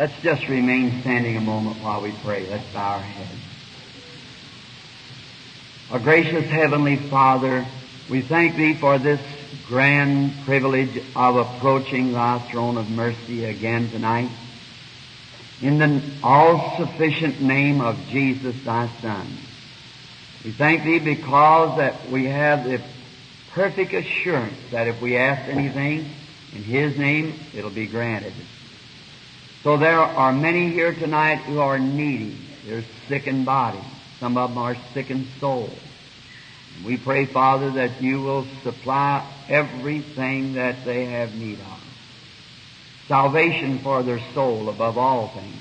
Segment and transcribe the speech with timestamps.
[0.00, 2.46] Let's just remain standing a moment while we pray.
[2.48, 3.38] Let's bow our heads.
[5.90, 7.66] Our gracious Heavenly Father,
[8.08, 9.20] we thank Thee for this
[9.66, 14.30] grand privilege of approaching Thy throne of mercy again tonight.
[15.60, 19.26] In the all-sufficient name of Jesus, Thy Son.
[20.46, 22.80] We thank Thee because that we have the
[23.50, 26.10] perfect assurance that if we ask anything
[26.54, 28.32] in His name, it'll be granted.
[29.62, 32.34] So there are many here tonight who are needy.
[32.66, 33.80] They're sick in body.
[34.18, 35.68] Some of them are sick in soul.
[36.76, 41.80] And we pray, Father, that you will supply everything that they have need of.
[43.06, 45.56] Salvation for their soul above all things.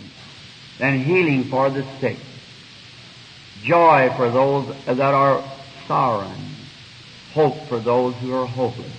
[0.79, 2.17] And healing for the sick.
[3.63, 5.43] Joy for those that are
[5.87, 6.49] sorrowing.
[7.33, 8.93] Hope for those who are hopeless.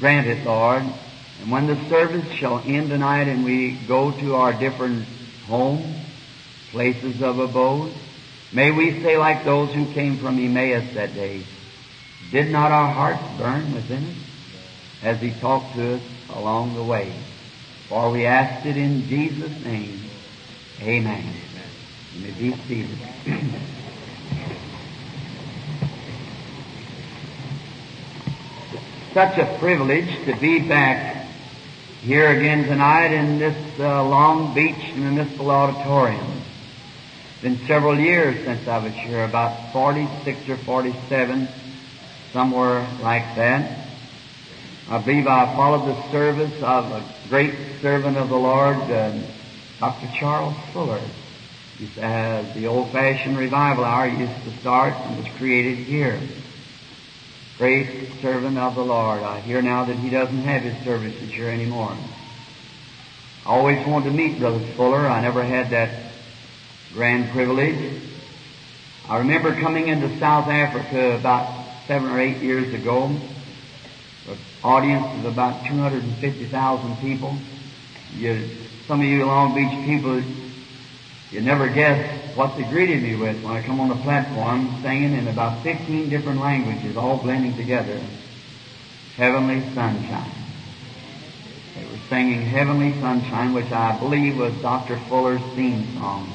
[0.00, 0.82] Grant it, Lord,
[1.40, 5.04] and when the service shall end tonight and we go to our different
[5.46, 5.84] homes,
[6.70, 7.92] places of abode,
[8.52, 11.44] may we say like those who came from Emmaus that day,
[12.30, 14.16] did not our hearts burn within us
[15.02, 17.12] as he talked to us along the way?
[17.88, 20.00] For we asked it in Jesus' name.
[20.80, 21.24] Amen.
[22.14, 22.98] You may be seated.
[29.12, 31.23] Such a privilege to be back
[32.04, 36.42] here again tonight in this uh, Long Beach Municipal Auditorium.
[37.32, 41.48] It's been several years since I was here, about 46 or 47,
[42.30, 43.88] somewhere like that.
[44.90, 49.18] I believe I followed the service of a great servant of the Lord, uh,
[49.80, 50.06] Dr.
[50.20, 51.00] Charles Fuller.
[51.78, 56.20] Used to the old-fashioned revival hour used to start and was created here.
[57.58, 59.22] Great servant of the Lord.
[59.22, 61.96] I hear now that he doesn't have his services here anymore.
[63.46, 65.06] I always wanted to meet Brother Fuller.
[65.06, 66.12] I never had that
[66.94, 68.02] grand privilege.
[69.08, 73.04] I remember coming into South Africa about seven or eight years ago.
[73.04, 77.36] An audience of about 250,000 people.
[78.16, 78.48] You,
[78.88, 80.20] some of you Long Beach people,
[81.30, 85.14] you never guess what they greeted me with when I come on the platform singing
[85.14, 88.00] in about 15 different languages, all blending together.
[89.16, 90.30] Heavenly Sunshine.
[91.76, 94.98] They were singing Heavenly Sunshine, which I believe was Dr.
[95.08, 96.30] Fuller's theme song.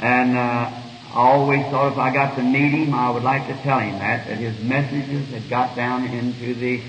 [0.00, 0.74] And uh, I
[1.14, 4.26] always thought if I got to meet him, I would like to tell him that,
[4.26, 6.82] that his messages had got down into the,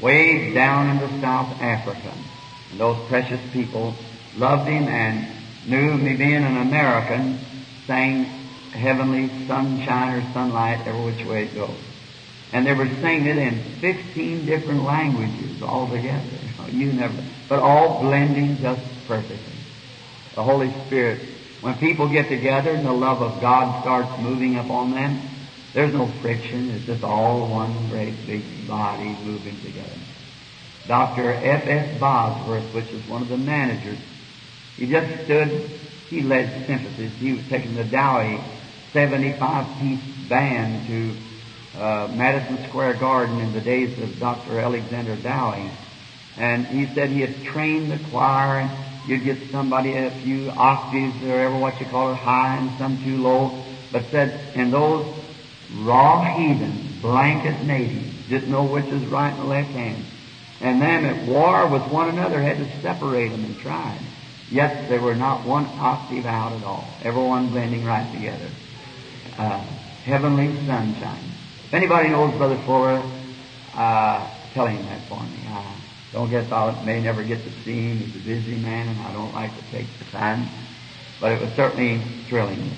[0.00, 2.12] way down into South Africa.
[2.70, 3.94] And those precious people
[4.36, 5.37] loved him and
[5.68, 7.38] knew me being an American,
[7.86, 8.24] sang
[8.72, 11.76] heavenly sunshine or sunlight every which way it goes.
[12.52, 16.24] And they were singing it in 15 different languages altogether.
[16.68, 17.14] You never,
[17.48, 19.38] but all blending just perfectly.
[20.34, 21.26] The Holy Spirit,
[21.62, 25.18] when people get together and the love of God starts moving upon them,
[25.72, 26.68] there's no friction.
[26.72, 29.98] It's just all one great big body moving together.
[30.86, 31.32] Dr.
[31.32, 31.66] F.
[31.66, 31.98] S.
[31.98, 33.98] Bosworth, which is one of the managers
[34.78, 35.48] he just stood,
[36.08, 37.10] he led sympathies.
[37.18, 38.40] He was taking the Dowie
[38.92, 41.16] 75 piece band to
[41.78, 44.60] uh, Madison Square Garden in the days of Dr.
[44.60, 45.70] Alexander Dowie.
[46.36, 48.70] And he said he had trained the choir and
[49.08, 53.02] you'd get somebody a few octaves or ever what you call it high and some
[53.02, 53.64] too low.
[53.90, 55.12] But said, and those
[55.74, 60.04] raw heathen, blanket natives, didn't know which was right and left hand.
[60.60, 64.00] And them at war with one another had to separate them and tried.
[64.50, 66.88] Yet they were not one octave out at all.
[67.02, 68.48] Everyone blending right together.
[69.36, 69.58] Uh,
[70.04, 71.24] heavenly sunshine.
[71.66, 73.02] If anybody knows Brother Fuller,
[73.74, 75.38] uh, tell him that for me.
[75.48, 75.76] I
[76.12, 77.98] don't guess I may never get to see him.
[77.98, 80.48] He's a busy man and I don't like to take the time.
[81.20, 82.70] But it was certainly thrilling.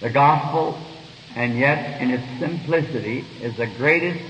[0.00, 0.78] The gospel,
[1.34, 4.22] and yet in its simplicity, is the greatest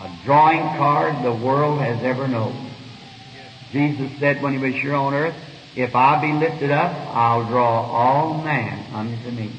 [0.00, 2.67] uh, drawing card the world has ever known.
[3.72, 5.34] Jesus said when he was here on earth,
[5.76, 9.52] if I be lifted up, I'll draw all men unto me.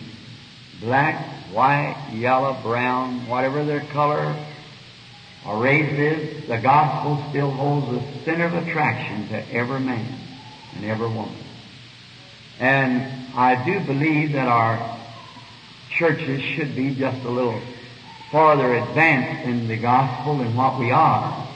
[0.81, 4.35] Black, white, yellow, brown, whatever their color
[5.47, 10.19] or race is, the gospel still holds the center of attraction to every man
[10.75, 11.35] and every woman.
[12.59, 14.97] And I do believe that our
[15.91, 17.61] churches should be just a little
[18.31, 21.47] farther advanced in the gospel than what we are.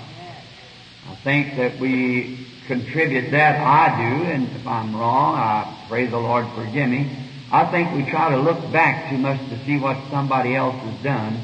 [1.10, 3.60] I think that we contribute that.
[3.60, 7.12] I do, and if I'm wrong, I pray the Lord forgive me.
[7.51, 11.04] I think we try to look back too much to see what somebody else has
[11.04, 11.39] done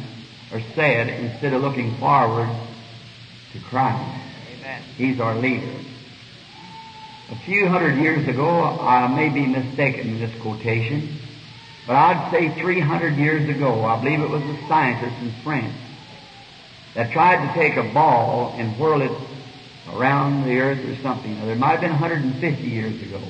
[0.51, 2.49] or said instead of looking forward
[3.53, 4.19] to Christ.
[4.57, 4.81] Amen.
[4.97, 5.71] He's our leader.
[7.31, 11.19] A few hundred years ago, I may be mistaken in this quotation,
[11.85, 15.75] but I'd say 300 years ago, I believe it was a scientist in France
[16.95, 19.11] that tried to take a ball and whirl it
[19.95, 21.37] around the earth or something.
[21.39, 23.21] Now, there might have been 150 years ago,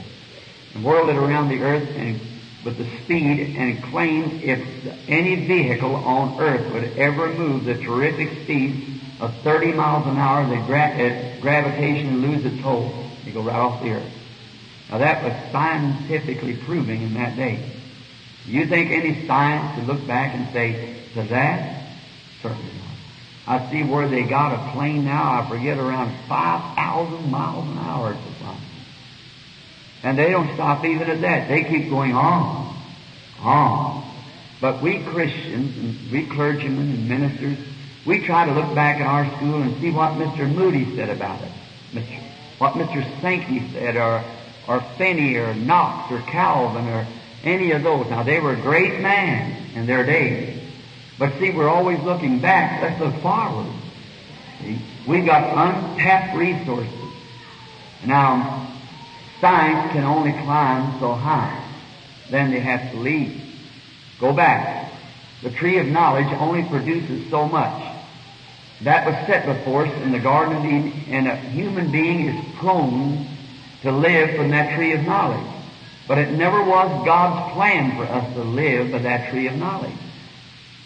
[0.73, 2.19] and whirled it around the earth and
[2.65, 4.59] with the speed and claimed if
[5.07, 10.47] any vehicle on earth would ever move the terrific speed of 30 miles an hour,
[10.47, 12.91] the gra- uh, gravitation lose its hold.
[13.25, 14.11] You go right off the earth.
[14.89, 17.63] Now that was scientifically proving in that day.
[18.45, 21.85] You think any science could look back and say, to that?
[22.41, 22.78] Certainly.
[23.49, 28.13] I see where they got a plane now, I forget, around 5,000 miles an hour
[28.13, 28.61] at the time.
[30.03, 31.49] And they don't stop even at that.
[31.49, 32.77] They keep going on,
[33.39, 34.07] on.
[34.61, 37.57] But we Christians and we clergymen and ministers,
[38.05, 40.47] we try to look back at our school and see what Mr.
[40.47, 41.51] Moody said about it.
[41.91, 42.21] Mr.
[42.59, 43.03] What Mr.
[43.19, 44.23] Sankey said, or,
[44.67, 47.07] or Finney, or Knox, or Calvin, or
[47.43, 48.07] any of those.
[48.11, 50.58] Now, they were great men in their day.
[51.19, 52.81] But see, we're always looking back.
[52.81, 53.69] Let's look forward.
[54.61, 54.79] See?
[55.05, 56.93] We got untapped resources.
[58.05, 58.71] Now,
[59.41, 61.61] science can only climb so high.
[62.29, 63.41] Then they have to leave.
[64.19, 64.93] Go back.
[65.43, 67.97] The tree of knowledge only produces so much.
[68.83, 72.45] That was set before us in the Garden of Eden, and a human being is
[72.55, 73.27] prone
[73.81, 75.45] to live from that tree of knowledge.
[76.07, 79.93] But it never was God's plan for us to live by that tree of knowledge.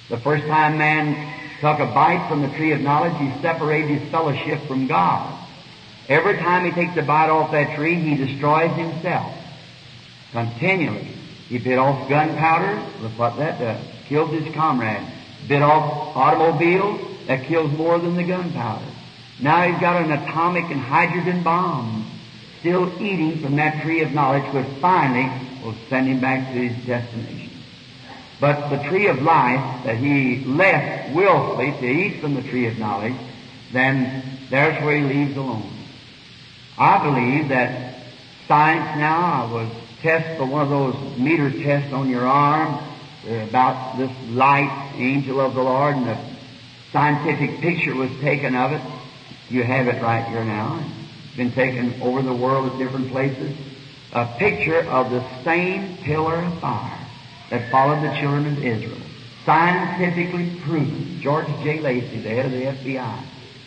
[0.09, 1.15] The first time man
[1.61, 5.39] took a bite from the tree of knowledge, he separated his fellowship from God.
[6.09, 9.33] Every time he takes a bite off that tree, he destroys himself.
[10.31, 11.07] Continually.
[11.47, 13.85] He bit off gunpowder, look what that does.
[14.07, 15.05] Kills his comrade.
[15.47, 18.85] Bit off automobiles, that kills more than the gunpowder.
[19.41, 22.09] Now he's got an atomic and hydrogen bomb
[22.59, 25.29] still eating from that tree of knowledge which finally
[25.63, 27.42] will send him back to his destination.
[28.43, 32.77] But the tree of life that he left willfully to eat from the tree of
[32.77, 33.15] knowledge,
[33.71, 35.71] then there's where he leaves alone.
[36.77, 38.03] I believe that
[38.45, 42.83] science now, I was test for one of those meter tests on your arm
[43.25, 46.17] uh, about this light angel of the Lord and the
[46.91, 48.81] scientific picture was taken of it.
[49.47, 50.83] You have it right here now.
[51.27, 53.55] It's been taken over the world at different places.
[54.11, 57.02] A picture of the same pillar of fire
[57.53, 58.97] that followed the children of Israel.
[59.45, 61.19] Scientifically proven.
[61.21, 61.81] George J.
[61.81, 63.23] Lacey, the head of the FBI,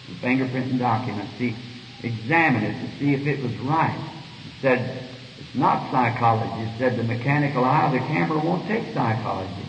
[0.08, 1.54] the fingerprinting documents, he
[2.02, 3.96] examined it to see if it was right.
[4.42, 5.06] He said,
[5.38, 6.68] it's not psychology.
[6.68, 9.66] He said, the mechanical eye of the camera won't take psychology.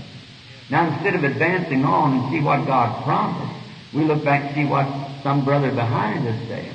[0.71, 3.53] Now, instead of advancing on and see what God promised,
[3.93, 4.87] we look back and see what
[5.21, 6.73] some brother behind us said.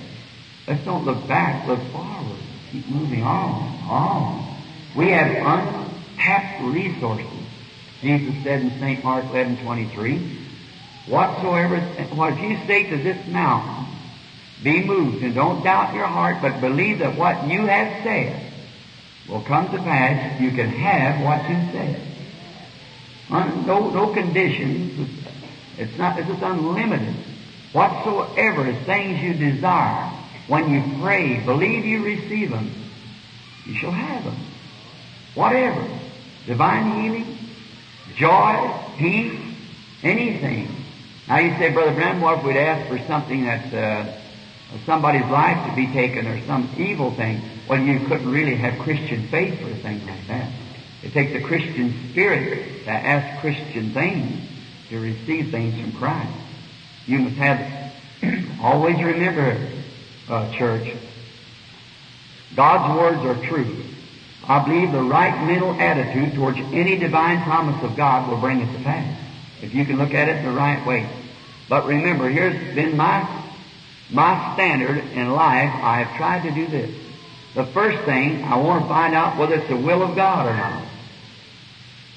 [0.69, 2.39] Let's don't look back, look forward.
[2.71, 3.53] Keep moving on,
[3.91, 4.59] on.
[4.97, 5.45] We have
[6.13, 7.27] untapped resources.
[8.01, 9.05] Jesus said in St.
[9.05, 10.39] Mark 11, 23,
[11.09, 11.81] Whatsoever,
[12.15, 13.87] what you say to this mountain,
[14.63, 18.53] be moved, and don't doubt your heart, but believe that what you have said
[19.29, 22.01] will come to pass, you can have what you said.
[23.67, 25.09] No, no conditions.
[25.79, 27.15] It's not, it's just unlimited.
[27.73, 30.11] Whatsoever things you desire,
[30.47, 32.71] when you pray, believe you receive them,
[33.65, 34.37] you shall have them.
[35.35, 35.89] Whatever.
[36.47, 37.39] Divine healing,
[38.17, 39.41] joy, peace,
[40.03, 40.69] anything.
[41.29, 44.13] Now you say, Brother Branham, what if we'd ask for something that uh,
[44.85, 47.41] somebody's life to be taken or some evil thing?
[47.69, 50.53] Well, you couldn't really have Christian faith for a thing like that.
[51.03, 54.49] It takes a Christian spirit to ask Christian things,
[54.89, 56.33] to receive things from Christ.
[57.07, 57.93] You must have,
[58.63, 59.59] always remember,
[60.29, 60.97] uh, church,
[62.55, 63.82] God's words are true.
[64.49, 68.77] I believe the right mental attitude towards any divine promise of God will bring it
[68.77, 69.19] to pass.
[69.63, 71.09] If you can look at it the right way.
[71.69, 73.45] But remember, here's been my,
[74.11, 75.71] my standard in life.
[75.73, 76.95] I have tried to do this.
[77.55, 80.57] The first thing, I want to find out whether it's the will of God or
[80.57, 80.89] not.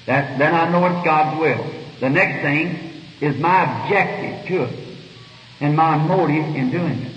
[0.06, 1.70] That, then I know it's God's will.
[2.00, 4.86] The next thing is my objective to it
[5.60, 7.12] and my motive in doing it.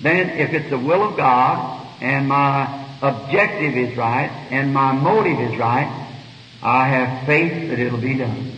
[0.00, 5.38] Then if it's the will of God and my objective is right and my motive
[5.40, 6.08] is right,
[6.62, 8.52] I have faith that it'll be done.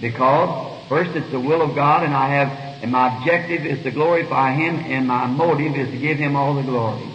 [0.00, 3.90] Because first it's the will of God and I have, and my objective is to
[3.90, 7.06] glorify Him and my motive is to give Him all the glory.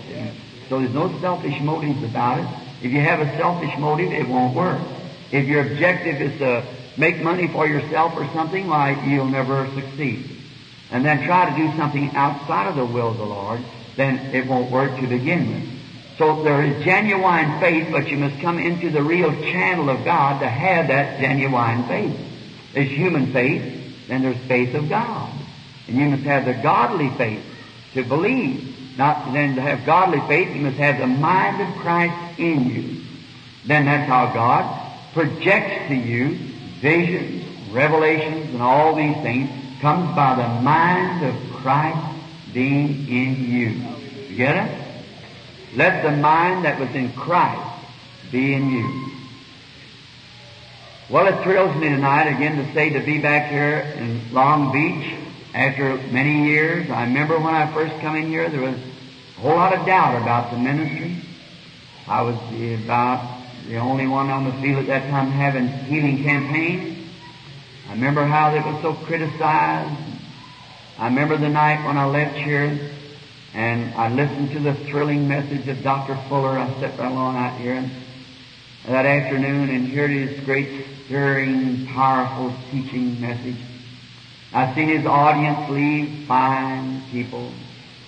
[0.70, 2.48] So there's no selfish motives about it.
[2.84, 4.82] If you have a selfish motive, it won't work.
[5.32, 6.66] If your objective is to
[6.98, 10.30] make money for yourself or something, why, you'll never succeed.
[10.92, 13.62] And then try to do something outside of the will of the Lord,
[13.96, 15.75] then it won't work to begin with.
[16.18, 20.40] So there is genuine faith, but you must come into the real channel of God
[20.40, 22.18] to have that genuine faith.
[22.74, 25.32] There's human faith, then there's faith of God.
[25.88, 27.44] And you must have the godly faith
[27.94, 28.98] to believe.
[28.98, 33.04] Not then to have godly faith, you must have the mind of Christ in you.
[33.66, 36.38] Then that's how God projects to you
[36.80, 39.50] visions, revelations, and all these things
[39.82, 42.20] comes by the mind of Christ
[42.54, 43.70] being in you.
[44.30, 44.85] You get it?
[45.76, 47.86] Let the mind that was in Christ
[48.32, 49.12] be in you.
[51.10, 55.16] Well, it thrills me tonight again to say to be back here in Long Beach
[55.54, 56.90] after many years.
[56.90, 60.22] I remember when I first come in here, there was a whole lot of doubt
[60.22, 61.18] about the ministry.
[62.08, 62.36] I was
[62.84, 67.06] about the only one on the field at that time having healing campaigns.
[67.90, 70.00] I remember how it was so criticized.
[70.98, 72.80] I remember the night when I left here
[73.56, 76.20] and I listened to the thrilling message of Dr.
[76.28, 76.60] Fuller.
[76.60, 77.90] I sat right along out here
[78.86, 83.56] that afternoon and heard his great stirring, powerful teaching message.
[84.54, 87.50] I've seen his audience leave fine people,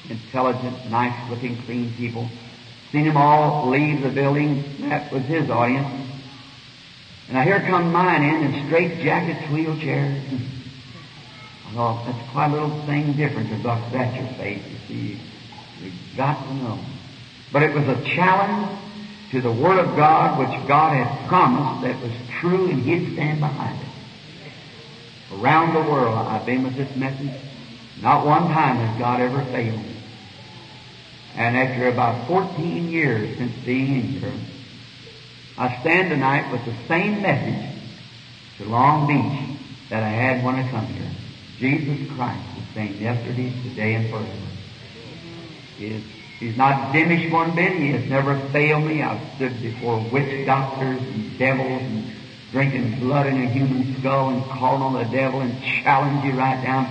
[0.10, 2.28] intelligent, nice looking, clean people.
[2.92, 4.66] Seen them all leave the building.
[4.90, 6.12] That was his audience.
[7.30, 10.22] And I hear come mine in in straight jackets, wheelchairs.
[11.68, 15.22] I thought, that's quite a little thing different because that's your faith, you see.
[15.82, 16.80] You've got to know.
[17.52, 18.80] But it was a challenge
[19.32, 23.40] to the Word of God which God had promised that was true and He'd stand
[23.40, 23.88] behind it.
[25.40, 27.42] Around the world I've been with this message.
[28.02, 29.96] Not one time has God ever failed me.
[31.36, 34.34] And after about 14 years since being in here,
[35.58, 37.82] I stand tonight with the same message
[38.58, 39.58] to Long Beach
[39.90, 41.12] that I had when I come here.
[41.60, 44.47] Jesus Christ the same yesterday, today, and forever.
[45.80, 46.04] Is,
[46.40, 47.74] he's not diminished one bit.
[47.74, 49.04] He has never failed me.
[49.04, 52.12] I've stood before witch doctors and devils and
[52.52, 56.62] drinking blood in a human skull and calling on the devil and challenge you right
[56.64, 56.86] down.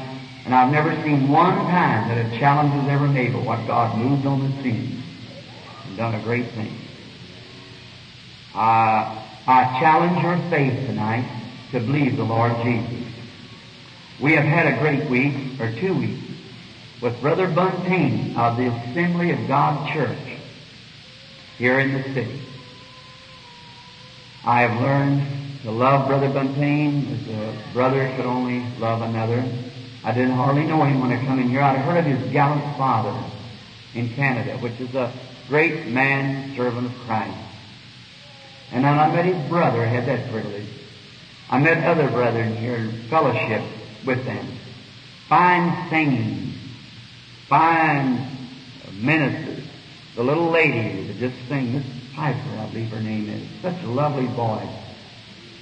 [0.45, 3.99] And I've never seen one time that a challenge was ever made but what God
[3.99, 5.03] moved on the scene
[5.87, 6.73] and done a great thing.
[8.55, 11.29] I, I challenge your faith tonight
[11.73, 13.13] to believe the Lord Jesus.
[14.21, 16.26] We have had a great week, or two weeks,
[17.07, 20.19] with Brother Buntain of the Assembly of God Church
[21.57, 22.41] here in the city.
[24.45, 25.23] I have learned
[25.63, 29.45] to love Brother Buntain as a brother could only love another.
[30.03, 31.61] I didn't hardly know him when I come in here.
[31.61, 33.17] I'd heard of his gallant father
[33.95, 35.13] in Canada, which is a
[35.47, 37.39] great man, servant of Christ.
[38.73, 40.67] And then I met his brother, I had that privilege.
[41.51, 43.63] I met other brethren here in fellowship
[44.05, 44.45] with them.
[45.29, 46.56] Fine singing,
[47.49, 48.37] fine
[49.01, 49.65] ministers.
[50.15, 51.85] The little lady that just sing, Miss
[52.15, 53.63] Piper, I believe her name is.
[53.63, 54.69] Such a lovely voice.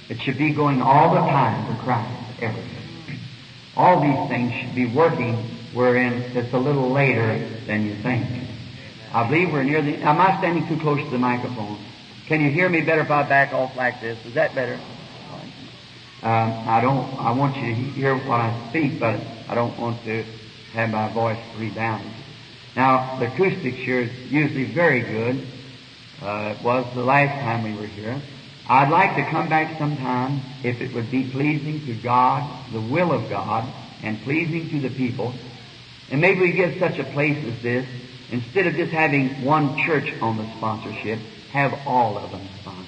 [0.09, 3.19] It should be going all the time for Christ, everything.
[3.75, 5.35] All these things should be working
[5.73, 8.25] wherein it's a little later than you think.
[9.11, 11.77] I believe we're near the, am I standing too close to the microphone?
[12.27, 14.17] Can you hear me better if I back off like this?
[14.25, 14.79] Is that better?
[16.23, 20.03] Um, I don't, I want you to hear what I speak, but I don't want
[20.05, 20.25] to
[20.75, 22.05] have my voice rebound.
[22.75, 25.47] Now, the acoustics here is usually very good.
[26.21, 28.21] Uh, it was the last time we were here.
[28.67, 33.13] I'd like to come back sometime if it would be pleasing to God, the will
[33.13, 33.71] of God,
[34.03, 35.33] and pleasing to the people.
[36.11, 37.87] And maybe we get such a place as this,
[38.31, 41.19] instead of just having one church on the sponsorship,
[41.51, 42.85] have all of them sponsored.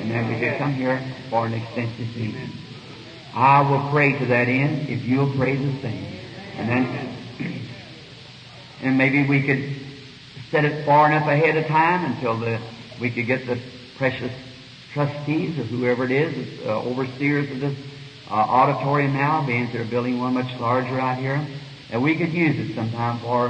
[0.00, 2.50] And then we could come here for an extensive meeting.
[3.34, 6.13] I will pray to that end if you'll pray the same.
[6.56, 7.08] And then,
[8.82, 9.74] and maybe we could
[10.50, 12.60] set it far enough ahead of time until the,
[13.00, 13.58] we could get the
[13.96, 14.32] precious
[14.92, 17.76] trustees or whoever it is, uh, overseers of this
[18.30, 21.44] uh, auditorium now, being they're building one much larger out here,
[21.90, 23.48] and we could use it sometime for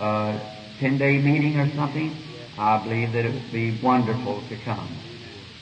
[0.00, 0.40] a
[0.78, 2.14] 10-day meeting or something.
[2.58, 4.88] I believe that it would be wonderful to come.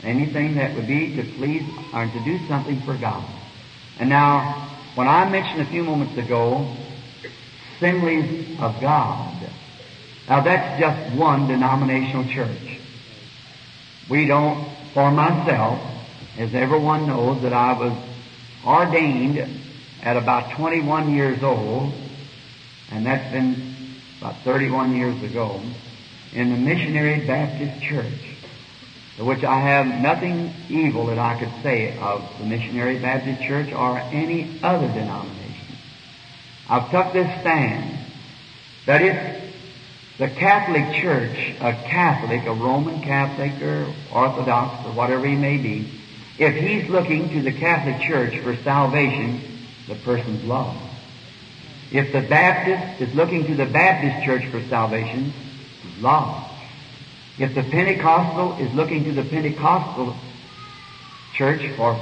[0.02, 1.62] Anything that would be to please
[1.94, 3.24] or to do something for God.
[3.98, 4.69] And now,
[5.00, 6.76] when I mentioned a few moments ago,
[7.76, 9.34] assemblies of God,
[10.28, 12.78] now that's just one denominational church.
[14.10, 15.80] We don't, for myself,
[16.36, 17.96] as everyone knows, that I was
[18.62, 19.38] ordained
[20.02, 21.94] at about 21 years old,
[22.90, 23.56] and that's been
[24.18, 25.62] about 31 years ago,
[26.34, 28.29] in the Missionary Baptist Church,
[29.18, 33.98] which I have nothing evil that I could say of the Missionary Baptist Church or
[33.98, 35.76] any other denomination.
[36.68, 37.98] I've took this stand
[38.86, 39.40] that if
[40.18, 45.90] the Catholic Church, a Catholic, a Roman Catholic or Orthodox or whatever he may be,
[46.38, 49.40] if he's looking to the Catholic Church for salvation,
[49.88, 50.78] the person's lost.
[51.92, 55.32] If the Baptist is looking to the Baptist Church for salvation,
[55.82, 56.49] he's lost.
[57.40, 60.14] If the Pentecostal is looking to the Pentecostal
[61.32, 61.98] Church for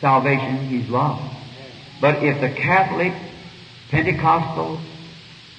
[0.00, 1.36] salvation, he's lost.
[2.00, 3.12] But if the Catholic,
[3.90, 4.80] Pentecostal,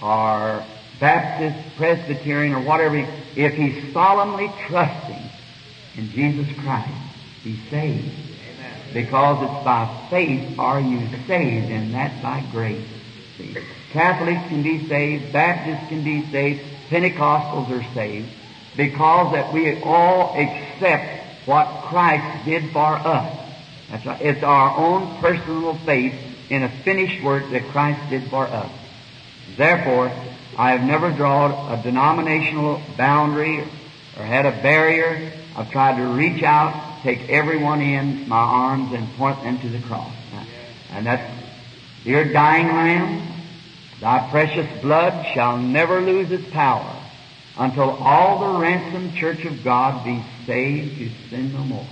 [0.02, 0.66] or
[1.00, 2.98] Baptist, Presbyterian, or whatever,
[3.36, 5.24] if he's solemnly trusting
[5.98, 6.90] in Jesus Christ,
[7.44, 8.12] he's saved.
[8.92, 12.88] Because it's by faith are you saved, and that's by grace.
[13.38, 13.56] See?
[13.92, 18.28] Catholics can be saved, Baptists can be saved, Pentecostals are saved,
[18.76, 23.38] because that we all accept what Christ did for us.
[23.90, 24.22] That's right.
[24.22, 26.14] It's our own personal faith
[26.50, 28.72] in a finished work that Christ did for us.
[29.58, 30.12] Therefore,
[30.58, 35.32] I have never drawn a denominational boundary or had a barrier.
[35.56, 39.80] I've tried to reach out, take everyone in my arms and point them to the
[39.80, 40.14] cross.
[40.92, 41.30] And that's,
[42.04, 43.28] dear dying lamb,
[44.00, 47.01] thy precious blood shall never lose its power
[47.58, 51.86] until all the ransomed church of God be saved to sin no more.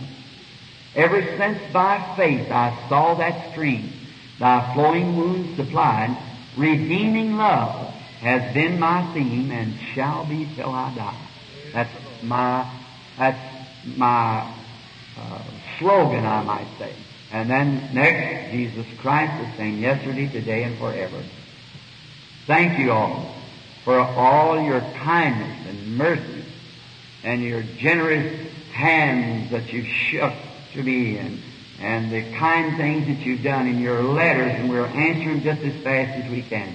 [0.96, 3.92] Ever since by faith I saw that stream,
[4.40, 6.18] thy flowing wounds supplied,
[6.58, 11.28] redeeming love has been my theme and shall be till I die.
[11.74, 12.70] That's my,
[13.18, 14.54] that's my
[15.18, 15.44] uh,
[15.78, 16.94] slogan, I might say.
[17.32, 21.24] And then next, Jesus Christ the same yesterday, today, and forever.
[22.48, 23.39] Thank you all
[23.90, 26.46] for all your kindness and mercy
[27.24, 30.32] and your generous hands that you've shook
[30.74, 31.40] to me and,
[31.80, 35.74] and the kind things that you've done in your letters and we're answering just as
[35.82, 36.72] fast as we can.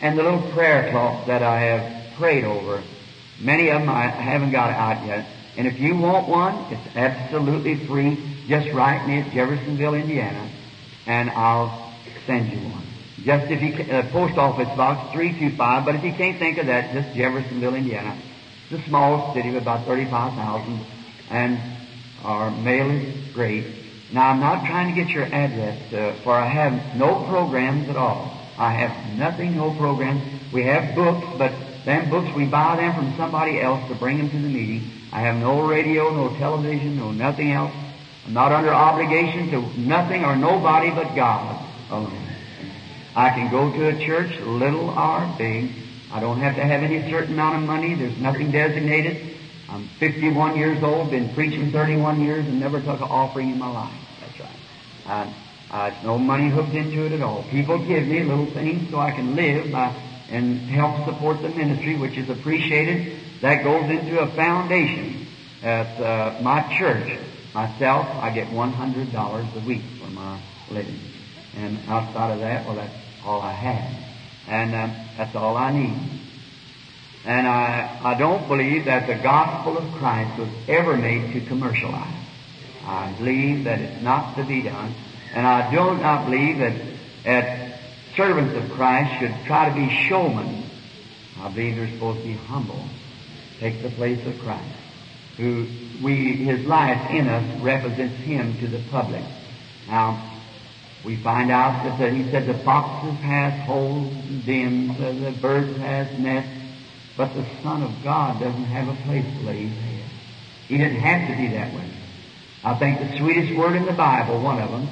[0.00, 2.80] And the little prayer cloth that I have prayed over,
[3.40, 5.26] many of them I haven't got out yet.
[5.56, 8.16] And if you want one, it's absolutely free.
[8.46, 10.48] Just write me at Jeffersonville, Indiana,
[11.06, 11.92] and I'll
[12.24, 12.87] send you one.
[13.28, 16.94] Just if you, uh, post office box 325, but if you can't think of that,
[16.94, 18.16] just Jeffersonville, Indiana.
[18.70, 20.80] It's a small city of about 35,000,
[21.28, 21.60] and
[22.24, 23.66] our mail is great.
[24.14, 27.96] Now, I'm not trying to get your address, uh, for I have no programs at
[27.96, 28.32] all.
[28.56, 30.22] I have nothing, no programs.
[30.50, 31.52] We have books, but
[31.84, 34.90] them books, we buy them from somebody else to bring them to the meeting.
[35.12, 37.74] I have no radio, no television, no nothing else.
[38.24, 42.27] I'm not under obligation to nothing or nobody but God alone.
[43.14, 45.72] I can go to a church, little or big.
[46.12, 47.94] I don't have to have any certain amount of money.
[47.94, 49.36] There's nothing designated.
[49.68, 53.70] I'm 51 years old, been preaching 31 years, and never took an offering in my
[53.70, 53.92] life.
[54.20, 54.56] That's right.
[55.06, 55.34] And
[55.70, 57.44] uh, it's no money hooked into it at all.
[57.50, 59.94] People give me little things so I can live by,
[60.30, 63.18] and help support the ministry, which is appreciated.
[63.42, 65.26] That goes into a foundation
[65.62, 67.18] at uh, my church.
[67.54, 70.40] Myself, I get $100 a week for my
[70.70, 70.98] living.
[71.58, 72.94] And outside of that, well, that's
[73.24, 74.04] all I have.
[74.48, 75.98] And uh, that's all I need.
[77.24, 82.14] And I, I don't believe that the gospel of Christ was ever made to commercialize.
[82.84, 84.94] I believe that it's not to be done.
[85.34, 86.80] And I do not believe that,
[87.24, 87.80] that
[88.16, 90.64] servants of Christ should try to be showmen.
[91.40, 92.82] I believe they're supposed to be humble,
[93.58, 94.74] take the place of Christ,
[95.36, 95.66] who
[96.02, 99.24] we, his life in us represents him to the public.
[99.86, 100.37] Now,
[101.04, 105.36] we find out that the, he said the foxes has holes and dens, uh, the
[105.40, 106.50] birds has nests,
[107.16, 110.10] but the Son of God doesn't have a place to lay his head.
[110.66, 111.90] He didn't have to be that way.
[112.64, 114.88] I think the sweetest word in the Bible, one of them,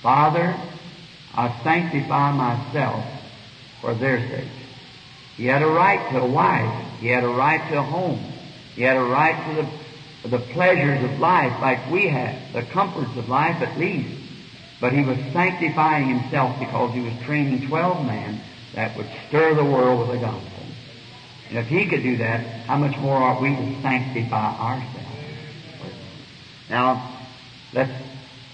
[0.00, 0.56] Father,
[1.34, 3.04] I sanctify myself
[3.80, 4.48] for their sake.
[5.36, 7.00] He had a right to a wife.
[7.00, 8.20] He had a right to a home.
[8.74, 13.16] He had a right to the, the pleasures of life like we have, the comforts
[13.16, 14.21] of life at least.
[14.82, 18.40] But he was sanctifying himself because he was training 12 men
[18.74, 20.64] that would stir the world with the gospel.
[21.48, 24.98] And if he could do that, how much more ought we to sanctify ourselves?
[26.68, 27.16] Now,
[27.72, 27.92] let's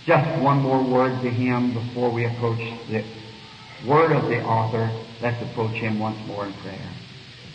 [0.05, 2.61] just one more word to him before we approach
[2.91, 3.05] the
[3.87, 4.91] word of the author.
[5.23, 6.91] Let's approach him once more in prayer.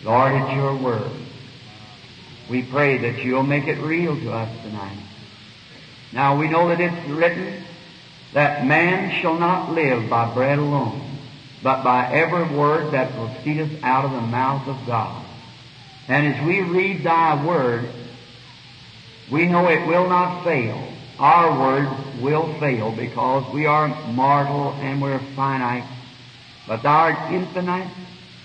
[0.03, 1.12] Lord, it's your word.
[2.49, 4.97] We pray that you'll make it real to us tonight.
[6.12, 7.63] Now we know that it's written
[8.33, 11.01] that man shall not live by bread alone,
[11.61, 15.23] but by every word that proceedeth out of the mouth of God.
[16.07, 17.87] And as we read thy word,
[19.31, 20.89] we know it will not fail.
[21.19, 25.87] Our words will fail because we are mortal and we're finite.
[26.67, 27.89] But thou art infinite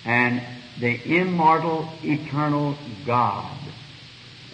[0.05, 0.42] and
[0.79, 3.59] the immortal, eternal God.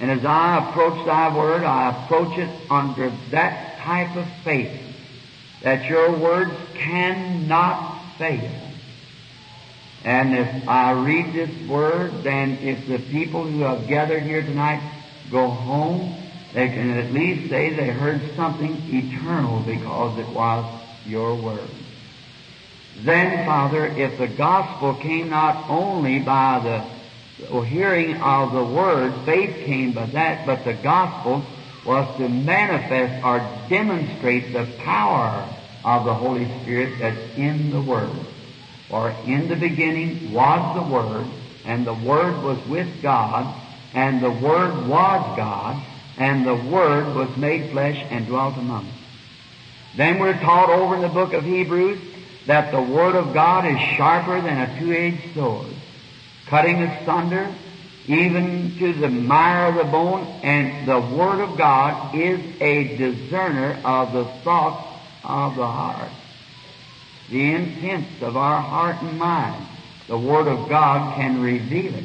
[0.00, 4.83] And as I approach thy word, I approach it under that type of faith
[5.64, 8.50] that your words cannot fail.
[10.04, 14.82] And if I read this word, then if the people who have gathered here tonight
[15.30, 16.14] go home,
[16.52, 20.66] they can at least say they heard something eternal because it was
[21.06, 21.70] your word.
[22.98, 26.84] Then, Father, if the gospel came not only by
[27.40, 31.42] the hearing of the word, faith came by that, but the gospel
[31.84, 35.48] was to manifest or demonstrate the power
[35.84, 38.10] of the Holy Spirit that's in the word.
[38.88, 41.26] For in the beginning was the Word,
[41.64, 43.52] and the Word was with God,
[43.92, 45.82] and the Word was God,
[46.16, 48.94] and the Word was made flesh and dwelt among us.
[49.96, 51.98] Then we're taught over in the book of Hebrews
[52.46, 55.74] that the Word of God is sharper than a two-edged sword,
[56.46, 57.52] cutting asunder
[58.06, 63.80] even to the mire of the bone, and the Word of God is a discerner
[63.84, 64.86] of the thoughts
[65.24, 66.10] of the heart
[67.30, 69.66] the intents of our heart and mind.
[70.08, 72.04] The Word of God can reveal it.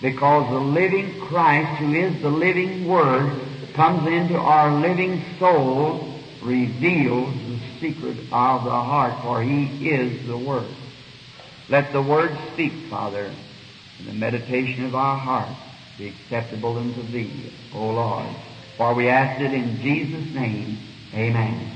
[0.00, 3.32] Because the living Christ, who is the living Word,
[3.74, 10.38] comes into our living soul, reveals the secret of the heart, for He is the
[10.38, 10.68] Word.
[11.68, 13.32] Let the Word speak, Father,
[13.98, 15.58] and the meditation of our hearts
[15.98, 18.26] be acceptable unto Thee, O Lord.
[18.76, 20.78] For we ask it in Jesus' name.
[21.14, 21.72] Amen.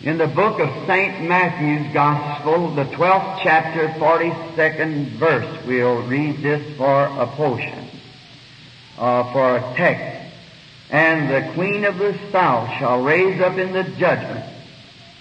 [0.00, 1.28] In the book of St.
[1.28, 7.88] Matthew's Gospel, the 12th chapter, 42nd verse, we'll read this for a portion,
[8.96, 10.36] uh, for a text.
[10.90, 14.44] And the queen of the south shall raise up in the judgment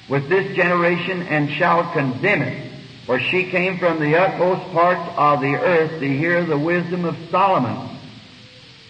[0.08, 2.67] with this generation and shall condemn it.
[3.08, 7.16] For she came from the utmost parts of the earth to hear the wisdom of
[7.32, 7.98] Solomon.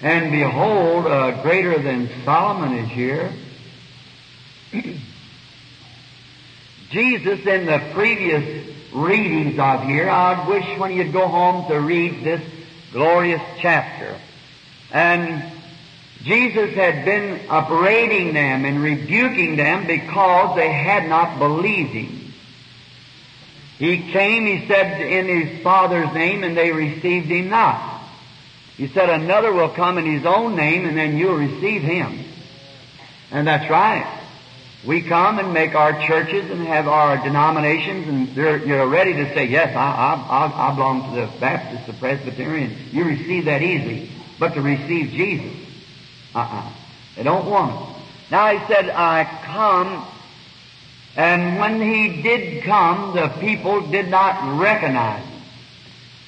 [0.01, 3.31] And behold, uh, greater than Solomon is here.
[6.89, 12.23] Jesus in the previous readings of here, I'd wish when you'd go home to read
[12.23, 12.41] this
[12.91, 14.19] glorious chapter.
[14.91, 15.43] And
[16.23, 22.26] Jesus had been upbraiding them and rebuking them because they had not believed Him.
[23.77, 28.01] He came, He said, in His Father's name and they received Him not.
[28.75, 32.19] He said another will come in His own name and then you'll receive Him.
[33.31, 34.17] And that's right.
[34.85, 39.45] We come and make our churches and have our denominations, and you're ready to say,
[39.45, 42.77] yes, I, I, I, belong to the Baptist, the Presbyterian.
[42.91, 44.09] You receive that easily.
[44.39, 45.51] But to receive Jesus,
[46.35, 46.71] uh-uh.
[47.15, 48.03] They don't want it.
[48.29, 50.05] Now he said, I come,
[51.17, 55.41] and when he did come, the people did not recognize him.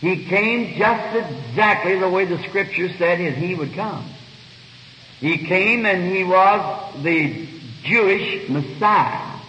[0.01, 4.03] He came just exactly the way the Scripture said he would come.
[5.19, 7.47] He came and he was the
[7.83, 9.39] Jewish Messiah.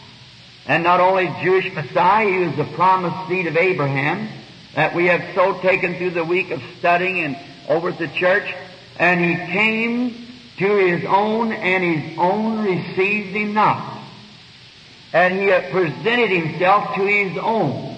[0.66, 4.28] And not only Jewish Messiah, he was the promised seed of Abraham
[4.74, 8.52] that we have so taken through the week of studying and over at the church.
[8.98, 10.26] And he came
[10.58, 13.99] to his own and his own received him not.
[15.12, 17.96] And he presented himself to his own.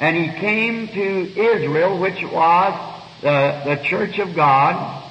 [0.00, 5.04] And he came to Israel, which was the, the church of God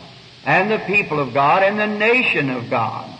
[0.45, 3.13] and the people of God and the nation of God.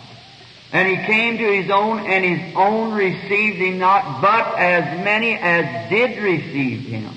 [0.71, 5.33] And he came to his own, and his own received him not, but as many
[5.35, 7.13] as did receive him,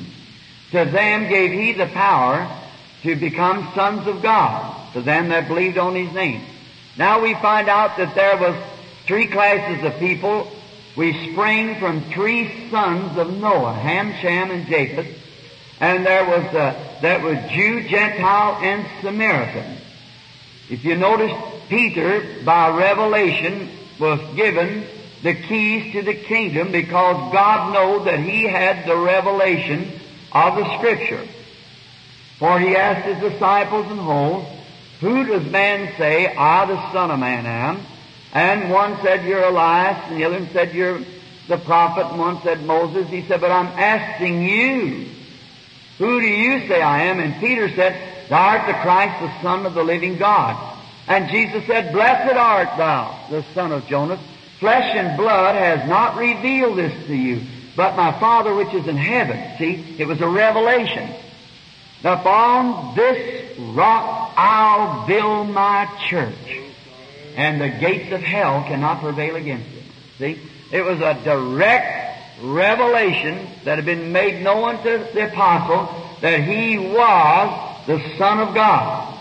[0.70, 2.48] to them gave he the power
[3.02, 6.42] to become sons of God, to them that believed on his name.
[6.96, 8.54] Now we find out that there was
[9.06, 10.50] three classes of people.
[10.96, 15.16] We spring from three sons of Noah, Ham, Shem, and Japheth.
[15.80, 19.76] And there was, uh, that was Jew, Gentile, and Samaritan.
[20.68, 21.32] If you notice,
[21.68, 24.84] Peter, by revelation, was given
[25.22, 29.92] the keys to the kingdom because God knew that he had the revelation
[30.32, 31.26] of the Scripture.
[32.38, 34.46] For he asked his disciples and whole,
[35.00, 37.80] Who does man say I, the Son of Man, am?
[38.32, 41.00] And one said, You're Elias, and the other said, You're
[41.48, 43.08] the prophet, and one said, Moses.
[43.08, 45.06] He said, But I'm asking you,
[45.98, 47.18] Who do you say I am?
[47.18, 50.70] And Peter said, Thou art the Christ, the Son of the living God.
[51.10, 54.20] And Jesus said, Blessed art thou, the son of Jonas.
[54.60, 57.42] Flesh and blood has not revealed this to you,
[57.74, 59.58] but my Father which is in heaven.
[59.58, 61.12] See, it was a revelation.
[62.04, 66.60] Upon this rock I'll build my church,
[67.36, 69.82] and the gates of hell cannot prevail against it.
[70.18, 70.40] See,
[70.72, 72.10] it was a direct
[72.42, 75.88] revelation that had been made known to the apostle
[76.20, 79.18] that he was the Son of God.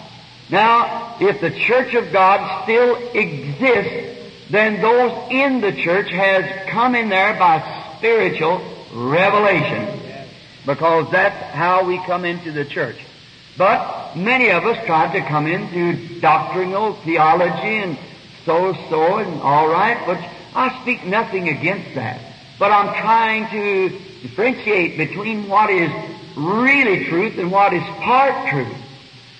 [0.50, 6.96] Now, if the church of God still exists, then those in the church has come
[6.96, 8.62] in there by spiritual
[8.94, 10.00] revelation.
[10.66, 12.98] Because that's how we come into the church.
[13.60, 17.98] But many of us tried to come in into doctrinal theology and
[18.46, 20.18] so so and all right, but
[20.56, 22.22] I speak nothing against that.
[22.58, 23.90] But I'm trying to
[24.22, 25.92] differentiate between what is
[26.38, 28.78] really truth and what is part truth.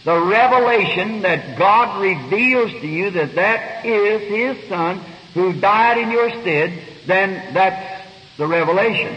[0.04, 5.00] The revelation that God reveals to you that that is His Son
[5.34, 8.04] who died in your stead, then that's
[8.36, 9.16] the revelation,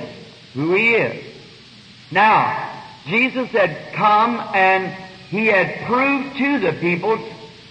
[0.54, 1.24] who He is.
[2.12, 2.68] Now,
[3.06, 4.92] Jesus had come and
[5.28, 7.18] He had proved to the people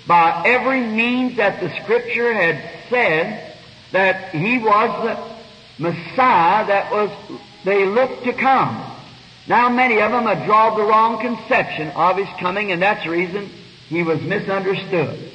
[0.08, 3.56] by every means that the Scripture had said
[3.92, 7.12] that He was the Messiah that was
[7.64, 8.84] they looked to come.
[9.48, 13.12] Now many of them had drawn the wrong conception of His coming, and that's the
[13.12, 13.50] reason
[13.90, 15.32] He was misunderstood.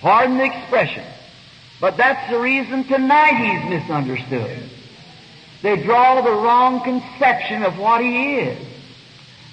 [0.00, 1.04] Pardon the expression,
[1.80, 4.70] but that's the reason tonight He's misunderstood.
[5.62, 8.66] They draw the wrong conception of what He is.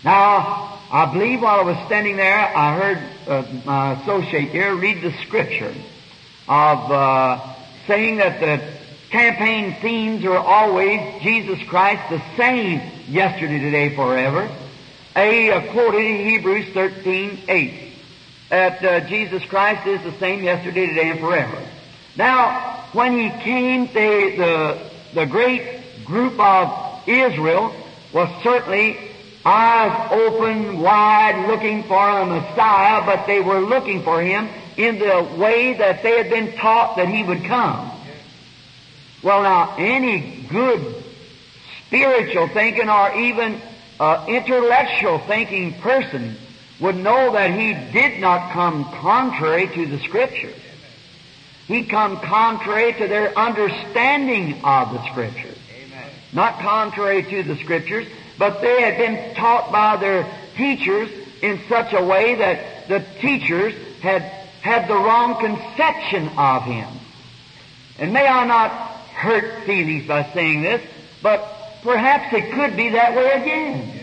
[0.03, 5.01] Now, I believe while I was standing there, I heard uh, my associate here read
[5.01, 5.73] the scripture
[6.47, 7.55] of uh,
[7.88, 8.77] saying that the
[9.10, 14.49] campaign themes are always Jesus Christ the same yesterday, today, forever.
[15.15, 17.93] A quoted in Hebrews 13, 8,
[18.49, 21.67] that uh, Jesus Christ is the same yesterday, today, and forever.
[22.15, 27.73] Now, when he came, they, the, the great group of Israel
[28.13, 29.07] was certainly
[29.47, 35.36] eyes open wide looking for a Messiah, but they were looking for him in the
[35.38, 37.91] way that they had been taught that he would come.
[39.23, 41.03] Well, now, any good
[41.86, 43.62] spiritual thinking or even
[43.99, 46.36] uh, intellectual thinking person
[46.79, 50.60] would know that he did not come contrary to the Scriptures.
[51.67, 55.57] He come contrary to their understanding of the Scriptures.
[56.33, 58.07] Not contrary to the Scriptures,
[58.38, 61.10] but they had been taught by their teachers
[61.41, 64.21] in such a way that the teachers had
[64.62, 66.88] had the wrong conception of him.
[68.00, 70.82] And may I not hurt feelings by saying this,
[71.21, 71.39] but
[71.84, 74.00] perhaps it could be that way again.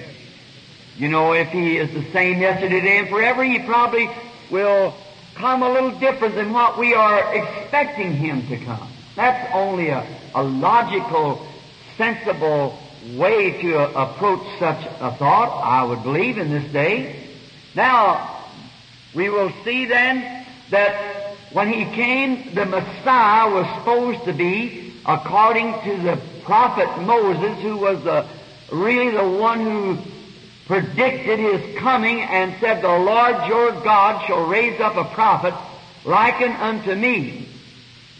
[0.96, 4.08] You know, if he is the same yesterday, today, and forever, he probably
[4.50, 4.94] will
[5.34, 8.88] come a little different than what we are expecting him to come.
[9.16, 11.46] That's only a, a logical,
[11.96, 12.78] sensible
[13.12, 17.16] way to approach such a thought, I would believe, in this day.
[17.74, 18.44] Now,
[19.14, 25.72] we will see then that when he came, the Messiah was supposed to be according
[25.82, 28.26] to the prophet Moses, who was the,
[28.72, 29.98] really the one who
[30.66, 35.54] predicted his coming and said, The Lord your God shall raise up a prophet
[36.04, 37.48] likened unto me.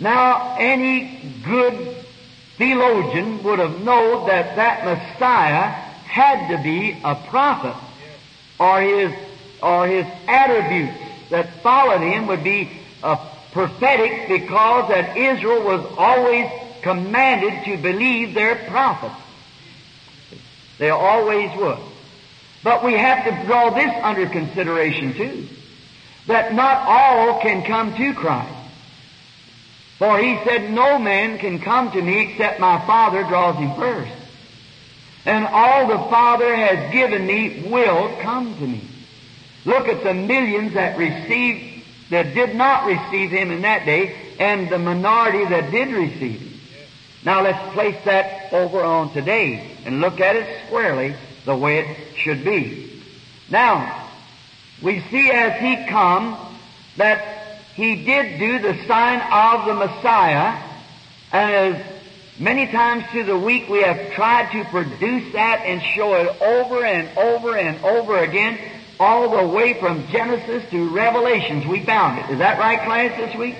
[0.01, 2.04] Now, any good
[2.57, 5.69] theologian would have known that that Messiah
[6.07, 7.75] had to be a prophet,
[8.59, 9.13] or his,
[9.63, 10.97] or his attributes
[11.31, 12.71] that followed him would be
[13.03, 13.19] a
[13.53, 16.51] prophetic because that Israel was always
[16.83, 19.15] commanded to believe their prophets.
[20.79, 21.79] They always would.
[22.63, 25.49] But we have to draw this under consideration too.
[26.27, 28.54] That not all can come to Christ.
[29.99, 34.13] For he said, no man can come to me except my Father draws him first.
[35.25, 38.83] And all the Father has given me will come to me.
[39.65, 44.69] Look at the millions that received, that did not receive him in that day, and
[44.69, 46.61] the minority that did receive him.
[47.25, 51.15] Now let's place that over on today and look at it squarely
[51.47, 53.03] the way it should be.
[53.51, 54.09] Now,
[54.83, 56.37] we see as he come
[56.97, 57.44] that
[57.75, 60.63] he did do the sign of the Messiah,
[61.33, 61.87] and as
[62.39, 66.85] many times through the week we have tried to produce that and show it over
[66.85, 68.59] and over and over again,
[69.01, 71.67] all the way from Genesis to Revelations.
[71.67, 72.31] We found it.
[72.31, 73.57] Is that right, class, this week?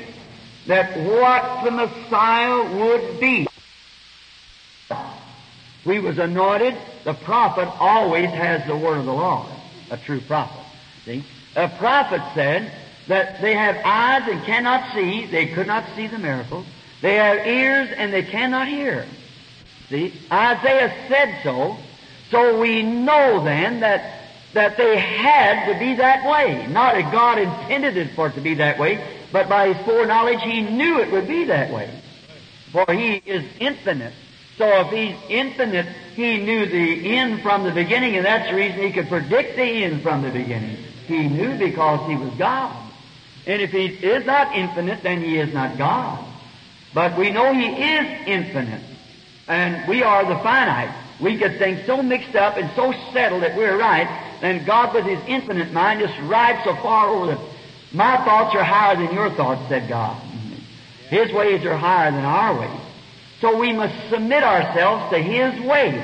[0.69, 3.49] That what the Messiah would be.
[5.85, 6.77] We was anointed.
[7.03, 9.51] The prophet always has the word of the Lord.
[9.91, 10.65] A true prophet.
[11.05, 11.25] See?
[11.57, 15.27] A prophet said that they have eyes and cannot see.
[15.27, 16.67] They could not see the miracles.
[17.01, 19.07] They have ears and they cannot hear.
[19.89, 20.15] See?
[20.33, 21.77] Isaiah said so.
[22.31, 24.21] So we know then that
[24.55, 26.67] that they had to be that way.
[26.69, 30.41] Not that God intended it for it to be that way, but by His foreknowledge
[30.43, 31.91] He knew it would be that way.
[32.71, 34.15] For He is infinite
[34.57, 38.83] So if he's infinite, he knew the end from the beginning, and that's the reason
[38.83, 40.77] he could predict the end from the beginning.
[41.09, 42.84] He knew because he was God.
[43.47, 46.25] And if he is not infinite, then he is not God.
[46.95, 48.83] But we know he is infinite.
[49.47, 50.95] And we are the finite.
[51.21, 54.09] We get things so mixed up and so settled that we're right,
[54.41, 57.41] then God with his infinite mind just rides so far over the
[57.95, 60.21] my thoughts are higher than your thoughts, said God.
[61.09, 62.81] His ways are higher than our ways.
[63.41, 66.03] So we must submit ourselves to His ways.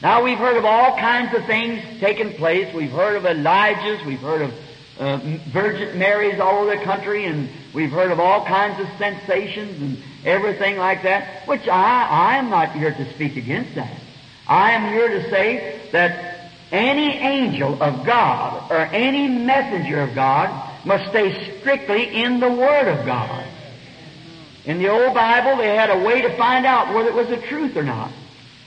[0.00, 2.72] Now we've heard of all kinds of things taking place.
[2.74, 4.54] We've heard of Elijah's, we've heard of
[4.98, 5.18] uh,
[5.52, 9.98] Virgin Marys all over the country, and we've heard of all kinds of sensations and
[10.24, 14.00] everything like that, which I, I am not here to speak against that.
[14.46, 20.70] I am here to say that any angel of God or any messenger of God
[20.84, 23.44] must stay strictly in the Word of God.
[24.64, 27.36] In the old Bible, they had a way to find out whether it was the
[27.36, 28.10] truth or not.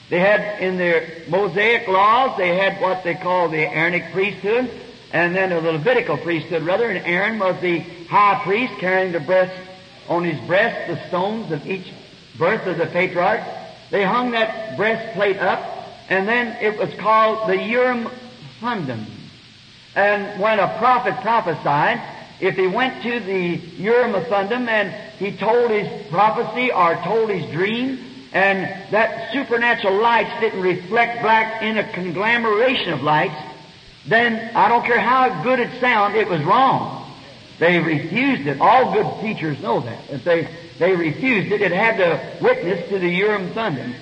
[0.10, 4.70] They had, in their Mosaic laws, they had what they call the Aaronic priesthood,
[5.12, 9.54] and then the Levitical priesthood, rather, and Aaron was the high priest carrying the breast,
[10.08, 11.94] on his breast, the stones of each
[12.38, 13.42] birth of the patriarch.
[13.90, 15.60] They hung that breastplate up,
[16.10, 18.10] and then it was called the Urim
[18.60, 19.06] Thummim.
[19.96, 22.02] And when a prophet prophesied,
[22.40, 27.50] if he went to the Urim Thummim and he told his prophecy or told his
[27.52, 28.00] dream,
[28.34, 33.36] and that supernatural lights didn't reflect back in a conglomeration of lights,
[34.08, 37.12] then I don't care how good it sounded, it was wrong.
[37.60, 38.62] They refused it.
[38.62, 40.10] All good teachers know that.
[40.10, 40.48] If they,
[40.80, 43.96] they refused it, it had to witness to the Urim Thummim.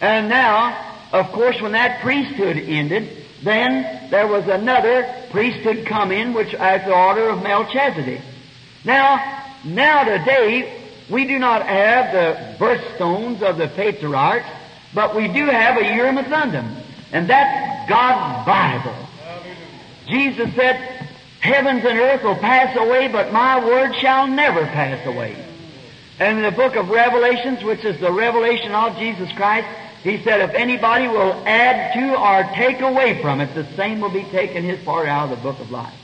[0.00, 3.08] And now, of course, when that priesthood ended,
[3.42, 8.20] then there was another priesthood come in, which as the order of Melchizedek.
[8.84, 14.48] Now, now today, we do not have the birthstones of the patriarchs,
[14.94, 16.76] but we do have a Urim Thummim,
[17.12, 19.08] and that's God's Bible.
[20.06, 20.76] Jesus said,
[21.40, 25.36] Heavens and earth will pass away, but my word shall never pass away.
[26.18, 29.68] And in the book of Revelations, which is the revelation of Jesus Christ,
[30.02, 34.10] he said, if anybody will add to or take away from it, the same will
[34.10, 35.94] be taken his part out of the book of life.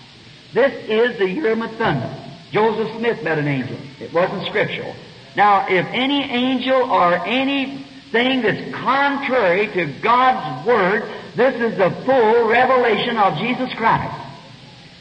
[0.53, 2.11] This is the Urim Thummim.
[2.51, 3.77] Joseph Smith met an angel.
[4.01, 4.95] It wasn't scriptural.
[5.37, 12.49] Now, if any angel or anything that's contrary to God's Word, this is the full
[12.49, 14.17] revelation of Jesus Christ.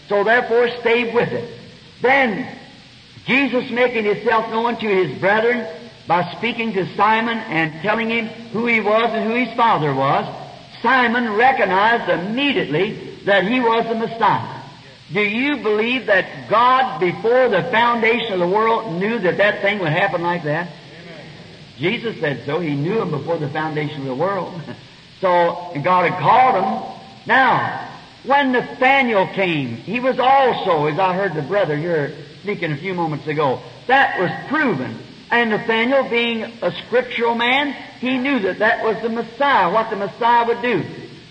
[0.07, 1.53] So therefore, stay with it.
[2.01, 2.55] Then,
[3.25, 5.67] Jesus making himself known to his brethren,
[6.09, 10.25] by speaking to Simon and telling him who he was and who his father was,
[10.81, 12.93] Simon recognized immediately
[13.25, 14.59] that he was the Messiah.
[15.13, 19.77] Do you believe that God, before the foundation of the world, knew that that thing
[19.79, 20.71] would happen like that?
[21.77, 22.59] Jesus said so.
[22.59, 24.59] He knew him before the foundation of the world.
[25.21, 26.99] so, God had called him.
[27.25, 27.87] Now,
[28.25, 32.93] when Nathaniel came, he was also, as I heard the brother here speaking a few
[32.93, 34.97] moments ago, that was proven
[35.31, 39.95] and Nathaniel, being a scriptural man, he knew that that was the Messiah, what the
[39.95, 40.83] Messiah would do.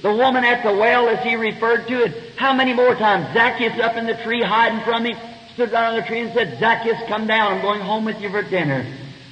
[0.03, 3.33] The woman at the well, as he referred to it, how many more times?
[3.35, 5.16] Zacchaeus up in the tree hiding from him,
[5.55, 8.31] stood down on the tree and said, Zacchaeus, come down, I'm going home with you
[8.31, 8.87] for dinner.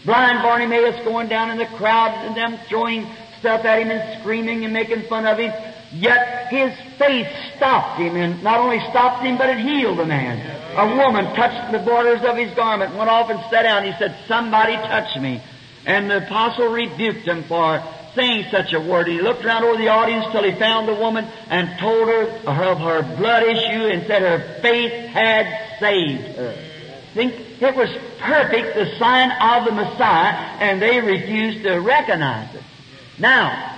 [0.05, 3.07] Blind Barney Bartimaeus going down in the crowd and them throwing
[3.39, 5.53] stuff at him and screaming and making fun of him.
[5.93, 10.39] Yet his faith stopped him, and not only stopped him, but it healed the man.
[10.77, 13.85] A woman touched the borders of his garment, went off and sat down.
[13.85, 15.41] He said, Somebody touched me.
[15.87, 17.83] And the apostle rebuked him for
[18.17, 19.07] saying such a word.
[19.07, 22.79] He looked around over the audience till he found the woman and told her of
[22.79, 26.57] her blood issue and said her faith had saved her.
[27.15, 32.63] Think it was perfect, the sign of the Messiah, and they refused to recognize it.
[33.19, 33.75] Now,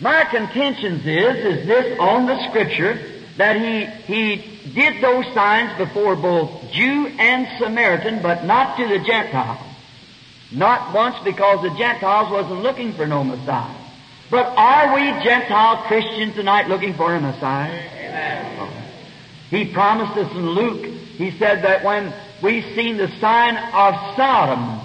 [0.00, 2.98] my contentions is, is this on the scripture,
[3.36, 8.98] that he, he did those signs before both Jew and Samaritan, but not to the
[8.98, 9.58] Gentiles.
[10.52, 13.74] Not once because the Gentiles wasn't looking for no Messiah.
[14.30, 17.72] But are we Gentile Christians tonight looking for a Messiah?
[17.72, 18.72] Amen.
[19.50, 24.80] He promised us in Luke, he said that when we seen the sign of Sodom,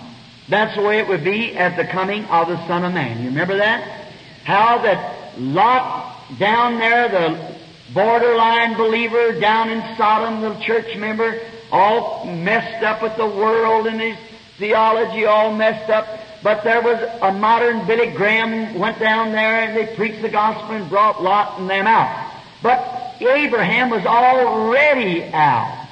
[0.52, 3.24] that's the way it would be at the coming of the Son of Man.
[3.24, 4.06] You remember that?
[4.44, 7.56] How that Lot down there, the
[7.94, 11.40] borderline believer down in Sodom, the church member,
[11.72, 14.18] all messed up with the world and his
[14.58, 16.06] theology all messed up.
[16.44, 20.76] But there was a modern Billy Graham went down there and they preached the gospel
[20.76, 22.30] and brought Lot and them out.
[22.62, 25.88] But Abraham was already out.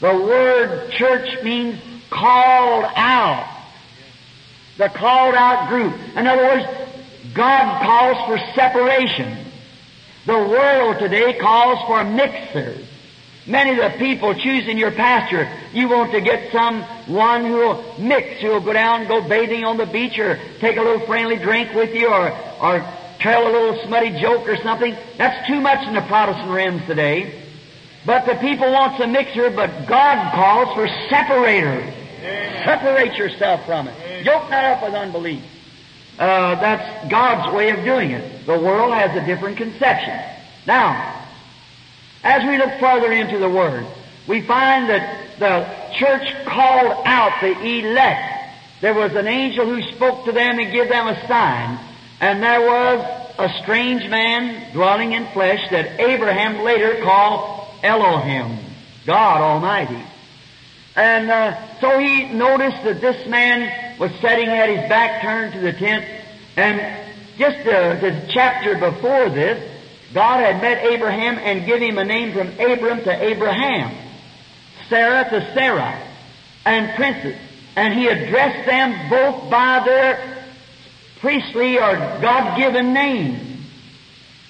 [0.00, 1.80] The word church means
[2.10, 3.52] called out.
[4.78, 5.94] the called out group.
[6.16, 6.66] In other words,
[7.34, 9.36] God calls for separation.
[10.26, 12.84] The world today calls for mixers.
[13.46, 18.40] Many of the people choosing your pastor, you want to get someone who will mix,
[18.40, 21.36] who will go down and go bathing on the beach or take a little friendly
[21.36, 22.84] drink with you or, or
[23.20, 24.96] tell a little smutty joke or something.
[25.16, 27.45] That's too much in the Protestant realms today.
[28.06, 31.92] But the people want a mixer, but God calls for separators.
[32.64, 34.24] Separate yourself from it.
[34.24, 35.42] Yoke not up with unbelief.
[36.18, 38.46] Uh, that's God's way of doing it.
[38.46, 40.18] The world has a different conception.
[40.66, 41.24] Now,
[42.22, 43.84] as we look further into the Word,
[44.28, 48.32] we find that the church called out the elect.
[48.80, 51.78] There was an angel who spoke to them and gave them a sign.
[52.20, 53.04] And there was
[53.38, 57.55] a strange man dwelling in flesh that Abraham later called
[57.86, 58.58] Elohim,
[59.06, 60.02] God Almighty.
[60.96, 65.60] And uh, so he noticed that this man was sitting at his back turned to
[65.60, 66.04] the tent,
[66.56, 66.80] and
[67.38, 69.72] just uh, the chapter before this,
[70.14, 73.94] God had met Abraham and given him a name from Abram to Abraham,
[74.88, 76.02] Sarai to Sarah,
[76.64, 77.38] and princess.
[77.76, 80.44] And he addressed them both by their
[81.20, 83.64] priestly or God-given name.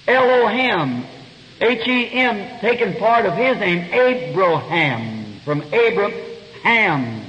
[0.07, 1.03] Elohim,
[1.59, 6.13] H-E-M, taken part of his name, Abraham, from Abram,
[6.63, 7.21] Ham,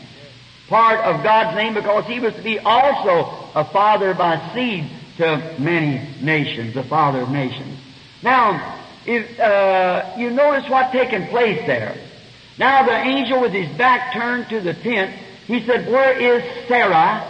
[0.68, 5.55] part of God's name because he was to be also a father by seed to
[5.59, 7.79] many nations, a father of nations.
[8.22, 11.97] Now, if, uh, you notice what taken place there.
[12.59, 15.14] Now the angel with his back turned to the tent,
[15.47, 17.24] he said, Where is Sarah,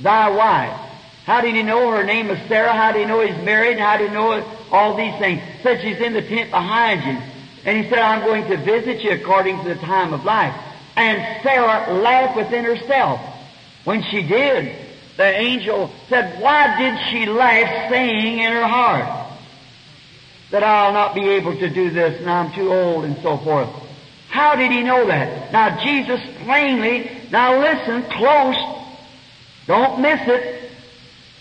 [0.00, 0.87] thy wife?
[1.28, 2.72] How did he know her name was Sarah?
[2.72, 3.78] How did he know he's married?
[3.78, 5.42] How did he know all these things?
[5.62, 7.22] Said she's in the tent behind you.
[7.66, 10.54] And he said, I'm going to visit you according to the time of life.
[10.96, 13.20] And Sarah laughed within herself.
[13.84, 14.74] When she did,
[15.18, 19.30] the angel said, Why did she laugh, saying in her heart
[20.50, 23.68] that I'll not be able to do this and I'm too old and so forth?
[24.30, 25.52] How did he know that?
[25.52, 28.56] Now Jesus plainly, now listen close,
[29.66, 30.67] don't miss it,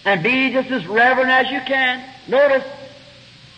[0.08, 2.02] and be just as reverent as you can.
[2.30, 2.64] Notice,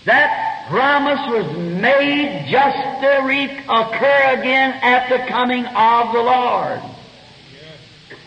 [0.06, 6.82] that promise was made just to reoccur again at the coming of the Lord.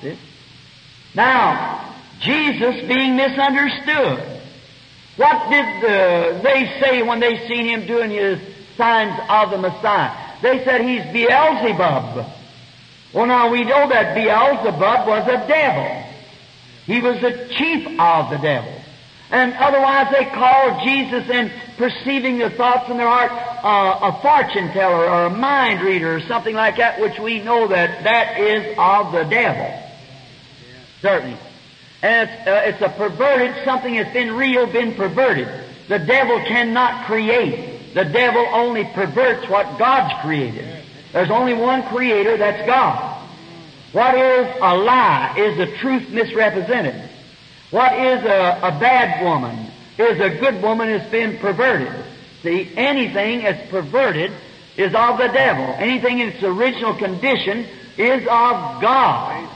[0.03, 0.17] See?
[1.17, 4.41] Now, Jesus being misunderstood.
[5.17, 8.39] What did the, they say when they seen him doing his
[8.77, 10.17] signs of the Messiah?
[10.43, 12.25] They said he's Beelzebub.
[13.13, 16.02] Well now we know that Beelzebub was a devil.
[16.87, 18.73] He was the chief of the devil.
[19.31, 24.69] And otherwise they called Jesus in perceiving the thoughts in their heart uh, a fortune
[24.73, 28.77] teller or a mind reader or something like that, which we know that that is
[28.79, 29.83] of the devil.
[31.01, 31.39] Certainly.
[32.03, 35.49] And it's, uh, it's a perverted, something that's been real, been perverted.
[35.89, 37.95] The devil cannot create.
[37.95, 40.85] The devil only perverts what God's created.
[41.13, 43.12] There's only one creator, that's God.
[43.93, 45.35] What is a lie?
[45.37, 47.11] Is the truth misrepresented?
[47.71, 49.71] What is a, a bad woman?
[49.99, 51.93] Is a good woman has been perverted.
[52.43, 54.33] See, anything that's perverted
[54.77, 55.65] is of the devil.
[55.79, 57.67] Anything in its original condition
[57.99, 59.49] is of God.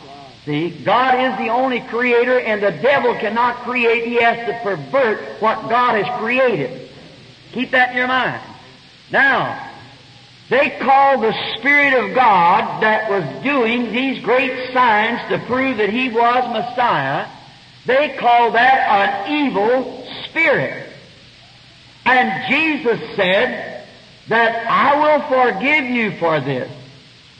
[0.45, 4.07] See, God is the only creator and the devil cannot create.
[4.07, 6.91] He has to pervert what God has created.
[7.53, 8.41] Keep that in your mind.
[9.11, 9.66] Now,
[10.49, 15.91] they called the Spirit of God that was doing these great signs to prove that
[15.91, 17.27] He was Messiah
[17.87, 20.93] they call that an evil spirit.
[22.05, 23.87] And Jesus said
[24.29, 26.71] that I will forgive you for this.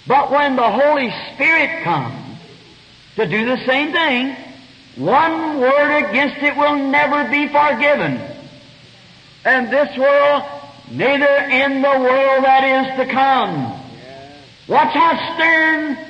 [0.07, 2.39] But when the Holy Spirit comes
[3.17, 4.37] to do the same thing,
[4.95, 8.21] one word against it will never be forgiven.
[9.45, 10.45] And this world,
[10.91, 13.73] neither in the world that is to come.
[14.69, 16.07] Watch how stern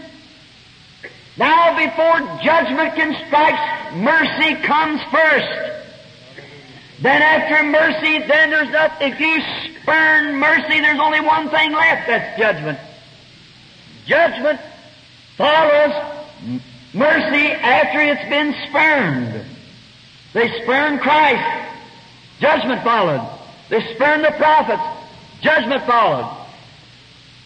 [1.37, 5.73] now before judgment can strike, mercy comes first.
[7.01, 9.13] Then after mercy, then there's nothing.
[9.13, 9.41] If you
[9.83, 12.07] spurn mercy, there's only one thing left.
[12.07, 12.79] That's judgment.
[14.07, 14.61] Judgment
[15.37, 15.93] follows
[16.95, 19.45] mercy after it's been spurned.
[20.33, 21.69] They spurned Christ.
[22.41, 23.36] Judgment followed.
[23.69, 24.83] They spurned the prophets.
[25.41, 26.47] Judgment followed.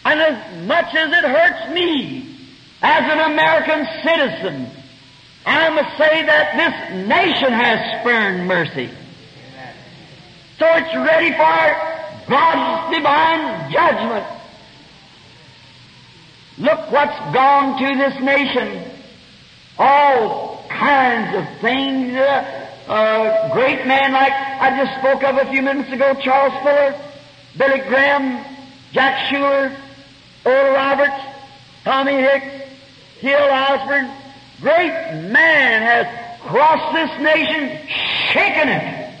[0.05, 2.35] And as much as it hurts me
[2.81, 4.69] as an American citizen,
[5.45, 8.89] I must say that this nation has spurned mercy.
[10.57, 14.25] So it's ready for God's divine judgment.
[16.57, 18.91] Look what's gone to this nation.
[19.79, 22.15] All kinds of things.
[22.15, 26.95] Uh, uh, great man like I just spoke of a few minutes ago, Charles Fuller,
[27.57, 28.43] Billy Graham,
[28.91, 29.75] Jack Shuler,
[30.45, 31.23] Oral Roberts,
[31.83, 32.69] Tommy Hicks,
[33.19, 34.09] Hill Osborn.
[34.61, 34.91] Great
[35.31, 37.87] man has crossed this nation,
[38.33, 39.15] shaken it,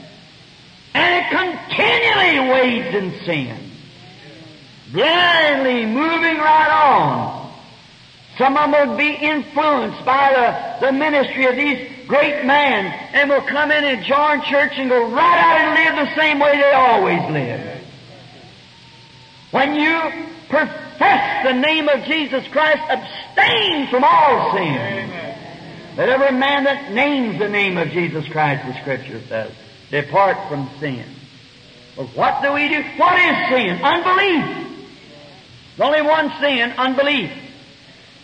[0.93, 3.71] and it continually wades in sin.
[4.91, 7.41] Blindly moving right on.
[8.37, 13.29] Some of them will be influenced by the, the ministry of these great man and
[13.29, 16.57] will come in and join church and go right out and live the same way
[16.57, 17.81] they always live.
[19.51, 25.09] When you profess the name of Jesus Christ, abstain from all sin.
[25.95, 29.53] That every man that names the name of Jesus Christ, the Scripture says,
[29.89, 31.05] depart from sin.
[31.95, 32.83] But what do we do?
[32.97, 33.81] What is sin?
[33.81, 34.67] Unbelief.
[35.77, 37.31] There's only one sin, unbelief.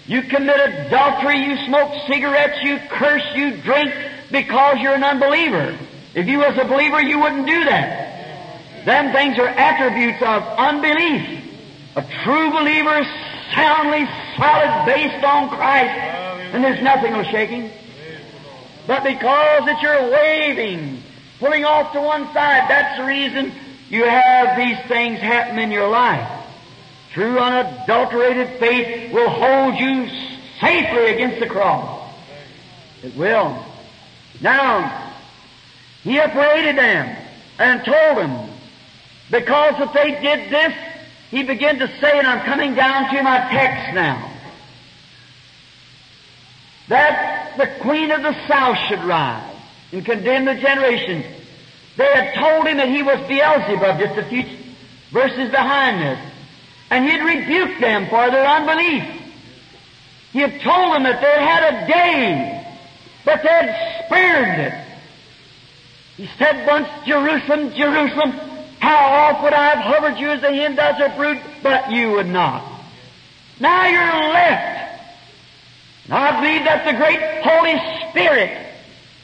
[0.08, 3.94] You commit adultery, you smoke cigarettes, you curse, you drink
[4.32, 5.78] because you're an unbeliever.
[6.16, 8.86] If you was a believer, you wouldn't do that.
[8.86, 11.44] Them things are attributes of unbelief.
[11.98, 13.08] A true believer is
[13.54, 16.00] soundly solid based on Christ,
[16.54, 17.70] and there's nothing will shake him.
[18.88, 21.04] But because that you're waving,
[21.40, 23.52] pulling off to one side, that's the reason
[23.90, 26.37] you have these things happen in your life.
[27.18, 30.08] True unadulterated faith will hold you
[30.62, 32.14] safely against the cross.
[33.02, 33.66] It will.
[34.40, 35.16] Now,
[36.04, 37.18] he upbraided them
[37.58, 38.52] and told them,
[39.32, 40.76] because if they did this,
[41.32, 44.32] he began to say, and I'm coming down to my text now,
[46.90, 49.56] that the queen of the south should rise
[49.92, 51.24] and condemn the generation.
[51.96, 54.46] They had told him that he was Beelzebub, just a few
[55.12, 56.27] verses behind this.
[56.90, 59.04] And he'd rebuked them for their unbelief.
[60.32, 62.78] He had told them that they had a day,
[63.26, 64.74] but they had spared it.
[66.18, 68.32] He said once, Jerusalem, Jerusalem,
[68.80, 72.12] how oft would I have hovered you as the hen does her brood, but you
[72.12, 72.64] would not.
[73.60, 74.78] Now you're left.
[76.06, 77.76] And I believe that the great Holy
[78.10, 78.66] Spirit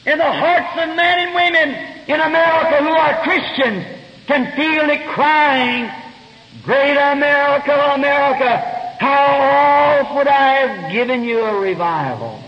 [0.06, 1.68] in the hearts of men and women
[2.08, 3.86] in America who are Christians
[4.26, 5.90] can feel it crying,
[6.64, 8.56] Great America, America,
[8.98, 12.42] how oft would I have given you a revival?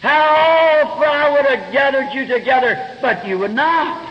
[0.00, 4.08] How oft I would have gathered you together, but you would not.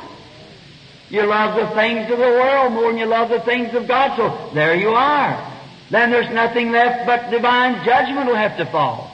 [1.10, 4.16] You love the things of the world more than you love the things of God,
[4.16, 5.52] so there you are.
[5.90, 9.12] Then there's nothing left but divine judgment will have to fall.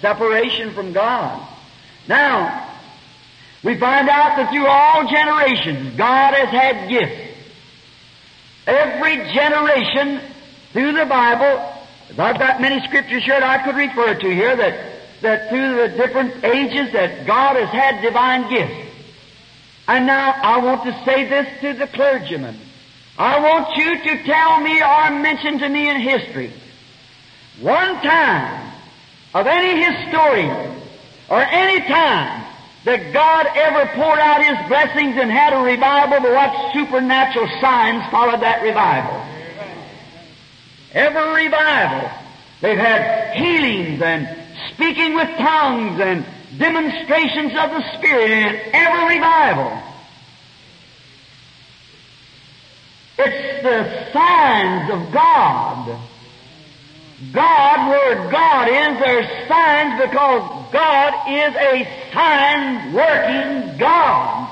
[0.00, 1.44] Separation from God.
[2.06, 2.68] Now,
[3.64, 7.29] we find out that through all generations, God has had gifts.
[8.70, 10.20] Every generation
[10.72, 11.74] through the Bible,
[12.08, 15.76] if I've got many scriptures here that I could refer to here that, that through
[15.76, 18.88] the different ages that God has had divine gifts.
[19.88, 22.56] And now I want to say this to the clergyman.
[23.18, 26.52] I want you to tell me or mention to me in history
[27.60, 28.72] one time
[29.34, 30.80] of any historian
[31.28, 32.49] or any time
[32.84, 38.10] that God ever poured out His blessings and had a revival, but what supernatural signs
[38.10, 39.26] followed that revival?
[40.92, 42.10] Every revival,
[42.60, 44.28] they've had healings and
[44.72, 46.24] speaking with tongues and
[46.58, 49.82] demonstrations of the Spirit in every revival.
[53.18, 56.00] It's the signs of God.
[57.32, 64.48] God, where God is, there's signs because God is a sign working God.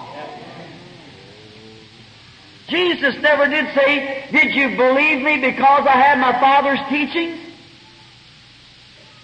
[2.69, 7.41] Jesus never did say, Did you believe me because I had my Father's teachings?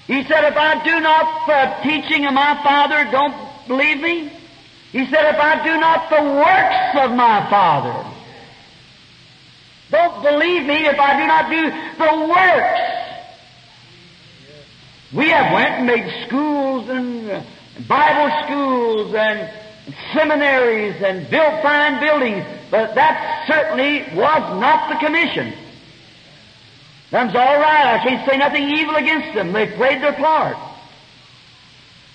[0.06, 3.36] He said, If I do not the teaching of my Father, don't
[3.68, 4.32] believe me.
[4.92, 8.10] He said, If I do not the works of my Father,
[9.90, 13.03] don't believe me if I do not do the works.
[15.14, 17.44] We have went and made schools and
[17.86, 19.48] Bible schools and
[20.12, 25.52] seminaries and built fine buildings, but that certainly was not the commission.
[27.10, 27.94] Them's all right.
[27.94, 29.52] I can't say nothing evil against them.
[29.52, 30.56] They played their part.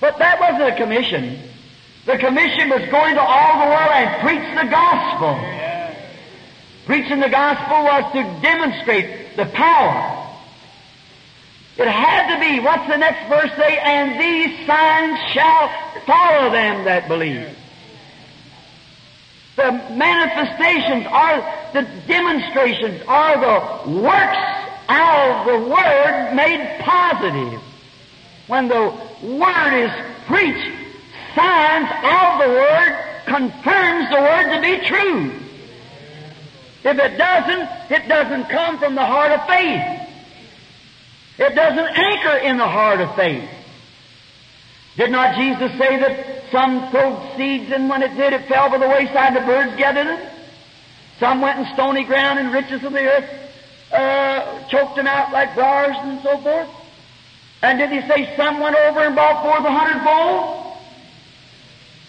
[0.01, 1.39] But that wasn't a commission.
[2.05, 5.39] The commission was going to all the world and preach the gospel.
[6.85, 10.28] Preaching the gospel was to demonstrate the power.
[11.79, 12.59] It had to be.
[12.59, 13.77] What's the next verse say?
[13.77, 15.69] And these signs shall
[16.05, 17.55] follow them that believe.
[19.55, 21.39] The manifestations are
[21.73, 24.37] the demonstrations are the works
[24.89, 27.61] of the Word made positive.
[28.47, 29.91] When the Word is
[30.25, 30.75] preached,
[31.33, 35.31] signs of the Word confirms the Word to be true.
[36.83, 39.98] If it doesn't, it doesn't come from the heart of faith.
[41.39, 43.49] It doesn't anchor in the heart of faith.
[44.97, 48.77] Did not Jesus say that some sowed seeds and when it did, it fell by
[48.77, 50.31] the wayside, the birds gathered them?
[51.19, 53.29] Some went in stony ground and riches of the earth
[53.91, 56.69] uh, choked them out like briars and so forth.
[57.61, 60.77] And did he say some went over and brought forth a hundredfold?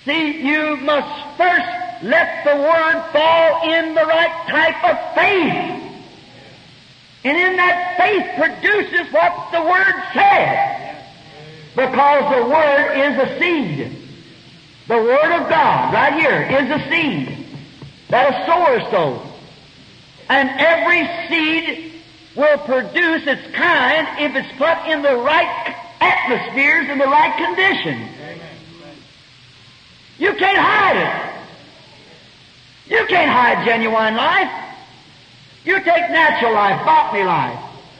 [0.05, 5.80] See, you must first let the Word fall in the right type of faith.
[7.23, 10.97] And in that faith produces what the Word says.
[11.77, 13.97] Because the Word is a seed.
[14.89, 17.47] The Word of God, right here, is a seed
[18.09, 19.27] that a sower sows.
[20.29, 21.93] And every seed
[22.35, 28.09] will produce its kind if it's put in the right atmospheres and the right conditions.
[30.18, 31.31] You can't hide it.
[32.91, 34.70] You can't hide genuine life.
[35.64, 37.58] You take natural life, botany life.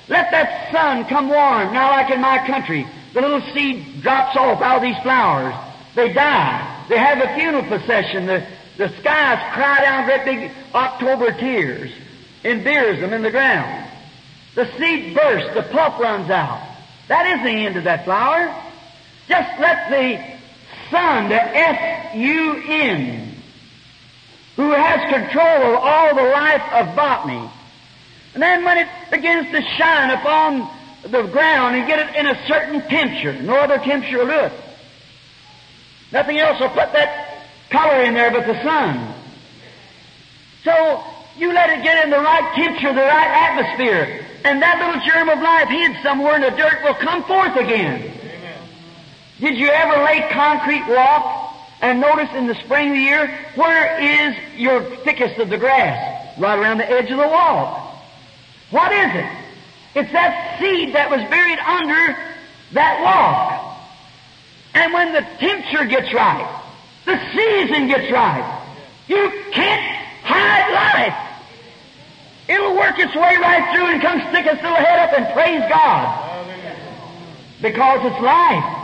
[0.09, 1.73] Let that sun come warm.
[1.73, 5.55] Now, like in my country, the little seed drops off out of these flowers.
[5.95, 6.87] They die.
[6.89, 8.27] They have a funeral procession.
[8.27, 8.47] The,
[8.77, 11.93] the skies cry down great big October tears
[12.45, 13.89] and buries them in the ground.
[14.55, 16.67] The seed bursts, the pulp runs out.
[17.09, 18.55] That is the end of that flower.
[19.29, 20.19] Just let the
[20.91, 23.30] sun, the S-U-N,
[24.61, 27.49] who has control of all the life of botany,
[28.35, 30.69] and then when it begins to shine upon
[31.03, 34.53] the ground and get it in a certain temperature, no other temperature will do it.
[36.13, 39.15] Nothing else will put that color in there but the sun.
[40.63, 41.05] So
[41.39, 45.31] you let it get in the right temperature, the right atmosphere, and that little germ
[45.31, 48.03] of life hid somewhere in the dirt will come forth again.
[48.03, 48.63] Amen.
[49.41, 51.50] Did you ever lay concrete walk
[51.81, 56.39] and notice in the spring of the year, where is your thickest of the grass?
[56.39, 57.97] Right around the edge of the walk.
[58.71, 59.33] What is it?
[59.95, 62.17] It's that seed that was buried under
[62.73, 63.79] that walk.
[64.75, 66.63] And when the temperature gets right,
[67.07, 68.63] the season gets right,
[69.09, 69.83] you can't
[70.23, 71.31] hide life.
[72.47, 75.63] It'll work its way right through and come stick its little head up and praise
[75.69, 76.47] God.
[77.61, 78.77] Because it's life.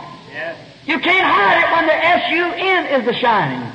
[0.87, 3.71] You can't hide it when the S-U-N is the shining.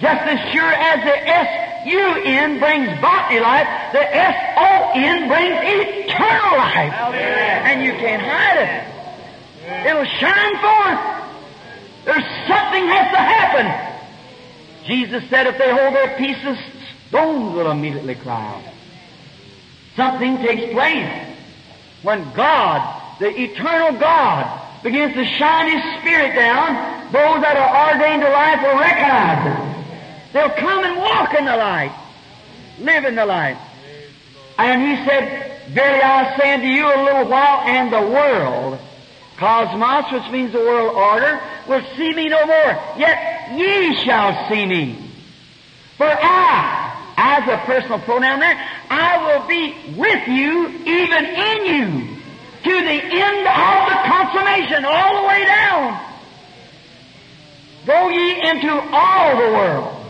[0.00, 6.92] Just as sure as the S-U-N brings body life, the S-O-N brings eternal life.
[7.14, 9.86] And you can't hide it.
[9.86, 11.20] It'll shine forth.
[12.04, 14.86] There's something has to happen.
[14.86, 16.58] Jesus said if they hold their pieces,
[17.08, 18.64] stones will immediately cry out.
[19.94, 21.36] Something takes place
[22.02, 27.12] when God, the eternal God, begins to shine His Spirit down.
[27.12, 30.32] Those that are ordained to life will recognize it.
[30.32, 31.92] They'll come and walk in the light,
[32.78, 33.58] live in the light.
[34.58, 38.78] And He said, Verily I say unto you a little while, and the world,
[39.36, 42.82] cosmos, which means the world order, will see me no more.
[42.96, 45.10] Yet ye shall see me.
[45.96, 52.19] For I, as a personal pronoun there, I will be with you, even in you,
[52.62, 56.06] to the end of the consummation, all the way down.
[57.86, 60.06] Go ye into all the world.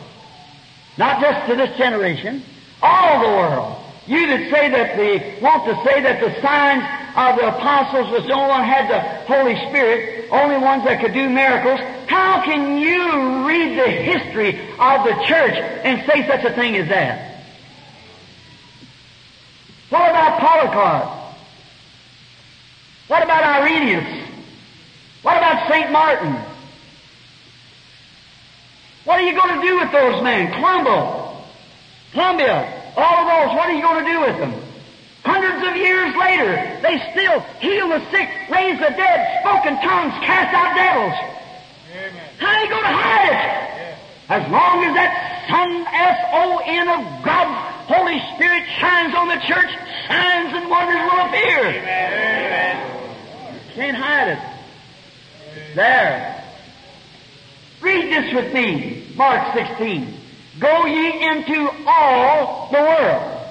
[0.98, 2.42] Not just to this generation,
[2.82, 3.76] all the world.
[4.06, 6.82] You that say that the, want to say that the signs
[7.16, 9.00] of the apostles was the only one had the
[9.32, 11.78] Holy Spirit, only ones that could do miracles,
[12.08, 16.88] how can you read the history of the church and say such a thing as
[16.88, 17.44] that?
[19.90, 21.19] What about Polycarp?
[23.10, 24.06] What about Irenaeus?
[25.22, 25.90] What about St.
[25.90, 26.30] Martin?
[29.02, 30.52] What are you going to do with those men?
[30.54, 31.42] Columbo,
[32.12, 34.54] Columbia, all of those, what are you going to do with them?
[35.24, 36.54] Hundreds of years later,
[36.86, 41.18] they still heal the sick, raise the dead, spoke in tongues, cast out devils.
[41.90, 42.14] Amen.
[42.38, 43.98] How are you going to hide it?
[44.30, 47.58] As long as that Son, S-O-N of God's
[47.90, 49.74] Holy Spirit shines on the church,
[50.06, 51.74] signs and wonders will appear.
[51.74, 52.99] Amen.
[53.80, 55.74] Can't hide it.
[55.74, 56.44] There.
[57.80, 59.06] Read this with me.
[59.16, 60.20] Mark 16.
[60.58, 63.46] Go ye into all the world.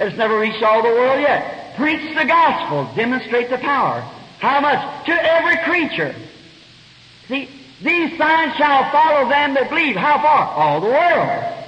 [0.00, 1.76] It's never reached all the world yet.
[1.76, 2.90] Preach the gospel.
[2.96, 4.00] Demonstrate the power.
[4.40, 5.06] How much?
[5.06, 6.12] To every creature.
[7.28, 7.48] See,
[7.80, 9.94] these signs shall follow them that believe.
[9.94, 10.48] How far?
[10.48, 11.64] All the world.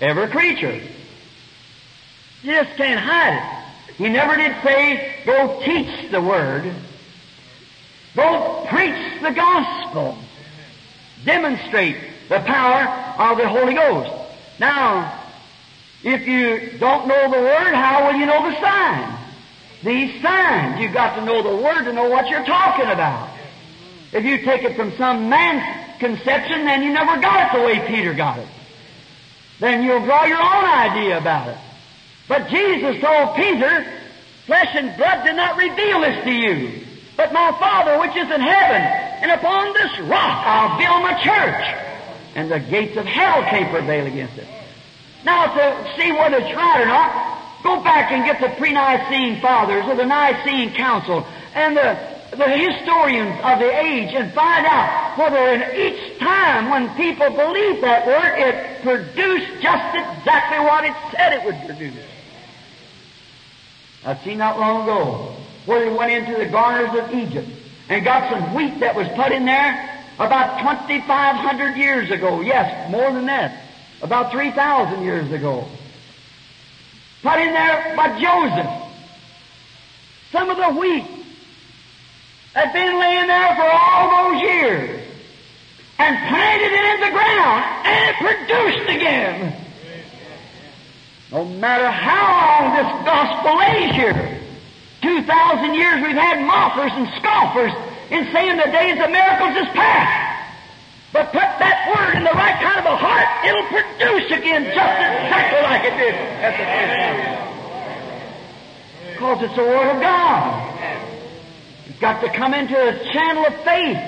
[0.00, 0.80] Every creature.
[2.42, 3.57] You just can't hide it.
[3.98, 6.72] He never did say, go teach the word.
[8.14, 10.16] Go preach the gospel.
[11.24, 11.96] demonstrate
[12.28, 14.10] the power of the Holy Ghost.
[14.58, 15.20] Now,
[16.02, 19.18] if you don't know the Word, how will you know the sign?
[19.82, 23.30] These signs, you've got to know the Word to know what you're talking about.
[24.12, 27.86] If you take it from some man's conception, then you never got it the way
[27.86, 28.48] Peter got it.
[29.60, 31.58] Then you'll draw your own idea about it.
[32.28, 33.86] But Jesus told Peter,
[34.44, 38.40] flesh and blood did not reveal this to you, but my Father which is in
[38.40, 38.82] heaven,
[39.22, 41.84] and upon this rock I'll build my church.
[42.34, 44.46] And the gates of hell can't prevail against it.
[45.24, 49.84] Now to see whether it's right or not, go back and get the pre-Nicene fathers
[49.86, 51.98] or the Nicene Council and the,
[52.36, 57.82] the historians of the age and find out whether in each time when people believed
[57.82, 62.04] that word, it produced just exactly what it said it would produce.
[64.08, 65.36] I've seen not long ago
[65.66, 67.46] where they went into the garners of Egypt
[67.90, 72.40] and got some wheat that was put in there about 2,500 years ago.
[72.40, 73.64] Yes, more than that.
[74.00, 75.68] About 3,000 years ago.
[77.22, 78.90] Put in there by Joseph.
[80.32, 81.04] Some of the wheat
[82.54, 85.06] had been laying there for all those years
[85.98, 89.67] and planted it in the ground and it produced again.
[91.30, 94.40] No matter how long this gospel lays here,
[95.02, 97.72] 2,000 years we've had mockers and scoffers
[98.10, 100.28] in saying the days of miracles is past.
[101.12, 104.76] But put that word in the right kind of a heart, it'll produce again just
[104.76, 107.38] exactly like it did at the first.
[109.12, 110.78] Because it's the Word of God.
[111.86, 113.98] It's got to come into a channel of faith.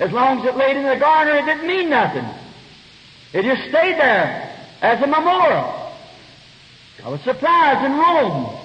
[0.00, 2.26] As long as it laid in the garner, it didn't mean nothing.
[3.32, 4.52] It just stayed there
[4.82, 5.83] as a memorial.
[7.04, 8.56] I was surprised in Rome.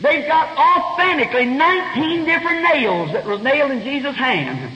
[0.00, 4.70] They've got authentically 19 different nails that were nailed in Jesus' hand.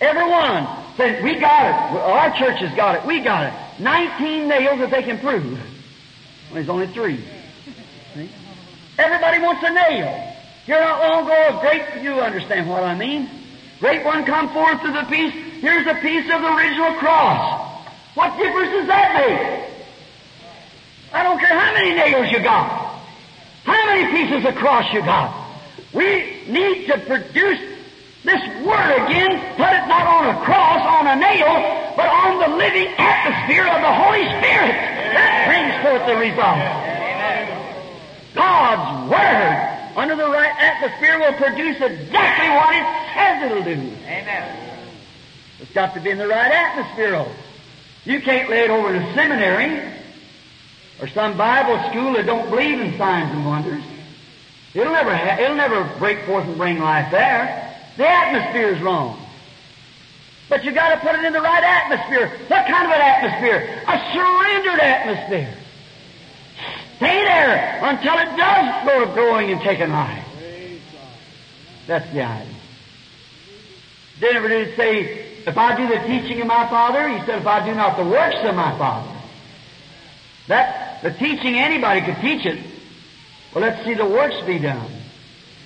[0.00, 2.00] Every one said, we got it.
[2.00, 3.06] Our church has got it.
[3.06, 3.80] We got it.
[3.80, 5.52] 19 nails that they can prove.
[5.52, 7.22] Well, there's only three.
[8.14, 8.28] See?
[8.98, 10.34] Everybody wants a nail.
[10.64, 13.30] Here not long ago, a great, you understand what I mean.
[13.78, 15.32] Great one come forth to the piece.
[15.60, 17.84] Here's a piece of the original cross.
[18.14, 19.75] What difference does that make?
[21.16, 23.00] I don't care how many nails you got.
[23.64, 25.32] How many pieces of cross you got.
[25.94, 27.58] We need to produce
[28.22, 32.56] this Word again, put it not on a cross, on a nail, but on the
[32.56, 34.76] living atmosphere of the Holy Spirit.
[35.16, 36.60] That brings forth the result.
[38.34, 42.86] God's Word under the right atmosphere will produce exactly what it
[43.16, 43.96] says it'll do.
[44.04, 44.76] Amen.
[45.60, 47.12] It's got to be in the right atmosphere.
[47.12, 47.32] Though.
[48.04, 49.96] You can't lay it over a seminary
[51.00, 53.82] or some Bible school that don't believe in signs and wonders.
[54.74, 57.74] It'll never ha- it'll never break forth and bring life there.
[57.96, 59.20] The atmosphere is wrong.
[60.48, 62.28] But you got to put it in the right atmosphere.
[62.48, 63.82] What kind of an atmosphere?
[63.86, 65.54] A surrendered atmosphere.
[66.96, 70.24] Stay there until it does go to growing and taking life.
[71.86, 72.54] That's the idea.
[74.20, 77.64] Denver did say, if I do the teaching of my Father, he said, if I
[77.66, 79.12] do not the works of my Father.
[80.48, 82.58] That, the teaching, anybody could teach it.
[83.54, 84.90] Well, let's see the works be done.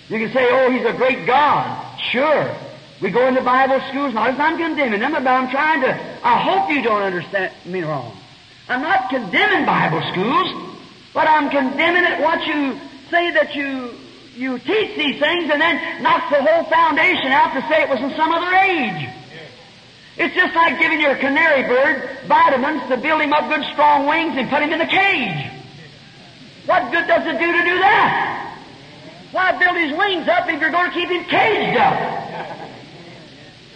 [0.08, 2.00] You can say, oh, he's a great God.
[2.10, 2.54] Sure.
[3.00, 5.88] We go into Bible schools, as I'm condemning them, but I'm trying to,
[6.22, 8.16] I hope you don't understand me wrong.
[8.68, 10.76] I'm not condemning Bible schools,
[11.14, 12.78] but I'm condemning it what you
[13.10, 13.94] say that you,
[14.36, 18.00] you teach these things and then knock the whole foundation out to say it was
[18.00, 19.08] in some other age.
[20.20, 24.36] It's just like giving your canary bird vitamins to build him up good strong wings
[24.36, 25.48] and put him in a cage.
[26.66, 28.60] What good does it do to do that?
[29.32, 31.96] Why build his wings up if you're going to keep him caged up?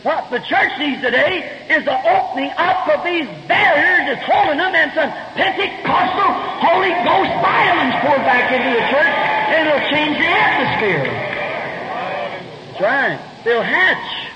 [0.05, 4.77] What the church needs today is the opening up of these barriers that's holding them
[4.77, 5.09] and some
[5.41, 6.29] Pentecostal
[6.61, 9.15] Holy Ghost violence poured back into the church
[9.49, 11.09] and it'll change the atmosphere.
[12.69, 13.19] That's right.
[13.45, 14.34] They'll hatch.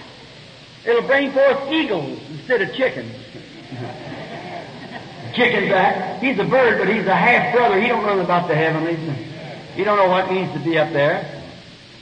[0.88, 3.14] It'll bring forth eagles instead of chickens.
[5.34, 7.78] Chicken's a, he's a bird, but he's a half brother.
[7.78, 8.98] He don't know about the heavenlies.
[9.74, 11.42] He don't know what it means to be up there.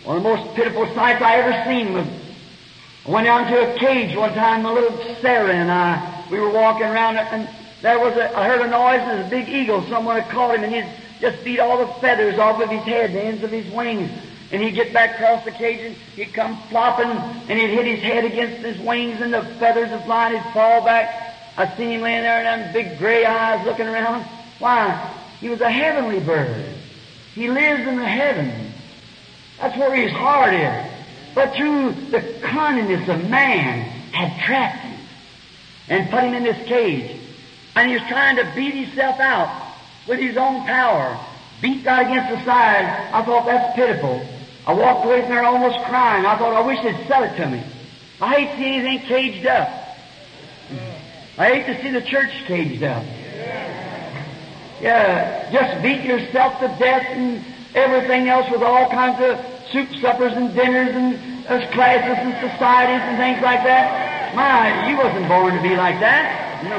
[0.04, 2.06] One of the most pitiful sights I ever seen was
[3.06, 6.50] I went down to a cage one time, my little Sarah and I, we were
[6.50, 7.48] walking around and
[7.82, 9.84] there was a, I heard a noise and there was a big eagle.
[9.88, 10.88] Someone had caught him and he'd
[11.20, 14.12] just beat all the feathers off of his head, the ends of his wings.
[14.52, 18.00] And he'd get back across the cage and he'd come flopping and he'd hit his
[18.00, 21.36] head against his wings and the feathers would fly and he'd fall back.
[21.56, 24.24] I seen him laying there and them big gray eyes looking around.
[24.58, 25.12] Why?
[25.40, 26.64] He was a heavenly bird.
[27.34, 28.72] He lives in the heavens.
[29.60, 30.92] That's where his heart is.
[31.34, 34.98] But through the cunningness of man, had trapped him
[35.88, 37.20] and put him in this cage.
[37.74, 39.74] And he was trying to beat himself out
[40.08, 41.18] with his own power.
[41.60, 42.84] Beat God against the side.
[43.12, 44.26] I thought that's pitiful.
[44.66, 46.26] I walked away from there almost crying.
[46.26, 47.62] I thought, I wish they'd sell it to me.
[48.20, 49.68] I hate to see anything caged up.
[51.38, 53.04] I hate to see the church caged up.
[54.80, 57.44] Yeah, just beat yourself to death and
[57.74, 59.38] everything else with all kinds of
[59.70, 64.34] soup suppers and dinners and uh, classes and societies and things like that.
[64.34, 66.64] My, you wasn't born to be like that.
[66.64, 66.76] No.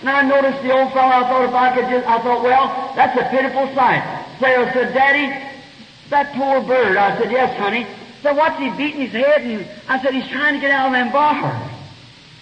[0.00, 2.92] And I noticed the old fellow, I thought if I could just, I thought, well,
[2.96, 4.25] that's a pitiful sight.
[4.38, 5.46] Sarah said, Daddy,
[6.10, 6.96] that poor bird.
[6.96, 7.86] I said, yes, honey.
[8.22, 9.42] So what's he beating his head?
[9.42, 11.72] And I said, he's trying to get out of them bars.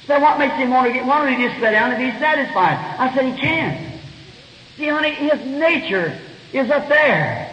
[0.07, 2.19] So what makes him want to get, why don't he just sit down and be
[2.19, 2.77] satisfied?
[2.99, 4.01] I said, he can't.
[4.77, 6.19] See, honey, his nature
[6.53, 7.51] is up there.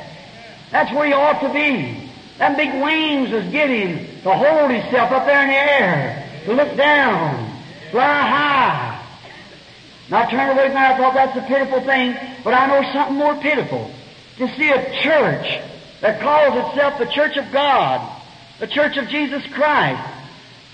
[0.72, 2.10] That's where he ought to be.
[2.38, 6.76] Them big wings is him to hold himself up there in the air, to look
[6.76, 7.60] down,
[7.92, 9.06] fly high.
[10.08, 12.92] And I turned away from there, I thought that's a pitiful thing, but I know
[12.92, 13.92] something more pitiful.
[14.38, 15.62] To see a church
[16.02, 18.02] that calls itself the Church of God,
[18.60, 20.02] the Church of Jesus Christ,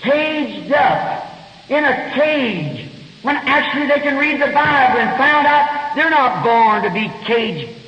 [0.00, 1.26] caged up
[1.68, 2.90] in a cage
[3.22, 7.12] when actually they can read the Bible and found out they're not born to be
[7.24, 7.78] caged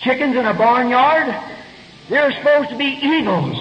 [0.00, 1.34] chickens in a barnyard.
[2.08, 3.58] They're supposed to be eagles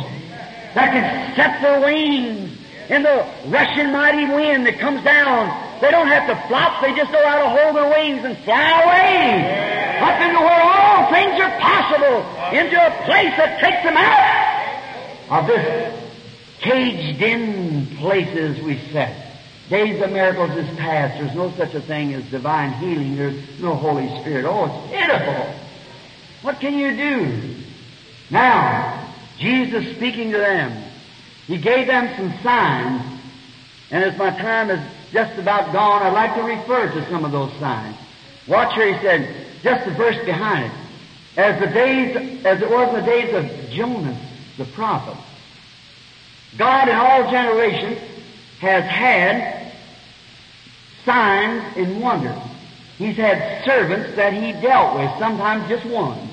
[0.73, 2.57] that can set their wings
[2.89, 5.66] in the rushing mighty wind that comes down.
[5.81, 8.81] They don't have to flop, they just know how to hold their wings and fly
[8.81, 12.17] away up into where all things are possible,
[12.57, 16.03] into a place that takes them out of this
[16.59, 19.23] caged in places we set.
[19.69, 21.19] Days of miracles is past.
[21.19, 23.17] There's no such a thing as divine healing.
[23.17, 24.45] There's no Holy Spirit.
[24.45, 25.55] Oh, it's pitiful.
[26.41, 27.55] What can you do?
[28.29, 30.83] Now, Jesus speaking to them,
[31.47, 33.19] He gave them some signs,
[33.91, 34.79] and as my time is
[35.11, 37.95] just about gone, I'd like to refer to some of those signs.
[38.47, 40.77] Watch here, He said, just the verse behind it.
[41.37, 44.17] As the days, as it was in the days of Jonas,
[44.57, 45.17] the prophet,
[46.57, 47.99] God in all generations
[48.59, 49.71] has had
[51.05, 52.41] signs and wonders.
[52.97, 56.27] He's had servants that he dealt with, sometimes just one.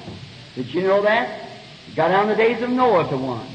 [0.55, 1.51] Did you know that?
[1.87, 3.47] He got down the days of Noah to one.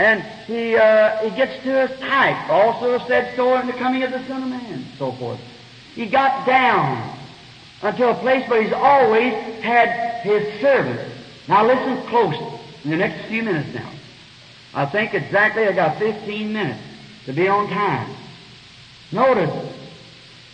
[0.00, 4.10] And he, uh, he gets to a type, also said so in the coming of
[4.10, 5.38] the Son of Man, so forth.
[5.94, 7.18] He got down
[7.82, 11.14] until a place where he's always had his servants.
[11.48, 12.34] Now listen close
[12.82, 13.90] in the next few minutes now.
[14.72, 16.80] I think exactly I got 15 minutes
[17.26, 18.10] to be on time.
[19.12, 19.74] Notice,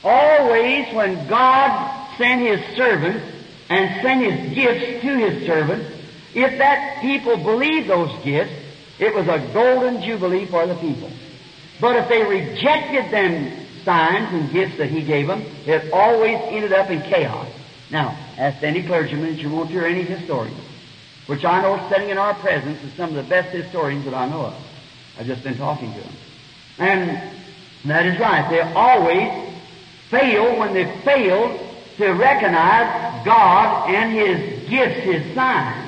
[0.02, 3.24] always when God sent His servants
[3.68, 5.88] and sent His gifts to His servants,
[6.34, 8.65] if that people believed those gifts,
[8.98, 11.10] it was a golden jubilee for the people.
[11.80, 16.72] But if they rejected them signs and gifts that He gave them, it always ended
[16.72, 17.48] up in chaos.
[17.90, 20.56] Now, ask any clergyman that you want to or any historian
[21.26, 24.28] which I know sitting in our presence is some of the best historians that I
[24.28, 24.54] know of.
[25.18, 26.12] I've just been talking to them.
[26.78, 27.32] And
[27.84, 28.48] that is right.
[28.48, 29.54] They always
[30.08, 31.58] fail when they fail
[31.96, 35.85] to recognize God and His gifts, His signs.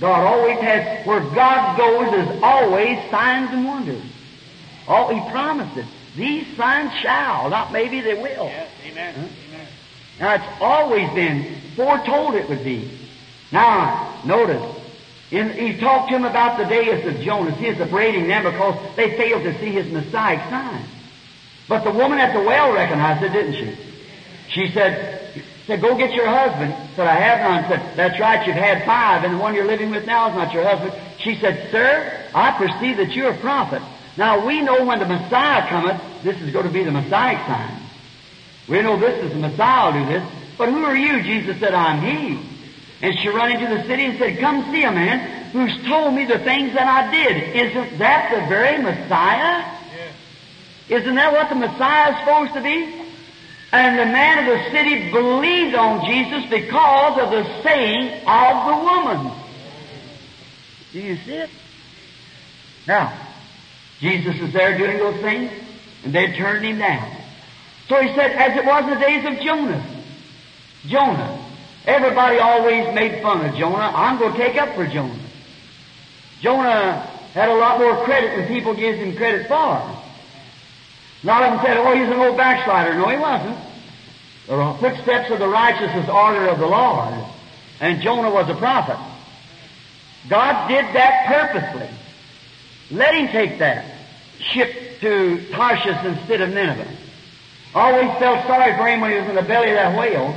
[0.00, 4.02] God always has, where God goes is always signs and wonders.
[4.88, 5.86] Oh, He promised it.
[6.16, 8.46] These signs shall, not maybe they will.
[8.46, 9.14] Yes, amen.
[9.14, 9.26] Huh?
[9.48, 9.66] amen.
[10.18, 12.90] Now it's always been foretold it would be.
[13.52, 14.62] Now, notice,
[15.30, 17.58] in, he talked to him about the days of Jonas.
[17.58, 20.84] He is upbraiding them because they failed to see his Messiah sign.
[21.68, 23.76] But the woman at the well recognized it, didn't she?
[24.48, 25.15] She said,
[25.66, 26.74] said, go get your husband.
[26.94, 27.70] Said, I have none.
[27.70, 30.52] Said, that's right, you've had five, and the one you're living with now is not
[30.52, 30.92] your husband.
[31.18, 33.82] She said, sir, I perceive that you're a prophet.
[34.16, 37.82] Now we know when the Messiah cometh, this is going to be the Messiah sign.
[38.68, 40.32] We know this is the Messiah will do this.
[40.58, 41.22] But who are you?
[41.22, 42.40] Jesus said, I'm he.
[43.02, 46.24] And she run into the city and said, Come see a man who's told me
[46.24, 47.54] the things that I did.
[47.54, 49.64] Isn't that the very Messiah?
[49.94, 51.02] Yes.
[51.02, 53.05] Isn't that what the Messiah is supposed to be?
[53.72, 58.84] And the man of the city believed on Jesus because of the saying of the
[58.84, 59.32] woman.
[60.92, 61.50] Do you see it?
[62.86, 63.12] Now,
[64.00, 65.50] Jesus is there doing those things,
[66.04, 67.16] and they turned him down.
[67.88, 70.02] So he said, as it was in the days of Jonah.
[70.86, 71.42] Jonah.
[71.84, 73.92] Everybody always made fun of Jonah.
[73.94, 75.18] I'm going to take up for Jonah.
[76.40, 80.02] Jonah had a lot more credit than people gives him credit for.
[81.26, 82.94] A lot of them said, oh, he's an old backslider.
[82.94, 83.58] No, he wasn't.
[84.46, 87.14] The footsteps of the righteous is order of the Lord.
[87.80, 88.96] And Jonah was a prophet.
[90.28, 91.88] God did that purposely.
[92.92, 93.86] Let him take that
[94.38, 96.86] ship to Tarshish instead of Nineveh.
[97.74, 100.32] Always felt sorry for him when he was in the belly of that whale.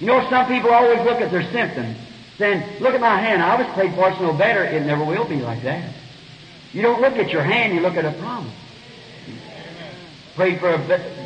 [0.00, 1.96] You know, some people always look at their symptoms,
[2.36, 3.42] saying, look at my hand.
[3.42, 4.64] I was prayed for it's no better.
[4.64, 5.94] It never will be like that.
[6.74, 8.52] You don't look at your hand, you look at a promise.
[10.34, 10.78] Prayed for a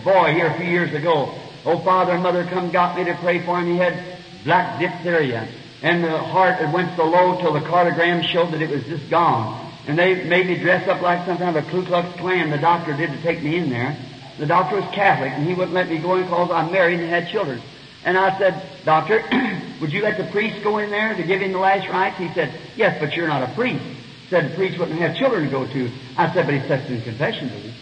[0.05, 1.35] boy here a few years ago.
[1.65, 3.67] Oh, father and mother come got me to pray for him.
[3.67, 4.03] He had
[4.45, 5.49] black diphtheria.
[5.83, 9.09] And the heart it went so low till the cardiogram showed that it was just
[9.09, 9.73] gone.
[9.87, 12.51] And they made me dress up like some kind of a Ku Klux Klan.
[12.51, 13.97] The doctor did to take me in there.
[14.39, 17.09] The doctor was Catholic, and he wouldn't let me go in because I'm married and
[17.09, 17.61] had children.
[18.05, 19.25] And I said, Doctor,
[19.81, 22.19] would you let the priest go in there to give him the last rites?
[22.19, 23.85] He said, Yes, but you're not a priest.
[24.29, 25.91] Said the priest wouldn't have children to go to.
[26.17, 27.75] I said, But he said in confession me.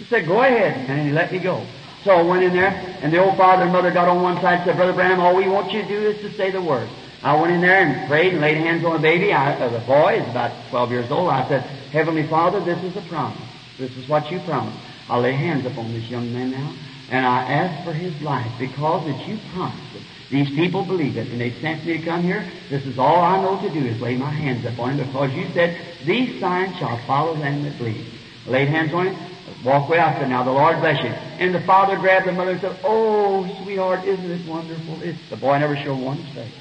[0.00, 0.88] He said, Go ahead.
[0.88, 1.66] And he let me go.
[2.04, 2.72] So I went in there,
[3.02, 5.36] and the old father and mother got on one side and said, Brother Branham, all
[5.36, 6.88] we want you to do is to say the word.
[7.22, 9.30] I went in there and prayed and laid hands on the baby.
[9.30, 11.28] I, uh, the boy is about 12 years old.
[11.28, 11.60] I said,
[11.92, 13.46] Heavenly Father, this is a promise.
[13.76, 14.78] This is what you promised.
[15.10, 16.74] I'll lay hands upon this young man now,
[17.10, 20.02] and I ask for his life because that you promised it.
[20.30, 22.50] These people believe it, and they sent me to come here.
[22.70, 25.50] This is all I know to do is lay my hands upon him because you
[25.52, 25.76] said,
[26.06, 28.06] These signs shall follow them that believe.
[28.46, 29.29] I laid hands on him,
[29.64, 29.98] walk away.
[29.98, 31.10] I said, Now the Lord bless you.
[31.10, 35.02] And the father grabbed the mother and said, Oh, sweetheart, isn't it wonderful?
[35.02, 36.52] It's, the boy never showed one face.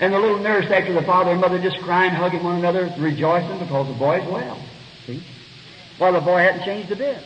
[0.00, 3.58] And the little nurse, after the father and mother just crying, hugging one another, rejoicing
[3.60, 4.60] because the boy's well.
[5.06, 5.22] See?
[6.00, 7.22] Well, the boy hadn't changed a bit.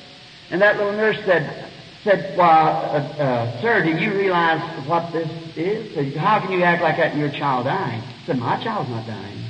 [0.51, 1.71] And that little nurse said,
[2.05, 5.95] said, well, uh, uh, sir, do you realize what this is?
[5.95, 8.03] Said, How can you act like that and your child dying?
[8.27, 9.45] Said, my child's not dying.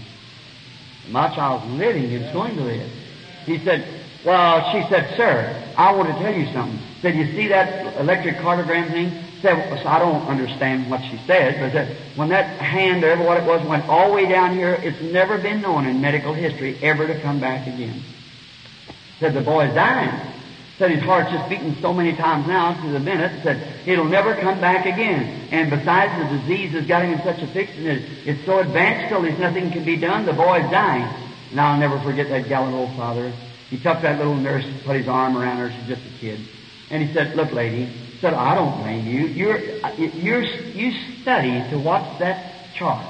[1.09, 2.05] My child's living.
[2.05, 2.91] It's going to live.
[3.45, 6.79] He said, well, she said, sir, I want to tell you something.
[7.01, 9.12] Said, you see that electric cardiogram thing?
[9.41, 13.39] Said, so I don't understand what she said, but that when that hand, or what
[13.39, 16.77] it was, went all the way down here, it's never been known in medical history
[16.83, 18.03] ever to come back again.
[19.20, 20.33] Said, the boy's dying.
[20.79, 23.43] Said his heart's just beating so many times now to the minute.
[23.43, 25.49] Said it'll never come back again.
[25.51, 28.59] And besides, the disease has got him in such a fix, and it, it's so
[28.59, 30.27] advanced till there's nothing can be done.
[30.27, 31.09] The boy's dying.
[31.51, 33.33] And I'll never forget that gallant old father.
[33.70, 35.70] He took that little nurse, and put his arm around her.
[35.70, 36.40] She's just a kid,
[36.90, 37.90] and he said, "Look, lady,"
[38.20, 39.26] said, "I don't blame you.
[39.26, 39.58] You're
[39.98, 40.92] you're you
[41.22, 43.04] study to watch that chart."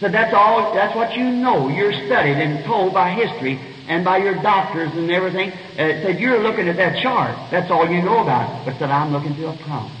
[0.00, 0.74] So that's all.
[0.74, 1.68] That's what you know.
[1.68, 6.40] You're studied and told by history and by your doctors and everything, uh, said, you're
[6.40, 7.36] looking at that chart.
[7.50, 8.64] That's all you know about it.
[8.64, 9.92] But said, I'm looking to a promise.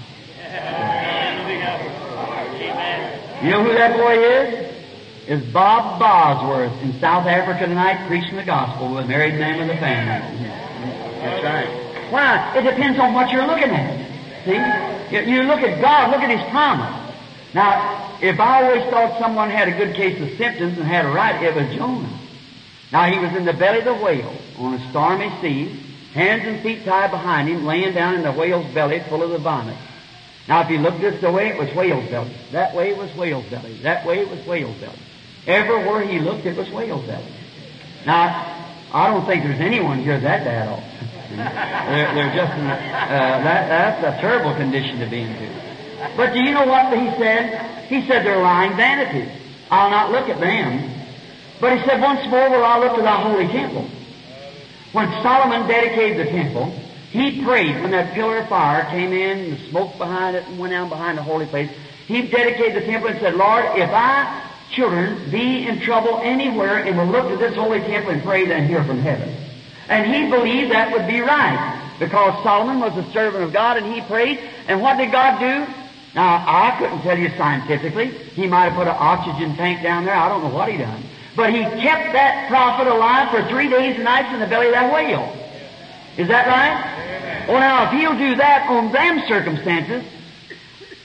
[3.42, 4.73] You know who that boy is?
[5.26, 9.74] Is Bob Bosworth in South Africa tonight preaching the gospel with a married man with
[9.74, 10.48] a family.
[11.20, 12.12] That's right.
[12.12, 12.58] Why?
[12.58, 14.04] It depends on what you're looking at.
[14.44, 14.52] See?
[15.16, 17.12] You look at God, look at His promise.
[17.54, 21.08] Now, if I always thought someone had a good case of symptoms and had a
[21.08, 22.18] right, it was Jonah.
[22.92, 25.80] Now he was in the belly of the whale on a stormy sea,
[26.12, 29.38] hands and feet tied behind him, laying down in the whale's belly full of the
[29.38, 29.76] vomit.
[30.48, 32.36] Now if you looked this way, it was whale's belly.
[32.52, 33.78] That way it was whale's belly.
[33.78, 34.98] That way it was whale's belly.
[35.46, 37.24] Everywhere he looked, it was whale's belly.
[38.06, 38.54] Now,
[38.92, 40.84] I don't think there's anyone here that bad off.
[41.30, 45.48] they're, they're, just in, uh, that, that's a terrible condition to be into.
[46.16, 47.86] But do you know what he said?
[47.88, 49.30] He said they're lying vanities.
[49.70, 50.90] I'll not look at them.
[51.60, 53.88] But he said, once more will I look to thy holy temple.
[54.92, 56.70] When Solomon dedicated the temple,
[57.10, 60.72] he prayed when that pillar of fire came in, the smoke behind it, and went
[60.72, 61.70] down behind the holy place.
[62.06, 64.43] He dedicated the temple and said, Lord, if I,
[64.74, 68.66] children, be in trouble anywhere and will look to this holy temple and pray, and
[68.66, 69.34] hear from heaven.
[69.88, 71.80] And he believed that would be right.
[71.98, 74.40] Because Solomon was a servant of God and he prayed.
[74.66, 75.72] And what did God do?
[76.14, 78.08] Now, I couldn't tell you scientifically.
[78.08, 80.14] He might have put an oxygen tank down there.
[80.14, 81.02] I don't know what he done.
[81.36, 84.72] But he kept that prophet alive for three days and nights in the belly of
[84.72, 85.36] that whale.
[86.16, 87.48] Is that right?
[87.48, 90.04] Well, now, if he'll do that on them circumstances,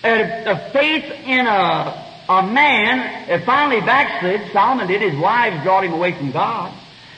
[0.04, 4.52] a, a faith in a, a man eh, finally backslid.
[4.54, 5.02] Solomon did.
[5.02, 6.72] His wives brought him away from God.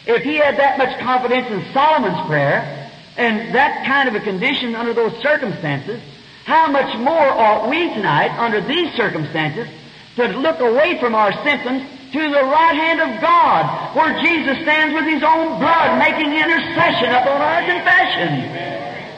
[0.07, 4.73] If he had that much confidence in Solomon's prayer and that kind of a condition
[4.73, 6.01] under those circumstances,
[6.45, 9.67] how much more ought we tonight, under these circumstances,
[10.15, 11.83] to look away from our symptoms
[12.13, 17.11] to the right hand of God, where Jesus stands with His own blood, making intercession
[17.11, 18.71] upon our confession.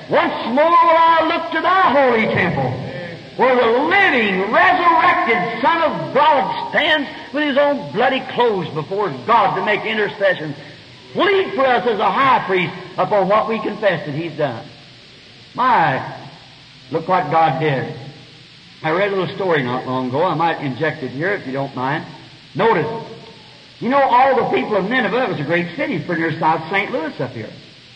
[0.10, 2.93] Once more will I look to Thy holy temple,
[3.38, 9.56] where the living, resurrected Son of God stands with His own bloody clothes before God
[9.56, 10.56] to make intercession.
[11.14, 14.66] Plead for us as a high priest upon what we confess that He's done.
[15.56, 16.28] My,
[16.92, 17.96] look what God did.
[18.84, 20.24] I read a little story not long ago.
[20.24, 22.06] I might inject it here if you don't mind.
[22.56, 22.88] Notice,
[23.80, 26.70] You know, all the people of Nineveh, it was a great city, pretty near South
[26.70, 26.92] St.
[26.92, 27.50] Louis up here.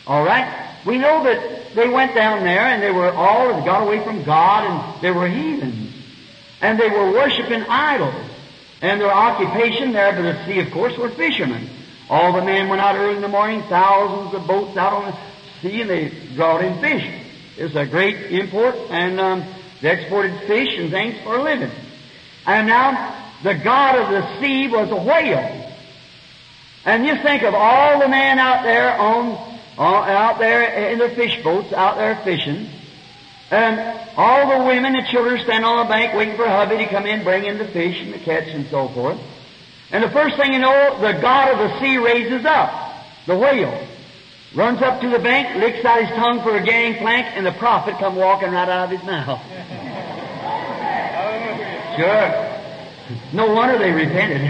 [0.06, 0.67] All right?
[0.88, 4.24] We know that they went down there and they were all, they got away from
[4.24, 5.94] God and they were heathens.
[6.62, 8.16] And they were worshiping idols.
[8.82, 11.70] And their occupation there by the sea, of course, were fishermen.
[12.10, 15.18] All the men went out early in the morning, thousands of boats out on the
[15.62, 17.06] sea, and they brought in fish.
[17.58, 19.44] It's a great import, and um,
[19.82, 21.72] they exported fish and things for a living.
[22.46, 23.14] And now,
[23.44, 25.74] the god of the sea was a whale.
[26.86, 31.44] And you think of all the men out there on out there in their fish
[31.44, 32.70] boats, out there fishing,
[33.52, 33.80] and
[34.18, 37.24] all the women and children stand on the bank waiting for hubby to come in,
[37.24, 39.20] bring in the fish and the catch and so forth.
[39.92, 43.88] And the first thing you know, the god of the sea raises up, the whale,
[44.56, 47.96] runs up to the bank, licks out his tongue for a gangplank, and the prophet
[48.00, 49.42] come walking right out of his mouth.
[51.96, 52.44] sure.
[53.32, 54.42] No wonder they repented.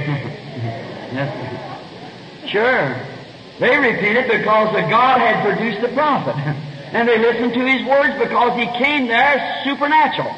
[2.49, 3.16] sure.
[3.59, 6.35] They repented because the God had produced the prophet.
[6.93, 10.33] and they listened to his words because he came there supernatural.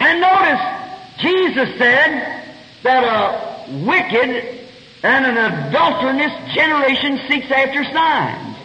[0.00, 0.60] And notice,
[1.18, 2.44] Jesus said
[2.82, 4.58] that a wicked
[5.02, 8.56] and an adulterous generation seeks after signs.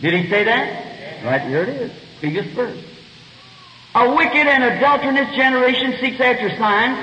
[0.00, 1.24] Did he say that?
[1.24, 1.92] Right here it is.
[2.20, 2.82] Biggest verse.
[3.94, 6.98] A wicked and adulterous generation seeks after signs,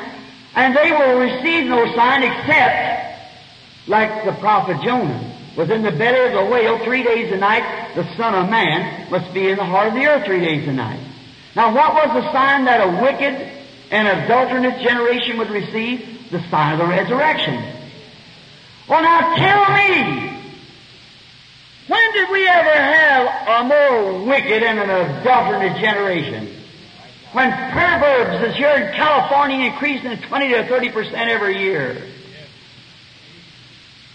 [0.55, 5.27] and they will receive no sign except, like the prophet Jonah,
[5.58, 9.10] was in the belly of the whale three days a night, the Son of Man
[9.10, 10.99] must be in the heart of the earth three days a night.
[11.55, 13.51] Now what was the sign that a wicked
[13.89, 16.30] and adulterous generation would receive?
[16.30, 17.55] The sign of the resurrection.
[18.88, 20.38] Well now tell me,
[21.88, 26.53] when did we ever have a more wicked and an adulterous generation?
[27.32, 31.97] When perverbs is here in California increasing at 20 to 30 percent every year.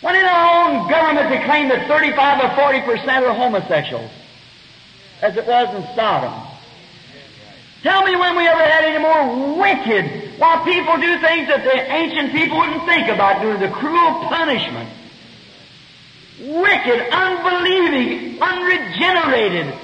[0.02, 4.10] When in our own government they claim that 35 or 40 percent are homosexuals,
[5.22, 6.34] as it was in Sodom.
[7.82, 11.92] Tell me when we ever had any more wicked, while people do things that the
[11.92, 14.90] ancient people wouldn't think about doing, the cruel punishment.
[16.40, 19.74] Wicked, unbelieving, unregenerated.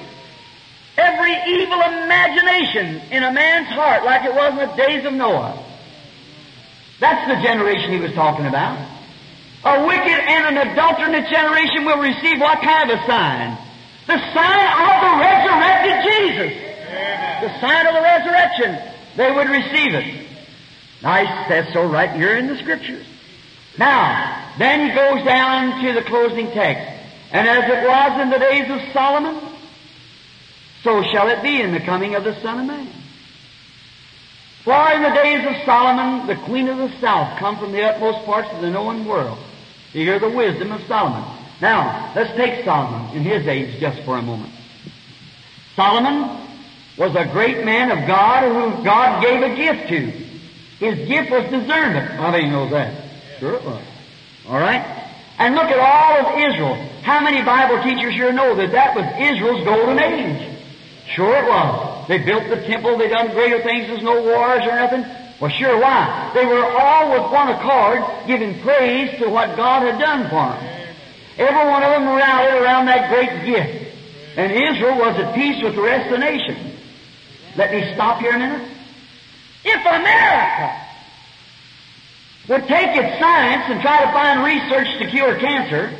[0.97, 5.63] Every evil imagination in a man's heart, like it was in the days of Noah.
[6.99, 8.98] That's the generation he was talking about.
[9.63, 13.57] A wicked and an adulterous generation will receive what kind of a sign?
[14.07, 16.69] The sign of the resurrected Jesus.
[17.41, 18.79] The sign of the resurrection.
[19.17, 20.27] They would receive it.
[21.03, 23.05] Nice, says so right here in the Scriptures.
[23.77, 26.97] Now, then he goes down to the closing text.
[27.31, 29.41] And as it was in the days of Solomon,
[30.83, 32.87] so shall it be in the coming of the Son of Man.
[34.63, 38.25] For in the days of Solomon, the queen of the south come from the utmost
[38.25, 39.37] parts of the known world
[39.93, 41.23] to hear the wisdom of Solomon.
[41.61, 44.53] Now, let's take Solomon in his age just for a moment.
[45.75, 46.47] Solomon
[46.97, 50.29] was a great man of God who God gave a gift to.
[50.79, 52.11] His gift was discernment.
[52.11, 52.93] How many knows that?
[53.39, 53.83] Sure it was.
[54.47, 54.83] All right?
[55.37, 56.75] And look at all of Israel.
[57.03, 60.59] How many Bible teachers here know that that was Israel's golden age?
[61.07, 62.07] Sure it was.
[62.07, 65.05] They built the temple, they done greater things, there's no wars or nothing.
[65.39, 66.31] Well, sure, why?
[66.33, 70.95] They were all with one accord giving praise to what God had done for them.
[71.37, 73.95] Every one of them rallied around that great gift.
[74.35, 76.75] And Israel was at peace with the rest of the nation.
[77.55, 78.69] Let me stop here a minute.
[79.63, 80.85] If America
[82.49, 85.95] would take its science and try to find research to cure cancer,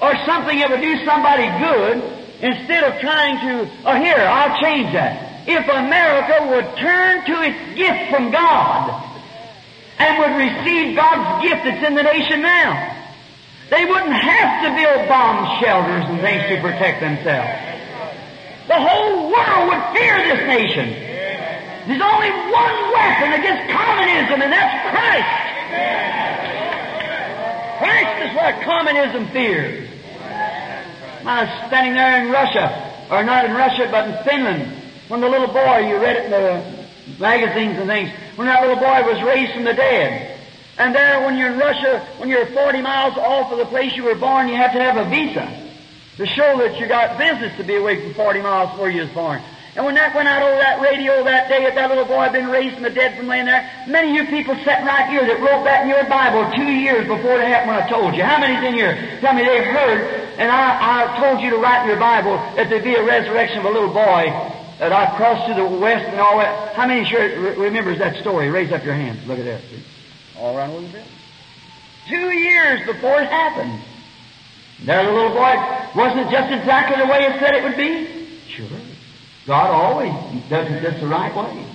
[0.00, 2.02] or something that would do somebody good,
[2.40, 7.76] instead of trying to, oh here, I'll change that if America would turn to its
[7.76, 9.06] gift from God
[9.98, 12.96] and would receive God's gift that's in the nation now.
[13.70, 17.70] They wouldn't have to build bomb shelters and things to protect themselves.
[18.66, 20.90] The whole world would fear this nation.
[21.86, 25.50] There's only one weapon against communism, and that's Christ.
[27.78, 29.88] Christ is what communism fears.
[31.24, 34.79] I was standing there in Russia, or not in Russia, but in Finland,
[35.10, 38.76] when the little boy, you read it in the magazines and things, when that little
[38.76, 40.38] boy was raised from the dead.
[40.78, 44.04] And there, when you're in Russia, when you're 40 miles off of the place you
[44.04, 45.50] were born, you have to have a visa
[46.16, 49.10] to show that you got business to be away from 40 miles where you was
[49.10, 49.42] born.
[49.74, 52.48] And when that went out over that radio that day that little boy had been
[52.48, 55.40] raised from the dead from laying there, many of you people sitting right here that
[55.40, 58.22] wrote that in your Bible two years before it happened when I told you.
[58.22, 58.94] How many's in here?
[59.20, 60.00] Tell me they've heard,
[60.38, 63.58] and I, I told you to write in your Bible that there'd be a resurrection
[63.58, 66.74] of a little boy that I crossed to the west and all that.
[66.74, 67.20] How many sure
[67.54, 68.48] remembers that story?
[68.48, 69.24] Raise up your hands.
[69.28, 69.60] Look at that.
[69.60, 69.82] See?
[70.38, 71.04] All around a little bit.
[72.08, 73.78] two years before it happened.
[74.82, 75.54] There, the little boy,
[75.94, 78.08] wasn't it just exactly the way it said it would be?
[78.48, 78.66] Sure.
[79.46, 80.12] God always
[80.48, 81.66] does it just the right way.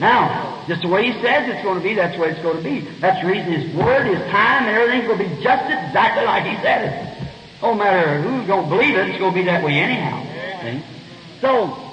[0.00, 2.56] Now, just the way He says it's going to be, that's the way it's going
[2.56, 2.80] to be.
[3.00, 6.44] That's the reason His Word, His time, and everything's going to be just exactly like
[6.44, 7.32] He said it.
[7.60, 10.22] No matter who's going to believe it, it's going to be that way anyhow.
[10.62, 10.82] See?
[11.40, 11.83] So,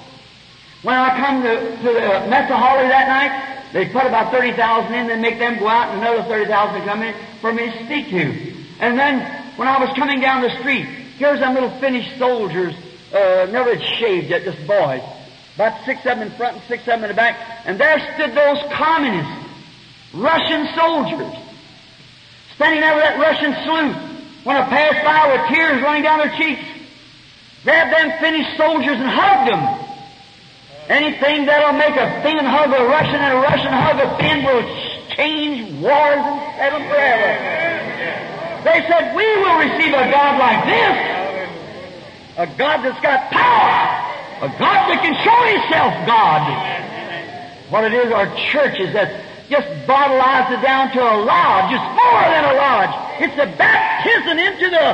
[0.83, 5.07] when I come to, to the of Holly that night, they put about 30,000 in,
[5.07, 8.53] then make them go out, and another 30,000 come in for me to speak to.
[8.79, 9.21] And then,
[9.57, 10.85] when I was coming down the street,
[11.17, 12.73] here's them little Finnish soldiers,
[13.13, 15.03] uh, never had shaved yet, just boys.
[15.55, 17.37] About six of them in front and six of them in the back.
[17.65, 19.47] And there stood those communists,
[20.13, 21.35] Russian soldiers,
[22.55, 23.95] standing with that Russian salute.
[24.43, 26.63] When I passed by with tears running down their cheeks,
[27.63, 29.80] grabbed them Finnish soldiers and hugged them.
[30.89, 34.65] Anything that'll make a Finn hug a Russian and a Russian hug a Finn will
[35.15, 37.31] change wars and settle forever.
[38.63, 41.21] They said, we will receive a God like this.
[42.37, 44.01] A God that's got power.
[44.41, 46.41] A God that can show Himself God.
[47.69, 51.75] What it is, our churches that just bottleize it down to a lodge.
[51.75, 52.93] It's more than a lodge.
[53.19, 54.87] It's a baptism into the,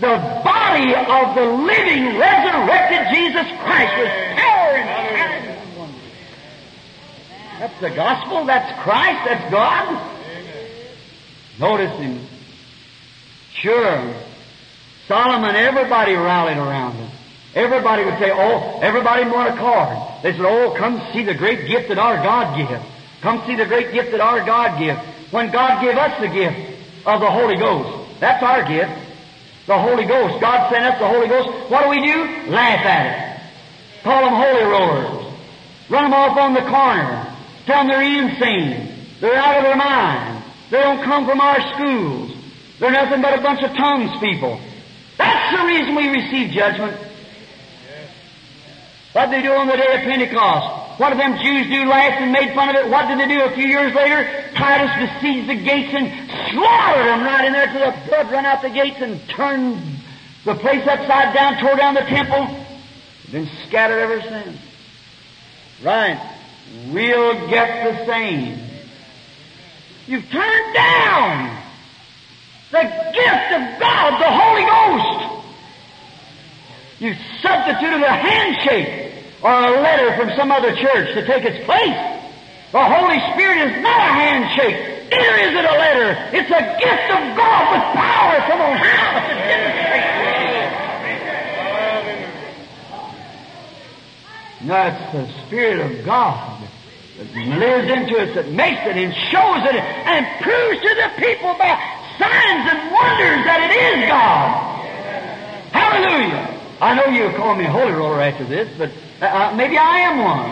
[0.00, 4.63] the body of the living, resurrected Jesus Christ with power.
[7.58, 8.44] That's the gospel.
[8.46, 9.24] That's Christ.
[9.24, 10.10] That's God.
[11.58, 12.20] Notice Him.
[13.54, 14.14] Sure.
[15.06, 17.10] Solomon, everybody rallied around him.
[17.54, 20.22] Everybody would say, oh, everybody want a card.
[20.22, 22.84] They said, oh, come see the great gift that our God gives.
[23.20, 24.98] Come see the great gift that our God gives.
[25.30, 26.58] When God gave us the gift
[27.06, 28.92] of the Holy Ghost, that's our gift.
[29.66, 30.40] The Holy Ghost.
[30.40, 31.70] God sent us the Holy Ghost.
[31.70, 32.50] What do we do?
[32.50, 33.40] Laugh at it.
[34.02, 35.32] Call them holy rollers.
[35.88, 37.33] Run them off on the corner.
[37.66, 38.94] Them they're insane.
[39.20, 40.44] They're out of their mind.
[40.70, 42.36] They don't come from our schools.
[42.78, 44.60] They're nothing but a bunch of tongues people.
[45.16, 46.96] That's the reason we receive judgment.
[49.12, 50.98] What did they do on the day of Pentecost?
[50.98, 52.88] What did them Jews do last and made fun of it?
[52.88, 54.50] What did they do a few years later?
[54.54, 56.10] Titus besieged the gates and
[56.50, 59.80] slaughtered them right in there till the blood run out the gates and turned
[60.44, 62.64] the place upside down, tore down the temple.
[63.30, 64.58] Been scattered ever since.
[65.82, 66.33] Right.
[66.92, 68.58] We'll get the same.
[70.06, 71.62] You've turned down
[72.70, 75.44] the gift of God, the Holy Ghost.
[76.98, 82.14] You substituted a handshake or a letter from some other church to take its place.
[82.72, 85.10] The Holy Spirit is not a handshake.
[85.10, 86.28] Neither is it a letter.
[86.32, 89.84] It's a gift of God with power from on high to demonstrate.
[94.64, 96.62] No, it's the Spirit of God
[97.18, 101.52] that lives into us, that makes it and shows it and proves to the people
[101.60, 101.76] by
[102.18, 104.74] signs and wonders that it is God.
[105.70, 106.60] Hallelujah.
[106.80, 110.18] I know you'll call me holy roller after this, but uh, uh, maybe I am
[110.18, 110.50] one.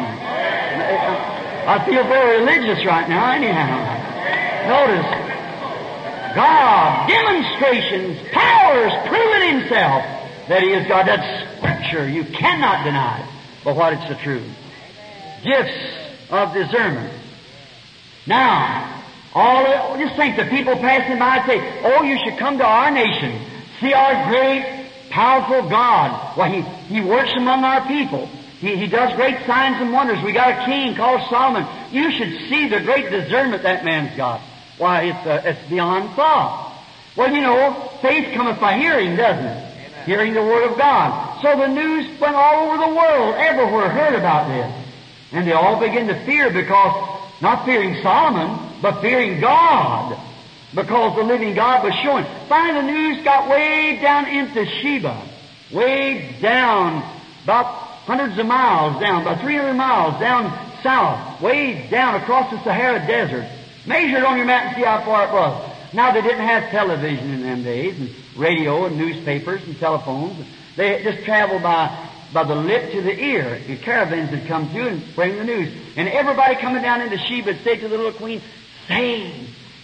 [1.64, 4.02] I feel very religious right now, anyhow.
[4.68, 5.08] Notice,
[6.34, 10.04] God, demonstrations, powers, proving Himself
[10.48, 11.06] that He is God.
[11.06, 12.08] That's Scripture.
[12.08, 13.31] You cannot deny it,
[13.64, 14.48] but what it's the truth.
[15.42, 15.78] Gifts
[16.30, 17.12] of discernment.
[18.26, 19.02] Now,
[19.34, 23.40] all just think the people passing by say, "Oh, you should come to our nation,
[23.80, 26.36] see our great, powerful God.
[26.36, 26.60] Why, He
[26.94, 28.28] He works among our people."
[28.62, 30.22] He, he does great signs and wonders.
[30.22, 31.66] We got a king called Solomon.
[31.90, 34.40] You should see the great discernment that man's got.
[34.78, 36.72] Why, it's, uh, it's beyond thought.
[37.16, 39.71] Well, you know, faith cometh by hearing, doesn't it?
[40.04, 41.40] Hearing the Word of God.
[41.42, 44.86] So the news went all over the world, everywhere heard about this.
[45.32, 50.18] And they all began to fear because, not fearing Solomon, but fearing God.
[50.74, 52.24] Because the living God was showing.
[52.48, 55.20] Finally the news got way down into Sheba.
[55.70, 57.02] Way down,
[57.44, 57.66] about
[58.04, 60.52] hundreds of miles down, about 300 miles down
[60.82, 63.46] south, way down across the Sahara Desert.
[63.86, 65.70] Measure it on your map and see how far it was.
[65.92, 70.46] Now they didn't have television in them days, and radio and newspapers and telephones.
[70.76, 73.60] They just traveled by by the lip to the ear.
[73.82, 75.70] Caravans would come through and bring the news.
[75.96, 78.40] And everybody coming down into Sheba would say to the little queen,
[78.88, 79.32] "Say,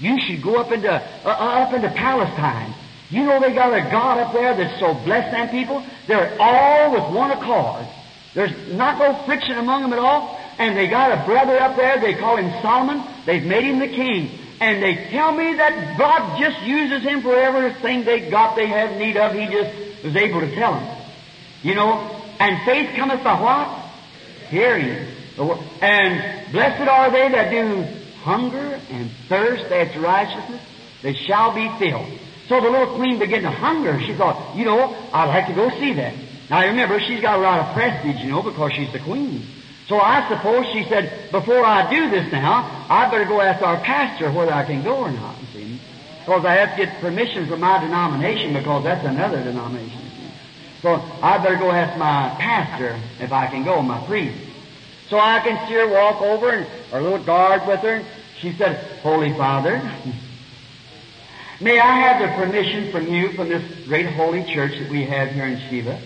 [0.01, 2.75] you should go up into uh, uh, up into Palestine.
[3.11, 5.85] You know they got a God up there that's so blessed them people.
[6.07, 7.87] They're all with one accord.
[8.35, 10.39] There's not no friction among them at all.
[10.59, 13.03] And they got a brother up there, they call him Solomon.
[13.25, 14.31] They've made him the king.
[14.61, 18.99] And they tell me that God just uses him for everything they got they have
[18.99, 19.33] need of.
[19.33, 20.97] He just was able to tell them.
[21.63, 23.69] You know, and faith cometh by what?
[24.49, 25.07] Hearing.
[25.81, 27.85] And blessed are they that do
[28.23, 30.63] hunger and thirst after righteousness,
[31.03, 32.09] They shall be filled.
[32.49, 34.01] So the little queen began to hunger.
[34.01, 36.15] She thought, you know, I'd like to go see that.
[36.51, 39.43] Now remember, she's got a lot of prestige, you know, because she's the queen.
[39.89, 43.79] So I suppose she said, before I do this now, I better go ask our
[43.79, 45.35] pastor whether I can go or not.
[46.21, 50.03] Because I have to get permission from my denomination because that's another denomination.
[50.83, 54.39] So I better go ask my pastor if I can go, my priest.
[55.09, 58.05] So I can see her walk over and our little guard with her.
[58.41, 59.79] She said, Holy Father,
[61.63, 65.31] may I have the permission from you from this great holy church that we have
[65.31, 65.99] here in Sheba?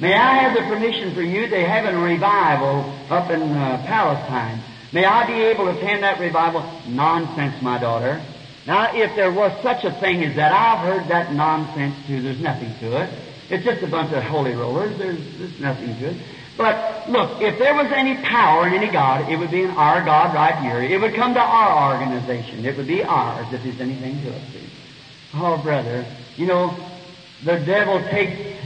[0.00, 1.48] May I have the permission for you?
[1.48, 4.62] They have a revival up in uh, Palestine.
[4.92, 6.62] May I be able to attend that revival?
[6.86, 8.22] Nonsense, my daughter.
[8.66, 12.22] Now, if there was such a thing as that, I've heard that nonsense too.
[12.22, 13.10] There's nothing to it.
[13.50, 14.96] It's just a bunch of holy rollers.
[14.98, 16.22] There's, there's nothing to it.
[16.56, 20.04] But look, if there was any power in any God, it would be in our
[20.04, 20.82] God right here.
[20.82, 22.64] It would come to our organization.
[22.64, 24.42] It would be ours if there's anything to it.
[25.34, 26.04] Oh, brother,
[26.36, 26.76] you know,
[27.44, 28.58] the devil takes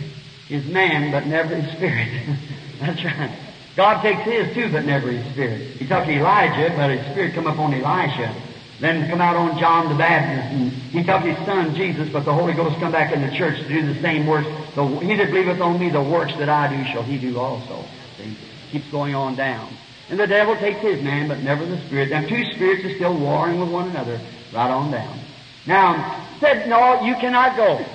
[0.52, 2.08] his man, but never his spirit.
[2.80, 3.34] That's right.
[3.74, 5.62] God takes his too, but never his spirit.
[5.78, 8.34] He took Elijah, but his spirit come upon Elisha.
[8.80, 12.34] Then come out on John the Baptist, and he took his son Jesus, but the
[12.34, 14.48] Holy Ghost come back in the church to do the same works.
[14.74, 17.84] The, he that believeth on me, the works that I do shall he do also.
[18.18, 18.36] See?
[18.72, 19.72] Keeps going on down.
[20.10, 22.10] And the devil takes his man, but never the spirit.
[22.10, 24.20] Them two spirits are still warring with one another,
[24.52, 25.18] right on down.
[25.66, 27.86] Now, said, no, you cannot go.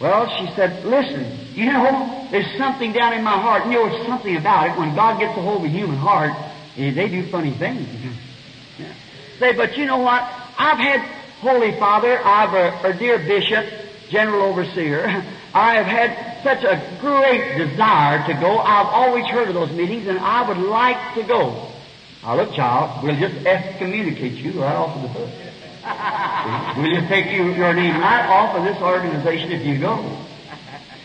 [0.00, 3.66] Well, she said, listen, you know, there's something down in my heart.
[3.66, 4.78] You know, there's something about it.
[4.78, 6.32] When God gets a hold of a human heart,
[6.76, 7.88] eh, they do funny things.
[9.38, 10.22] Say, but you know what?
[10.58, 11.00] I've had
[11.40, 13.66] Holy Father, I've a, a dear bishop,
[14.08, 15.06] general overseer.
[15.54, 18.58] I have had such a great desire to go.
[18.58, 21.68] I've always heard of those meetings, and I would like to go.
[22.22, 25.30] Now look, child, we'll just excommunicate you right off of the book.
[26.76, 30.18] We'll just take you, your name right off of this organization if you go.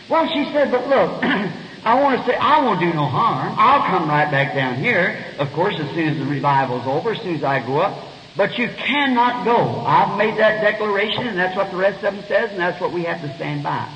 [0.08, 1.22] Well, she said, but look,
[1.84, 3.54] I want to say, I won't do no harm.
[3.56, 7.20] I'll come right back down here, of course, as soon as the revival's over, as
[7.22, 8.06] soon as I go up.
[8.36, 9.80] But you cannot go.
[9.86, 12.92] I've made that declaration, and that's what the rest of them says, and that's what
[12.92, 13.88] we have to stand by.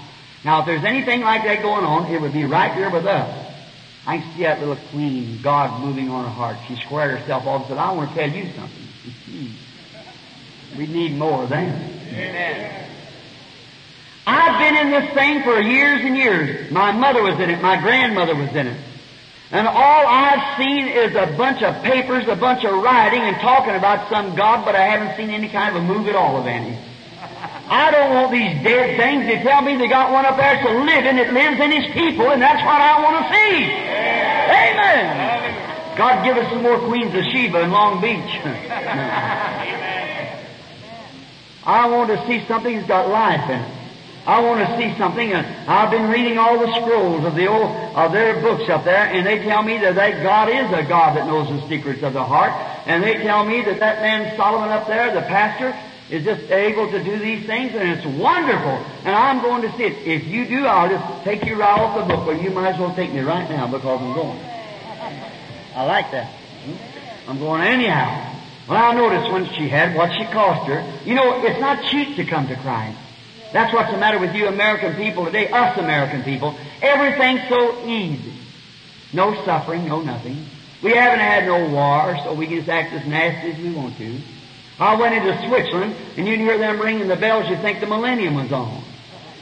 [0.44, 3.44] Now, if there's anything like that going on, it would be right here with us.
[4.06, 6.59] I see that little queen, God moving on her heart.
[6.69, 8.82] She squared herself off and said, I want to tell you something.
[9.24, 9.47] Hmm.
[10.76, 11.74] We need more of that.
[12.12, 12.84] Amen.
[14.26, 16.70] I've been in this thing for years and years.
[16.70, 17.60] My mother was in it.
[17.60, 18.80] My grandmother was in it.
[19.51, 23.76] And all I've seen is a bunch of papers, a bunch of writing and talking
[23.76, 26.46] about some God, but I haven't seen any kind of a move at all of
[26.46, 26.76] any.
[27.68, 29.26] I don't want these dead things.
[29.26, 31.92] They tell me they got one up there to live living It lives in His
[31.92, 33.70] people, and that's what I want to see.
[34.51, 35.96] Amen.
[35.96, 38.40] God give us some more Queens of Sheba in Long Beach.
[41.66, 43.74] I want to see something that's got life in it.
[44.27, 45.32] I want to see something.
[45.32, 49.07] And I've been reading all the scrolls of the old of their books up there,
[49.07, 52.12] and they tell me that that God is a God that knows the secrets of
[52.12, 52.53] the heart.
[52.86, 55.77] And they tell me that that man Solomon up there, the pastor,
[56.11, 58.85] is just able to do these things, and it's wonderful.
[59.05, 60.07] And I'm going to see it.
[60.07, 62.81] If you do, I'll just take you right off the book, but you might as
[62.81, 64.39] well take me right now because I'm going.
[65.74, 66.27] I like that.
[66.65, 67.31] Hmm?
[67.31, 68.34] I'm going anyhow.
[68.69, 70.82] Well, I noticed when she had what she cost her.
[71.05, 72.99] You know, it's not cheap to come to Christ.
[73.53, 76.57] That's what's the matter with you American people today, us American people.
[76.82, 78.32] Everything's so easy.
[79.12, 80.45] No suffering, no nothing.
[80.82, 83.97] We haven't had no war, so we can just act as nasty as we want
[83.99, 84.19] to.
[84.78, 88.35] I went into Switzerland, and you'd hear them ringing the bells, you'd think the millennium
[88.35, 88.82] was on.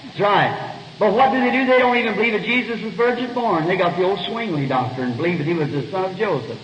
[0.05, 0.77] That's right.
[0.99, 1.65] But what do they do?
[1.65, 3.67] They don't even believe that Jesus was virgin born.
[3.67, 6.59] They got the old Zwingli doctrine, believe that he was the son of Joseph.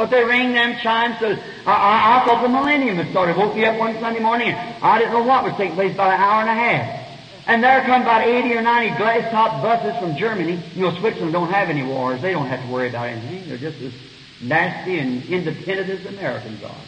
[0.00, 1.20] But they ring them chimes.
[1.20, 1.26] So
[1.66, 3.36] I, I, I thought the millennium had started.
[3.36, 6.18] Woke me up one Sunday morning, I didn't know what was taking place about an
[6.18, 7.06] hour and a half.
[7.46, 10.58] And there come about 80 or 90 glass top buses from Germany.
[10.74, 12.22] You know, Switzerland don't have any wars.
[12.22, 13.46] They don't have to worry about anything.
[13.46, 13.92] They're just as
[14.40, 16.82] nasty and independent as Americans are.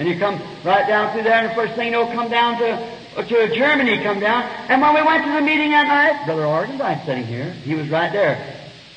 [0.00, 2.58] And you come right down through there, and the first thing you know, come down
[2.58, 2.72] to,
[3.18, 4.42] uh, to Germany, come down.
[4.66, 7.88] And when we went to the meeting that night, Brother Arganbright sitting here, he was
[7.88, 8.34] right there.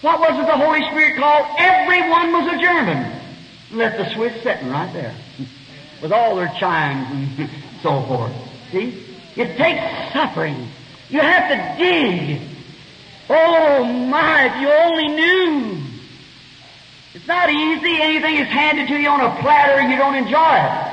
[0.02, 1.46] What was it the Holy Spirit called?
[1.60, 3.20] Everyone was a German.
[3.72, 5.15] Left the Swiss sitting right there
[6.02, 7.49] with all their chimes and
[7.81, 8.34] so forth.
[8.72, 9.03] See?
[9.35, 10.68] It takes suffering.
[11.10, 12.41] You have to dig.
[13.30, 15.84] Oh my, if you only knew.
[17.14, 18.02] It's not easy.
[18.02, 20.91] Anything is handed to you on a platter and you don't enjoy it.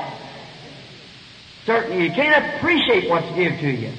[1.65, 3.91] Certainly, you can't appreciate what's given to you.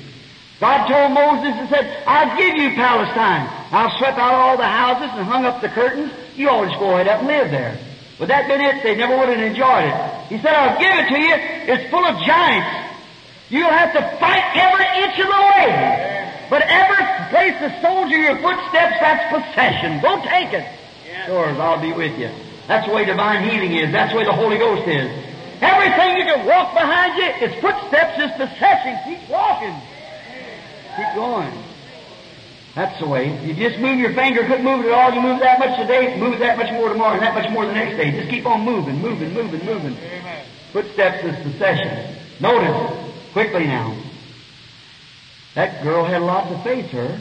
[0.58, 3.48] God told Moses and said, I'll give you Palestine.
[3.72, 6.12] I'll swept out all the houses and hung up the curtains.
[6.36, 7.78] You all just go ahead up and live there.
[8.20, 8.82] Would that been it?
[8.84, 9.96] They never would have enjoyed it.
[10.28, 11.34] He said, I'll give it to you.
[11.72, 12.68] It's full of giants.
[13.48, 16.46] You'll have to fight every inch of the way.
[16.52, 17.00] But every
[17.32, 20.04] place the soles of your footsteps, that's possession.
[20.04, 20.68] Go take it.
[21.26, 22.30] Yours, I'll be with you.
[22.68, 23.90] That's the way divine healing is.
[23.90, 25.08] That's the way the Holy Ghost is.
[25.62, 29.00] Everything you can walk behind you, its footsteps is possession.
[29.04, 29.74] Keep walking.
[30.96, 31.52] Keep going.
[32.74, 33.44] That's the way.
[33.44, 35.12] You just move your finger, couldn't move it at all.
[35.12, 37.72] You move that much today, move that much more tomorrow, and that much more the
[37.72, 38.12] next day.
[38.12, 39.96] Just keep on moving, moving, moving, moving.
[39.96, 40.44] Amen.
[40.72, 42.16] Footsteps is possession.
[42.38, 43.96] Notice, quickly now.
[45.54, 47.18] That girl had a lot to face her.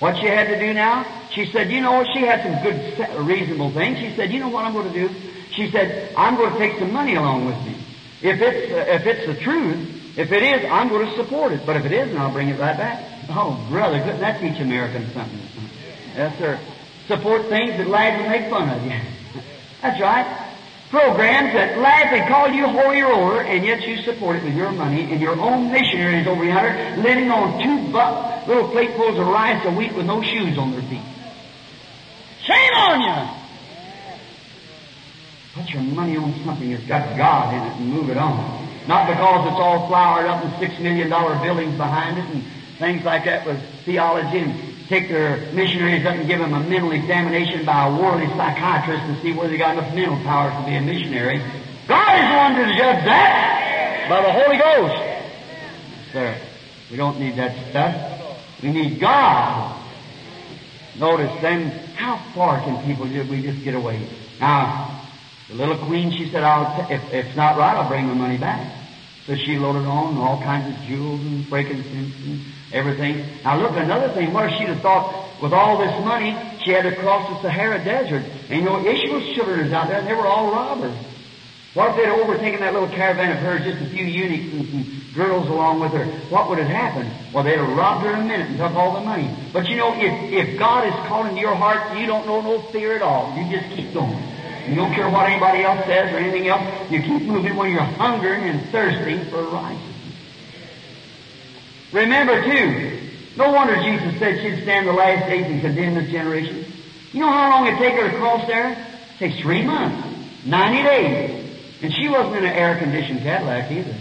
[0.00, 1.06] What she had to do now?
[1.30, 3.98] She said, you know, she had some good, reasonable things.
[3.98, 5.14] She said, you know what I'm going to do?
[5.52, 7.76] She said, I'm going to take some money along with me.
[8.20, 11.64] If it's, uh, if it's the truth, if it is, I'm going to support it.
[11.64, 13.11] But if it isn't, I'll bring it right back.
[13.34, 15.40] Oh, brother, couldn't that teach Americans something?
[16.14, 16.60] Yes, sir.
[17.08, 19.00] Support things that lads will make fun of you.
[19.82, 20.26] That's right.
[20.90, 24.70] Programs that lads they call you holy roller, and yet you support it with your
[24.72, 29.64] money, and your own missionaries over yonder living on two buck, little platefuls of rice
[29.64, 31.00] a week with no shoes on their feet.
[32.42, 33.42] Shame on you!
[35.54, 38.68] Put your money on something that's got God in it and move it on.
[38.86, 42.44] Not because it's all flowered up and six million dollar buildings behind it and
[42.82, 46.90] things like that with theology and take their missionaries up and give them a mental
[46.90, 50.74] examination by a worldly psychiatrist to see whether they got enough mental powers to be
[50.74, 51.38] a missionary.
[51.86, 55.22] God is the one to judge that by the Holy Ghost.
[56.12, 56.36] Sir,
[56.90, 58.42] we don't need that stuff.
[58.60, 59.80] We need God.
[60.98, 64.04] Notice then, how far can people do we just get away?
[64.40, 65.00] Now,
[65.48, 68.14] the little queen, she said, I'll t- if, if it's not right, I'll bring the
[68.14, 68.74] money back.
[69.26, 72.40] So she loaded on all kinds of jewels and frankincense and
[72.72, 73.24] everything.
[73.44, 76.82] Now look, another thing, what if she'd have thought with all this money, she had
[76.82, 78.24] to cross the Sahara Desert.
[78.48, 80.94] And you know, Ishmael's children is out there and they were all robbers.
[81.74, 85.14] What if they'd overtaken that little caravan of hers, just a few eunuchs and some
[85.14, 86.04] girls along with her?
[86.28, 87.10] What would have happened?
[87.32, 89.34] Well, they'd have robbed her in a minute and took all the money.
[89.54, 92.60] But you know, if, if God is calling to your heart, you don't know no
[92.70, 93.34] fear at all.
[93.36, 94.22] You just keep going.
[94.68, 96.62] You don't care what anybody else says or anything else.
[96.90, 99.91] You keep moving when you're hungering and thirsting for righteousness.
[101.92, 102.98] Remember, too,
[103.36, 106.64] no wonder Jesus said she'd stand the last days and condemn this generation.
[107.12, 108.72] You know how long it take her to cross there?
[108.72, 110.06] It takes three months,
[110.46, 111.38] 90 days.
[111.82, 113.94] And she wasn't in an air-conditioned Cadillac either.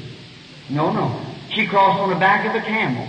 [0.69, 1.19] No, no.
[1.49, 3.07] She crossed on the back of a camel.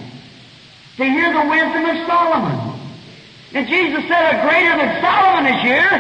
[0.96, 2.80] To hear the wisdom of Solomon.
[3.54, 5.90] And Jesus said, a greater than Solomon is here.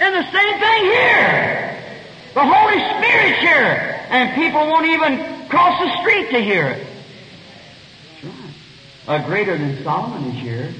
[0.00, 1.76] And the same thing here.
[2.34, 4.06] The Holy Spirit's here.
[4.08, 6.86] And people won't even cross the street to hear it.
[9.08, 10.72] A greater than Solomon is here.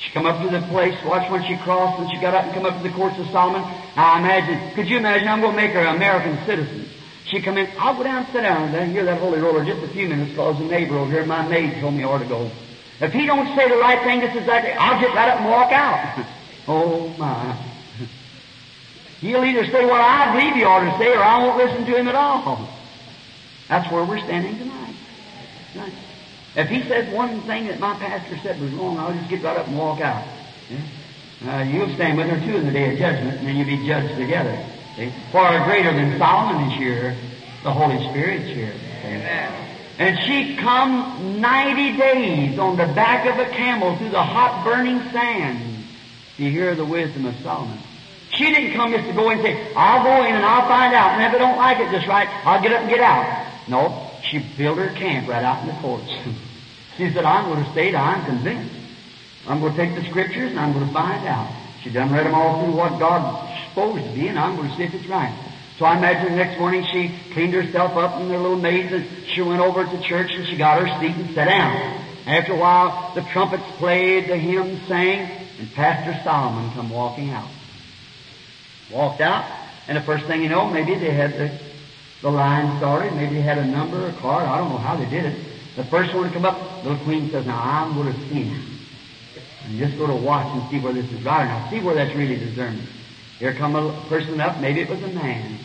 [0.00, 2.54] She come up to the place, watch when she crossed, and she got up and
[2.54, 3.62] come up to the courts of Solomon.
[3.96, 6.88] Now I imagine, could you imagine, I'm going to make her an American citizen.
[7.26, 9.82] She come in, I'll go down and sit down and hear that holy roller just
[9.82, 12.50] a few minutes because the neighbor over here, my maid told me ought to go.
[13.00, 15.50] If he don't say the right thing, this is exactly, I'll get right up and
[15.50, 16.24] walk out.
[16.68, 17.56] oh my.
[19.20, 21.96] He'll either say what I believe he ought to say or I won't listen to
[21.96, 22.68] him at all.
[23.68, 24.94] That's where we're standing tonight.
[25.72, 25.92] Tonight.
[26.56, 29.58] If he says one thing that my pastor said was wrong, I'll just get right
[29.58, 30.26] up and walk out.
[30.70, 31.60] Yeah?
[31.60, 33.86] Uh, you'll stand with her too in the day of judgment, and then you'll be
[33.86, 34.58] judged together.
[34.96, 35.12] See?
[35.30, 37.14] Far greater than Solomon is here,
[37.62, 38.72] the Holy Spirit's here.
[39.04, 39.52] Amen.
[39.98, 45.00] And she come 90 days on the back of a camel through the hot burning
[45.12, 45.84] sand
[46.38, 47.78] to hear the wisdom of Solomon.
[48.30, 51.12] She didn't come just to go and say, I'll go in and I'll find out,
[51.12, 53.46] and if I don't like it just right, I'll get up and get out.
[53.68, 56.10] No, she built her camp right out in the courts.
[56.96, 58.74] she said, I'm going to stay I'm convinced.
[59.46, 61.52] I'm going to take the scriptures and I'm going to find out.
[61.82, 64.76] She done read them all through what God's supposed to be, and I'm going to
[64.76, 65.32] see if it's right.
[65.78, 69.06] So I imagine the next morning she cleaned herself up and her little maids and
[69.28, 72.02] she went over to church and she got her seat and sat down.
[72.26, 77.48] After a while, the trumpets played, the hymns sang, and Pastor Solomon come walking out.
[78.90, 79.44] Walked out,
[79.86, 81.56] and the first thing you know, maybe they had the,
[82.22, 84.96] the line started, maybe they had a number, or a card, I don't know how
[84.96, 85.38] they did it.
[85.76, 88.64] The first one to come up, little queen says, now I'm going to see him.
[89.66, 91.44] And just go to watch and see where this is right.
[91.44, 92.88] Now see where that's really discernment.
[93.38, 95.58] Here come a person up, maybe it was a man.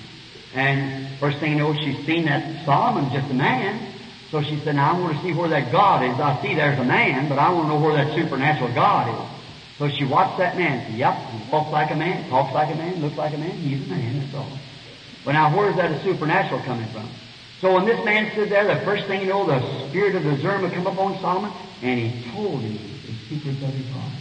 [0.54, 3.94] And first thing you know, she's seen that Solomon's just a man.
[4.32, 6.20] So she said, now I want to see where that God is.
[6.20, 9.30] I see there's a man, but I want to know where that supernatural God is.
[9.78, 10.86] So she watched that man.
[10.88, 13.52] Said, yep, he walks like a man, talks like a man, looks like a man.
[13.52, 14.60] He's a man, that's all.
[15.24, 17.10] But now where's that a supernatural coming from?
[17.62, 20.32] So when this man stood there, the first thing you know, the spirit of the
[20.32, 21.52] discernment come upon Solomon,
[21.84, 24.14] and he told him the secrets of his heart.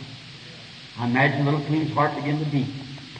[0.99, 2.69] I imagine little Queen's heart began to beat.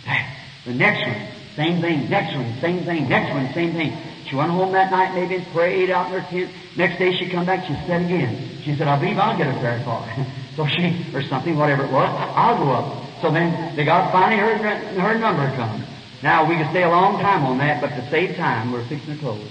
[0.07, 0.37] Ah,
[0.67, 1.27] the next one,
[1.57, 2.11] same thing.
[2.11, 3.09] Next one, same thing.
[3.09, 3.97] Next one, same thing.
[4.29, 6.51] She went home that night maybe and prayed out in her tent.
[6.77, 8.61] Next day she come back, she said again.
[8.63, 10.13] She said, I believe I'll get a prayer card.
[10.57, 13.07] so she, or something, whatever it was, I'll go up.
[13.23, 15.83] So then they got finally her, her number come.
[16.23, 19.15] Now we could stay a long time on that, but to save time, we're fixing
[19.15, 19.49] to close.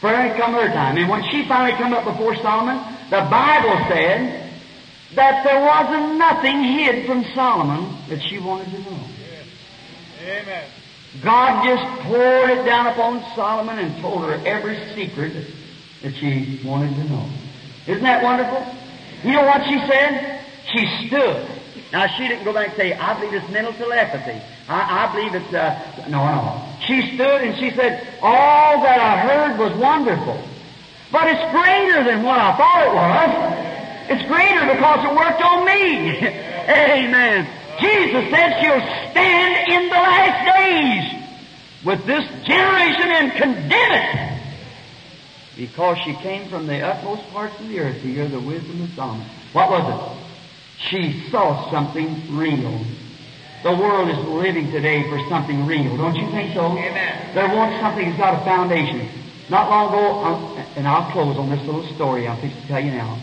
[0.00, 0.98] Prayer come her time.
[0.98, 2.76] And when she finally come up before Solomon,
[3.10, 4.50] the Bible said
[5.14, 9.00] that there wasn't nothing hid from Solomon that she wanted to know.
[10.22, 10.64] Amen.
[11.22, 15.32] God just poured it down upon Solomon and told her every secret
[16.02, 17.28] that she wanted to know.
[17.86, 18.66] Isn't that wonderful?
[19.24, 20.44] You know what she said?
[20.72, 21.48] She stood.
[21.96, 24.38] Now she didn't go back and say, I believe it's mental telepathy.
[24.68, 26.62] I, I believe it's, uh, no, no.
[26.86, 30.38] She stood and she said, all that I heard was wonderful.
[31.10, 34.12] But it's greater than what I thought it was.
[34.12, 36.18] It's greater because it worked on me.
[36.68, 37.48] Amen.
[37.80, 41.24] Jesus said she'll stand in the last days
[41.82, 44.42] with this generation and condemn it.
[45.56, 48.90] Because she came from the utmost parts of the earth to hear the wisdom of
[48.90, 49.26] Solomon.
[49.54, 50.25] What was it?
[50.78, 52.84] She saw something real.
[53.62, 55.96] The world is living today for something real.
[55.96, 56.66] Don't you think so?
[56.66, 57.34] Amen.
[57.34, 59.08] There wants something that's got a foundation.
[59.48, 62.84] Not long ago, um, and I'll close on this little story I'm fixing to tell
[62.84, 63.18] you now.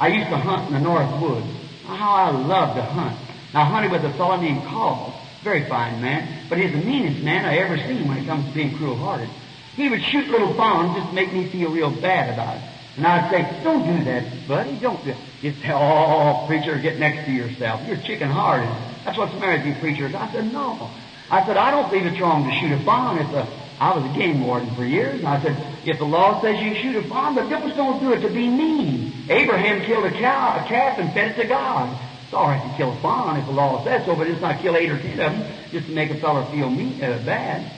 [0.00, 1.46] I used to hunt in the North Woods.
[1.84, 3.16] How I loved to hunt.
[3.54, 5.14] Now, I hunted with a fellow named Call.
[5.42, 8.54] Very fine man, but he's the meanest man I ever seen when it comes to
[8.54, 9.28] being cruel-hearted.
[9.76, 12.62] He would shoot little fawns just to make me feel real bad about it.
[12.96, 14.76] And I'd say, don't do that, buddy.
[14.80, 15.16] Don't do it.
[15.40, 17.86] He'd say, oh, preacher, get next to yourself.
[17.86, 18.68] You're chicken-hearted.
[19.04, 20.14] That's what's the matter with you preachers.
[20.14, 20.90] I said, no.
[21.30, 23.18] I said, I don't believe it's wrong to shoot a fawn.
[23.18, 23.46] It's a,
[23.78, 25.56] I was a game warden for years, and I said,
[25.86, 28.48] if the law says you shoot a fawn, but just don't do it to be
[28.48, 29.12] mean.
[29.28, 31.96] Abraham killed a cow, a calf, and fed it to God.
[32.24, 34.60] It's all right to kill a fawn if the law says so, but it's not
[34.60, 37.72] kill eight or ten of them just to make a fellow feel mean, uh, bad.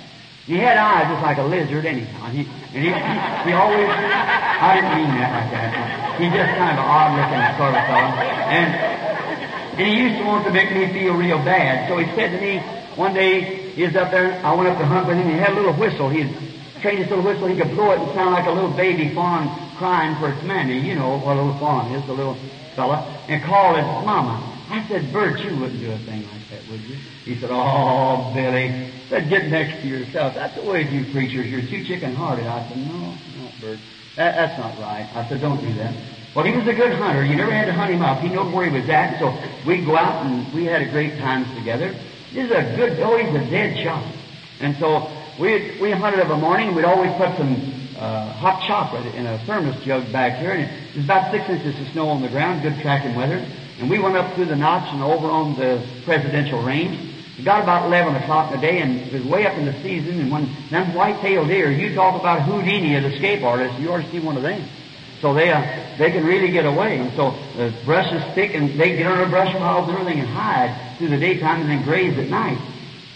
[0.46, 2.26] He had eyes just like a lizard anyhow.
[2.30, 6.18] He, and he, he always, I didn't mean that like that.
[6.20, 8.12] He's just kind of odd looking sort of fellow.
[8.48, 8.68] And,
[9.78, 11.88] and he used to want to make me feel real bad.
[11.88, 12.58] So he said to me,
[12.96, 15.52] one day, he was up there, I went up to hunt with him, he had
[15.52, 16.08] a little whistle.
[16.08, 18.70] He had trained his little whistle, he could blow it and sound like a little
[18.70, 20.78] baby fawn crying for its mammy.
[20.80, 22.36] You know what a little fawn is, the little
[22.74, 24.49] fella, and call its mama.
[24.70, 26.96] I said, Bert, you wouldn't do a thing like that, would you?
[27.24, 30.34] He said, Oh, Billy, said, get next to yourself.
[30.34, 31.46] That's the way you preachers.
[31.50, 32.46] You're too chicken-hearted.
[32.46, 33.78] I said, no, not Bert.
[34.16, 35.10] That, that's not right.
[35.14, 35.94] I said, don't do that.
[36.34, 37.24] Well, he was a good hunter.
[37.24, 38.20] You never had to hunt him up.
[38.22, 39.18] He knew where he was at.
[39.18, 39.34] So
[39.66, 41.90] we'd go out and we had a great times together.
[42.32, 44.06] This is a good, oh, he's a dead shot.
[44.60, 45.10] And so
[45.40, 46.76] we we hunted of a morning.
[46.76, 47.56] We'd always put some
[47.98, 51.80] uh, hot chocolate in a thermos jug back here, and it was about six inches
[51.80, 53.44] of snow on the ground, good tracking weather.
[53.80, 56.98] And we went up through the notch and over on the presidential range.
[57.38, 59.72] It got about 11 o'clock in the day, and it was way up in the
[59.82, 64.02] season, and when them white-tailed deer, you talk about Houdini as escape artists, you ought
[64.02, 64.62] to see one of them.
[65.22, 65.60] So they, uh,
[65.96, 66.98] they can really get away.
[66.98, 70.28] And so the brush is thick, and they get under brush piles and everything and
[70.28, 72.58] hide through the daytime and then graze at night.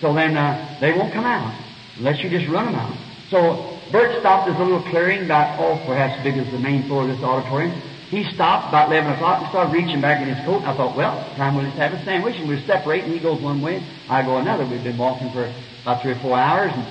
[0.01, 1.55] So then uh, they won't come out
[1.99, 2.97] unless you just run them out.
[3.29, 7.03] So Bert stopped a little clearing, about, oh, perhaps as big as the main floor
[7.03, 7.81] of this auditorium.
[8.11, 10.63] He stopped about 11 o'clock and started reaching back in his coat.
[10.63, 13.41] I thought, well, time we'll just have a sandwich and we'll separate and he goes
[13.41, 14.67] one way and I go another.
[14.67, 15.53] We've been walking for
[15.83, 16.87] about three or four hours and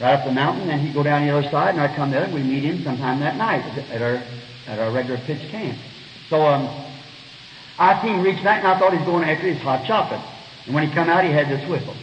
[0.00, 2.24] right up the mountain and he'd go down the other side and I'd come there
[2.24, 4.22] and we'd meet him sometime that night at our,
[4.66, 5.78] at our regular pitch camp.
[6.28, 6.68] So, um,
[7.78, 10.20] I seen him reach back and I thought he was going after his hot chocolate.
[10.66, 11.96] And when he come out, he had this whistle.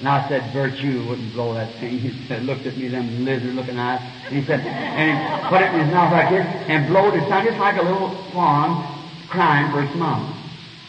[0.00, 0.48] And I said,
[0.80, 1.98] you wouldn't blow that thing.
[1.98, 4.00] He said, looked at me, them lizard-looking eyes.
[4.26, 7.28] And he said, and he put it in his mouth like this and blowed it.
[7.28, 8.80] sounded just like a little fawn
[9.28, 10.34] crying for its mom.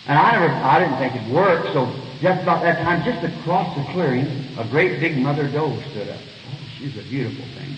[0.08, 1.74] And I never, I didn't think it worked.
[1.74, 4.28] So just about that time, just across the clearing,
[4.58, 6.18] a great big mother doe stood up.
[6.18, 7.76] Oh, she's a beautiful thing.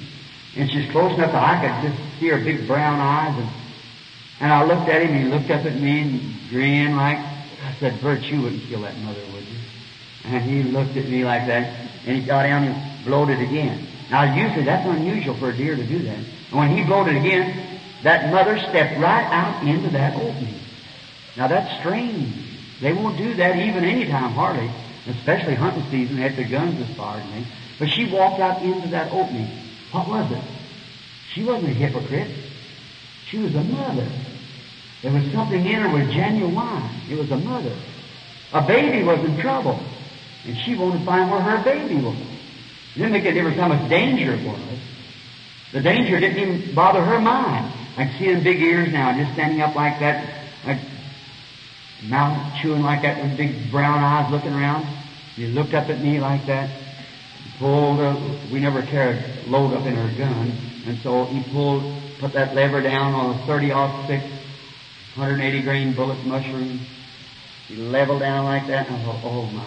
[0.55, 3.33] And she's close enough that I could just see her big brown eyes.
[3.41, 3.49] And,
[4.39, 7.73] and I looked at him, and he looked up at me and grinned like, I
[7.79, 9.32] said, Bert, you wouldn't kill that mother?
[10.25, 13.85] And he looked at me like that, and he got down and blowed it again.
[14.09, 16.17] Now, usually that's unusual for a deer to do that.
[16.17, 20.59] And when he blowed it again, that mother stepped right out into that opening.
[21.35, 22.33] Now, that's strange.
[22.81, 24.69] They won't do that even any time, hardly,
[25.07, 27.23] especially hunting season after guns is fired.
[27.33, 27.45] And
[27.79, 29.47] but she walked out into that opening.
[29.91, 30.43] What was it?
[31.33, 32.29] She wasn't a hypocrite.
[33.25, 34.07] She was a mother.
[35.01, 36.83] There was something in her was genuine.
[37.09, 37.75] It was a mother.
[38.53, 39.79] A baby was in trouble.
[40.45, 42.17] And she wanted to find where her baby was.
[42.95, 44.59] It didn't make a difference how much danger was.
[45.71, 47.71] The danger didn't even bother her mind.
[47.97, 50.79] I see them big ears now, just standing up like that, like
[52.03, 54.85] mouth chewing like that with big brown eyes looking around.
[55.35, 56.69] He looked up at me like that.
[57.57, 58.15] pulled, uh,
[58.51, 60.51] we never carried load up in our gun,
[60.85, 61.83] and so he pulled,
[62.19, 63.69] put that lever down on a 30
[64.07, 64.23] 6
[65.15, 66.79] 180 grain bullet mushroom.
[67.67, 69.65] He leveled down like that, and I thought, oh my.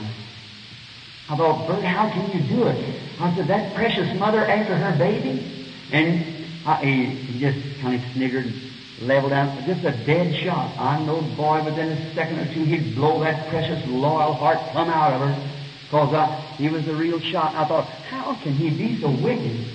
[1.29, 3.01] I thought, Bert, how can you do it?
[3.19, 5.73] I said, that precious mother after her baby?
[5.91, 6.25] And
[6.65, 9.59] I, he, he just kind of sniggered and leveled out.
[9.67, 10.77] Just a dead shot.
[10.79, 14.89] I know, boy, within a second or two, he'd blow that precious, loyal heart plumb
[14.89, 15.51] out of her.
[15.83, 16.27] Because uh,
[16.57, 17.55] he was a real shot.
[17.55, 19.67] I thought, how can he be so wicked?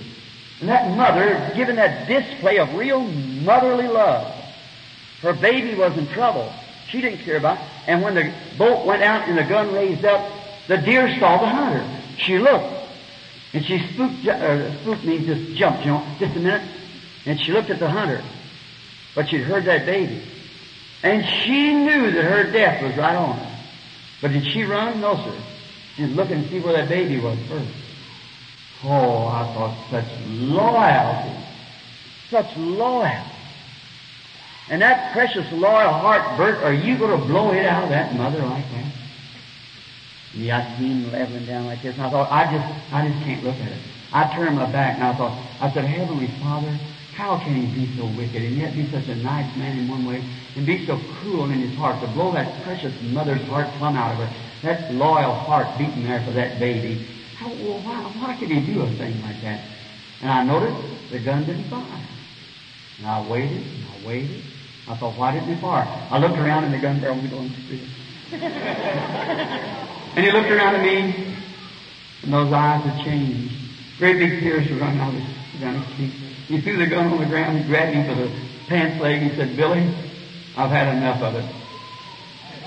[0.61, 4.34] And that mother, given that display of real motherly love,
[5.22, 6.53] her baby was in trouble.
[6.88, 7.65] She didn't care about it.
[7.88, 10.40] And when the boat went out and the gun raised up,
[10.72, 11.85] the deer saw the hunter.
[12.18, 12.73] She looked.
[13.52, 16.65] And she spooked, uh, spooked me, just jumped, you know, just a minute.
[17.26, 18.23] And she looked at the hunter.
[19.14, 20.23] But she'd heard that baby.
[21.03, 23.57] And she knew that her death was right on her.
[24.22, 25.02] But did she run?
[25.02, 25.35] No, sir.
[25.98, 27.69] She'd look and see where that baby was first.
[28.85, 31.45] Oh, I thought such loyalty.
[32.30, 33.30] Such loyalty.
[34.69, 38.15] And that precious loyal heart, Bert, are you going to blow it out of that
[38.15, 38.90] mother like that?
[40.33, 43.43] Yeah, I seen leveling down like this, and I thought, I just, I just can't
[43.43, 43.81] look at it.
[44.13, 46.79] I turned my back, and I thought, I said, Heavenly Father,
[47.15, 50.05] how can he be so wicked and yet be such a nice man in one
[50.05, 50.23] way
[50.55, 54.13] and be so cruel in his heart to blow that precious mother's heart plumb out
[54.15, 54.31] of her,
[54.63, 57.05] that loyal heart beating there for that baby?
[57.37, 59.59] How, well, why, why could he do a thing like that?
[60.21, 62.07] And I noticed the gun didn't fire.
[62.99, 64.43] And I waited and I waited.
[64.87, 65.85] I thought, why didn't it fire?
[66.09, 67.89] I looked around and the gun barrel was going straight.
[70.15, 71.35] and he looked around at me
[72.23, 73.53] and those eyes had changed.
[73.97, 76.15] Great big tears were running out of his, down his cheeks.
[76.47, 77.57] He threw the gun on the ground.
[77.57, 78.31] He grabbed me by the
[78.67, 79.21] pants leg.
[79.21, 79.81] He said, Billy,
[80.57, 81.45] I've had enough of it.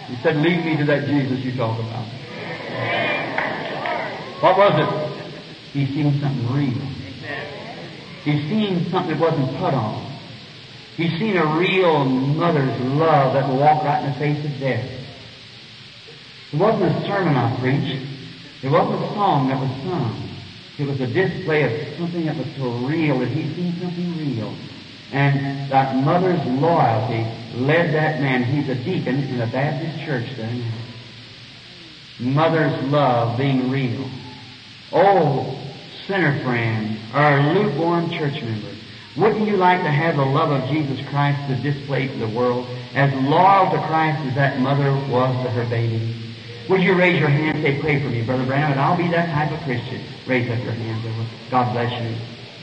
[0.06, 2.06] He said, lead me to that Jesus you talk about.
[4.40, 5.14] What was it?
[5.72, 6.86] He seen something real.
[8.24, 10.12] He seen something that wasn't put on.
[10.96, 15.03] He seen a real mother's love that walked right in the face of death.
[16.54, 18.06] It wasn't a sermon I preached.
[18.62, 20.28] It wasn't a song that was sung.
[20.78, 24.54] It was a display of something that was so real that he seen something real.
[25.10, 27.26] And that mother's loyalty
[27.56, 28.44] led that man.
[28.44, 30.54] He's a deacon in a Baptist church there
[32.20, 34.08] Mother's love being real.
[34.92, 35.58] Oh,
[36.06, 38.70] sinner friend, our lukewarm church member,
[39.16, 42.68] wouldn't you like to have the love of Jesus Christ to display to the world
[42.94, 46.23] as loyal to Christ as that mother was to her baby?
[46.68, 49.08] Would you raise your hand and say, pray for me, Brother Branham, and I'll be
[49.10, 50.02] that type of Christian.
[50.26, 51.04] Raise up your hand.
[51.50, 52.16] God bless you.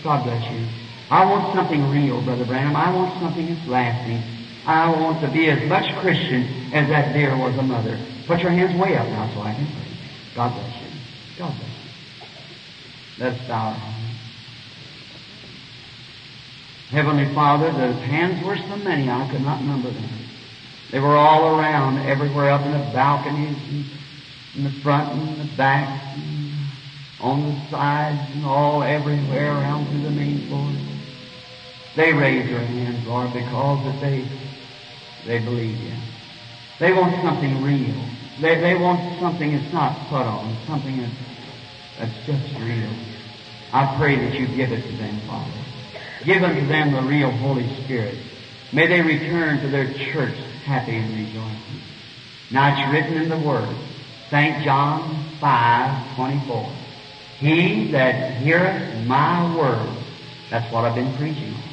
[0.04, 0.68] God bless you.
[1.12, 2.76] I want something real, Brother Branham.
[2.76, 4.24] I want something that's lasting.
[4.66, 8.00] I want to be as much Christian as that deer was a mother.
[8.28, 9.98] Put your hands way up now so I can pray.
[10.36, 10.90] God bless you.
[11.38, 13.24] God bless you.
[13.24, 13.74] Let's bow.
[16.90, 20.10] Heavenly Father, the hands were so many I could not number them.
[20.92, 23.86] They were all around, everywhere up in the balconies, and
[24.56, 26.54] in the front and the back, and
[27.22, 30.72] on the sides, and all everywhere around to the main floor.
[31.96, 34.26] They raise their hands, Lord, because that they
[35.26, 35.94] they believe you.
[36.80, 38.04] They want something real.
[38.40, 41.14] They, they want something that's not put on, something that's,
[42.00, 42.90] that's just real.
[43.72, 45.52] I pray that you give it to them, Father.
[46.26, 48.18] Give unto them the real Holy Spirit.
[48.74, 51.82] May they return to their church happy and rejoicing.
[52.52, 53.76] Now it's written in the Word,
[54.30, 54.64] St.
[54.64, 56.72] John 5, 24.
[57.40, 59.90] He that heareth my word,
[60.50, 61.64] that's what I've been preaching on,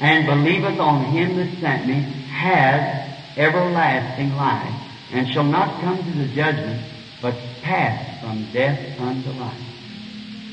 [0.00, 4.74] and believeth on him that sent me, has everlasting life,
[5.12, 6.82] and shall not come to the judgment,
[7.22, 9.58] but pass from death unto life.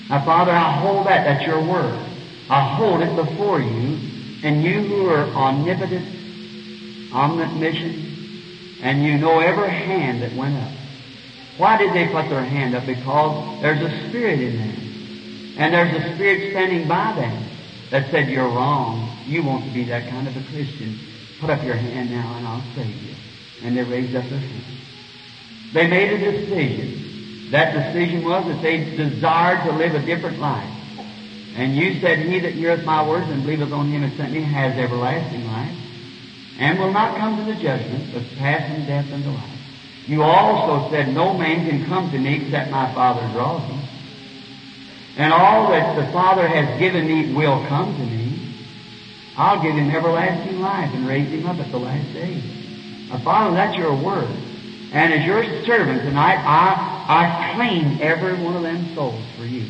[0.09, 1.99] Now, Father, I hold that, that's your word.
[2.49, 3.97] I hold it before you,
[4.43, 6.20] and you who are omnipotent
[7.13, 8.11] omniscient,
[8.81, 10.71] and you know every hand that went up.
[11.57, 12.85] Why did they put their hand up?
[12.85, 15.55] Because there's a spirit in them.
[15.57, 17.43] And there's a spirit standing by them
[17.91, 19.15] that said, You're wrong.
[19.25, 20.97] You want to be that kind of a Christian.
[21.39, 23.15] Put up your hand now and I'll save you.
[23.63, 24.63] And they raised up their hand.
[25.73, 27.51] They made a decision.
[27.51, 30.69] That decision was that they desired to live a different life.
[31.55, 34.41] And you said, He that heareth my words and believeth on him that sent me
[34.41, 35.80] has everlasting life
[36.61, 39.59] and will not come to the judgment, but pass from death unto life.
[40.05, 43.79] You also said, No man can come to me except my Father draws him.
[45.17, 48.55] And all that the Father has given me will come to me.
[49.35, 52.39] I'll give him everlasting life and raise him up at the last day.
[53.09, 54.29] Now, Father, that's your word.
[54.93, 59.65] And as your servant tonight, I, I claim every one of them souls for you.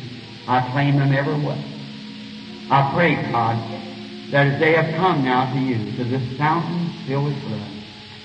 [0.46, 1.62] I claim them every one.
[2.70, 3.56] I pray, God,
[4.32, 7.70] that as they have come now to you, to this fountain filled with blood,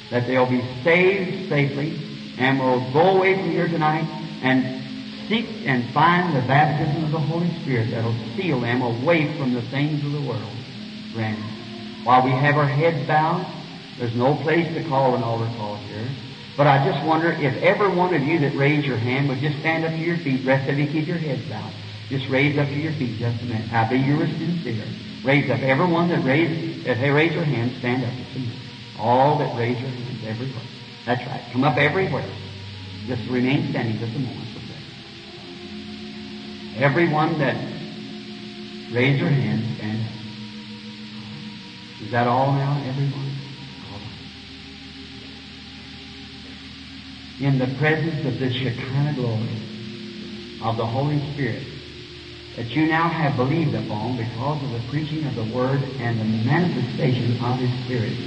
[0.09, 1.99] that they'll be saved safely
[2.37, 4.07] and will go away from here tonight
[4.41, 4.81] and
[5.27, 9.61] seek and find the baptism of the Holy Spirit that'll seal them away from the
[9.63, 10.41] things of the world.
[11.19, 11.37] It.
[12.05, 13.45] While we have our heads bowed,
[13.97, 16.07] there's no place to call an altar call here.
[16.55, 19.59] But I just wonder if every one of you that raised your hand would just
[19.59, 20.45] stand up to your feet.
[20.45, 21.73] Rest of you keep your heads bowed.
[22.09, 23.73] Just raise up to your feet just a minute.
[23.73, 24.85] I be yours sincere.
[25.23, 25.59] Raise up.
[25.59, 28.13] Everyone that raised, they raise their hand, stand up.
[28.99, 30.63] All that raise their hands everywhere.
[31.05, 31.43] That's right.
[31.51, 32.29] Come up everywhere.
[33.07, 34.47] Just remain standing just a moment.
[36.77, 37.55] Everyone that
[38.93, 40.13] raised their hand, stand up.
[42.05, 43.35] Is that all now, everyone?
[43.91, 44.21] All right.
[47.41, 49.57] In the presence of the Shekinah glory
[50.61, 51.76] of the Holy Spirit
[52.57, 56.25] that you now have believed upon because of the preaching of the Word and the
[56.25, 58.17] manifestation of His Spirit.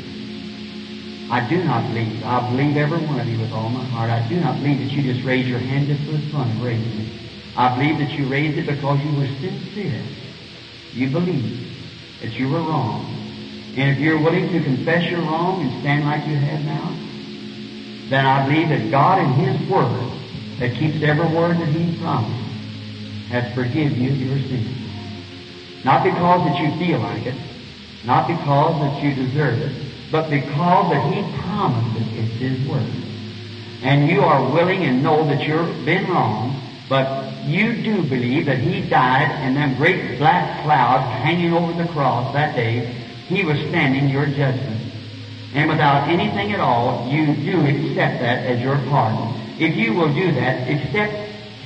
[1.30, 4.26] I do not believe, I believe every one of you with all my heart, I
[4.28, 6.94] do not believe that you just raised your hand just for the fun of raising
[6.94, 7.10] it.
[7.58, 10.06] I believe that you raised it because you were sincere.
[10.94, 13.74] You believed that you were wrong.
[13.76, 16.86] And if you're willing to confess your wrong and stand like you have now,
[18.10, 20.06] then I believe that God in His Word,
[20.58, 22.49] that keeps every word that He promised,
[23.30, 24.76] has forgiven you your sins.
[25.84, 27.34] Not because that you feel like it,
[28.04, 29.72] not because that you deserve it,
[30.10, 32.18] but because that He promised it.
[32.18, 32.90] It's His Word.
[33.82, 38.58] And you are willing and know that you've been wrong, but you do believe that
[38.58, 42.86] He died and them great black clouds hanging over the cross that day,
[43.28, 44.92] He was standing your judgment.
[45.54, 49.34] And without anything at all, you do accept that as your pardon.
[49.58, 51.12] If you will do that, accept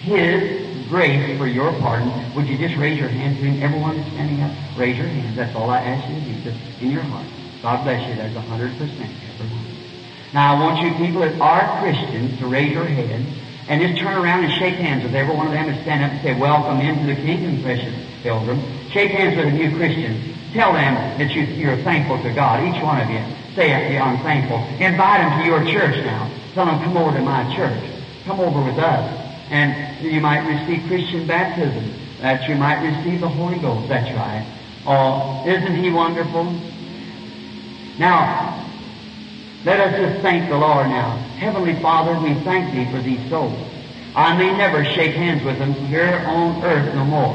[0.03, 3.63] His grace for your pardon, would you just raise your hand to Him?
[3.63, 5.37] Everyone that's standing up, raise your hand.
[5.37, 7.27] That's all I ask you to do, just in your heart.
[7.63, 8.15] God bless you.
[8.17, 9.65] That's a hundred percent, everyone.
[10.33, 13.29] Now I want you people that are Christians to raise your hands
[13.69, 16.11] and just turn around and shake hands with every one of them and stand up
[16.13, 18.61] and say, Welcome into the kingdom, precious pilgrim.
[18.91, 20.35] Shake hands with a new Christian.
[20.53, 23.25] Tell them that you, you're thankful to God, each one of you.
[23.55, 24.59] Say, I'm thankful.
[24.85, 26.31] Invite them to your church now.
[26.55, 27.91] Tell them, come over to my church.
[28.25, 29.24] Come over with us.
[29.55, 31.95] And you might receive Christian baptism.
[32.21, 33.89] That you might receive the Holy Ghost.
[33.89, 34.45] That's right.
[34.85, 36.53] Oh, isn't He wonderful?
[37.97, 38.67] Now,
[39.65, 41.17] let us just thank the Lord now.
[41.39, 43.57] Heavenly Father, we thank Thee for these souls.
[44.17, 47.35] I may never shake hands with them here on earth no more.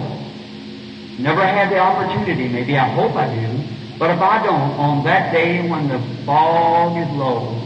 [1.19, 3.97] Never had the opportunity, maybe I hope I do.
[3.97, 7.65] But if I don't, on that day when the fog is low,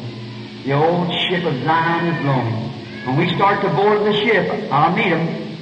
[0.63, 2.72] the old ship of Zion is blowing,
[3.05, 5.57] when we start to board the ship, I'll meet them.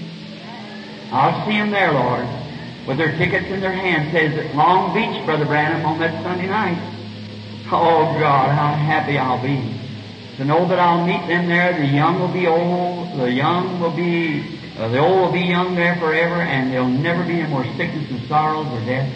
[1.11, 2.27] I'll see them there, Lord,
[2.87, 4.11] with their tickets in their hands.
[4.11, 6.79] Says at Long Beach, Brother Branham, on that Sunday night.
[7.67, 9.81] Oh God, how happy I'll be
[10.37, 11.77] to know that I'll meet them there.
[11.77, 15.75] The young will be old, the young will be, uh, the old will be young
[15.75, 19.07] there forever, and there'll never be any more sickness and sorrows or death.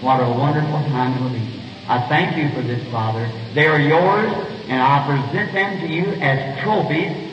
[0.00, 1.60] What a wonderful time it will be.
[1.86, 3.30] I thank you for this, Father.
[3.52, 4.32] They are yours,
[4.68, 7.29] and I present them to you as trophies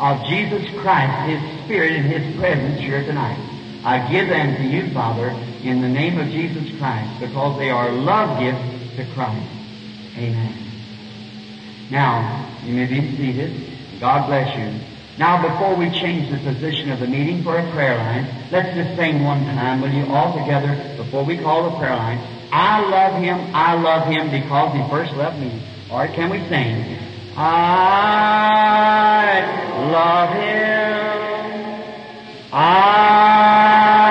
[0.00, 3.38] of Jesus Christ, His Spirit, and His presence here tonight.
[3.84, 5.28] I give them to you, Father,
[5.62, 9.46] in the name of Jesus Christ, because they are love gifts to Christ.
[10.16, 10.56] Amen.
[11.90, 14.00] Now, you may be seated.
[14.00, 14.80] God bless you.
[15.18, 18.96] Now, before we change the position of the meeting for a prayer line, let's just
[18.96, 22.18] sing one time, will you, all together, before we call the prayer line.
[22.52, 25.62] I love Him, I love Him because He first loved me.
[25.92, 27.09] Or can we sing?
[27.36, 29.20] I
[29.92, 30.70] love Him.
[32.52, 34.09] I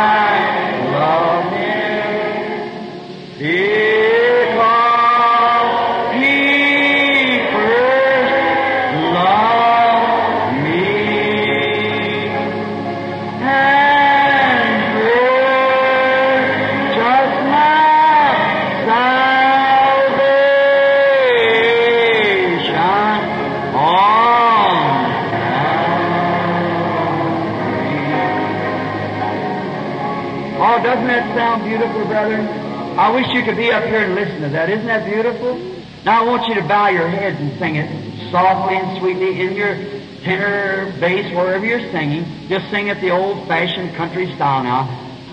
[32.99, 34.69] I wish you could be up here and listen to that.
[34.69, 35.57] Isn't that beautiful?
[36.03, 39.55] Now I want you to bow your heads and sing it softly and sweetly in
[39.55, 39.73] your
[40.21, 42.25] tenor, bass, wherever you're singing.
[42.49, 44.85] Just sing it the old-fashioned country style now.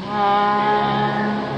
[0.04, 1.55] Ah.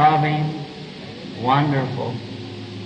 [0.00, 1.42] Him?
[1.42, 2.14] Wonderful.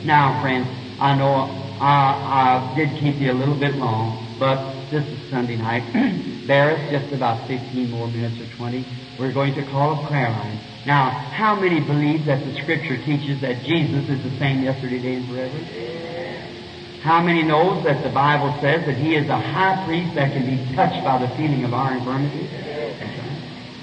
[0.05, 0.66] Now, friends,
[0.99, 1.32] I know
[1.81, 5.85] I, I did keep you a little bit long, but this is Sunday night.
[6.47, 8.85] Bear us just about 15 more minutes or 20.
[9.19, 10.59] We're going to call a prayer line.
[10.86, 15.15] Now, how many believe that the Scripture teaches that Jesus is the same yesterday, today,
[15.15, 17.01] and forever?
[17.01, 20.47] How many knows that the Bible says that He is a high priest that can
[20.47, 22.51] be touched by the feeling of our infirmities?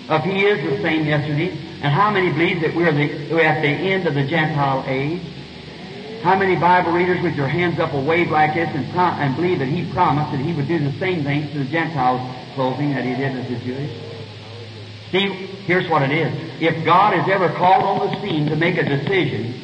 [0.10, 3.62] If He is the same yesterday, and how many believe that we're, the, we're at
[3.62, 5.22] the end of the Gentile age?
[6.22, 9.36] How many Bible readers with your hands up will wave like this and, prom- and
[9.36, 12.22] believe that He promised that He would do the same things to the Gentiles
[12.53, 13.91] clothing that He did to the Jewish?
[15.10, 15.28] See,
[15.66, 16.62] here's what it is.
[16.62, 19.56] If God is ever called on the scene to make a decision,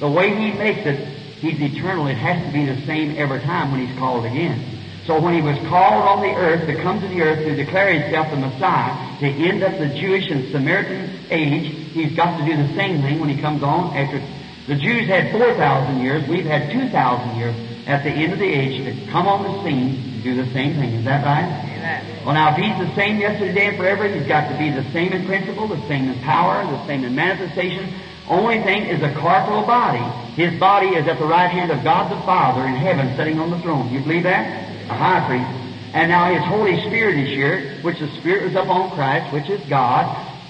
[0.00, 1.08] the way He makes it,
[1.40, 2.06] He's eternal.
[2.06, 4.64] It has to be the same every time when He's called again.
[5.04, 7.92] So when He was called on the earth to come to the earth to declare
[7.92, 12.56] Himself the Messiah, to end up the Jewish and Samaritan age, He's got to do
[12.56, 14.20] the same thing when He comes on after
[14.66, 17.54] the Jews had 4,000 years, we've had 2,000 years
[17.86, 20.74] at the end of the age to come on the scene and do the same
[20.74, 20.92] thing.
[20.94, 21.46] Is that right?
[21.70, 22.24] Amen.
[22.24, 25.12] Well, now, if He's the same yesterday, and forever, He's got to be the same
[25.12, 27.94] in principle, the same in power, the same in manifestation.
[28.28, 30.02] Only thing is a corporal body.
[30.34, 33.50] His body is at the right hand of God the Father in heaven, sitting on
[33.50, 33.88] the throne.
[33.92, 34.90] You believe that?
[34.90, 35.65] A high priest.
[35.92, 39.60] And now His Holy Spirit is here, which the Spirit was upon Christ, which is
[39.68, 40.06] God,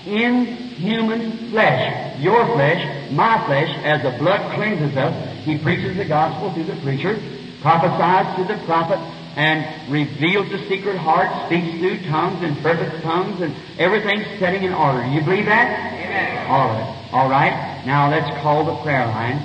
[0.06, 2.20] in human flesh.
[2.20, 6.80] Your flesh, my flesh, as the blood cleanses us, He preaches the gospel through the
[6.82, 7.20] preacher,
[7.60, 8.98] prophesies through the prophet,
[9.36, 14.72] and reveals the secret heart, speaks through tongues and perfect tongues, and everything's setting in
[14.72, 15.06] order.
[15.06, 15.92] You believe that?
[15.92, 16.46] Amen.
[16.48, 17.08] All right.
[17.12, 17.84] All right.
[17.84, 19.44] Now let's call the prayer line.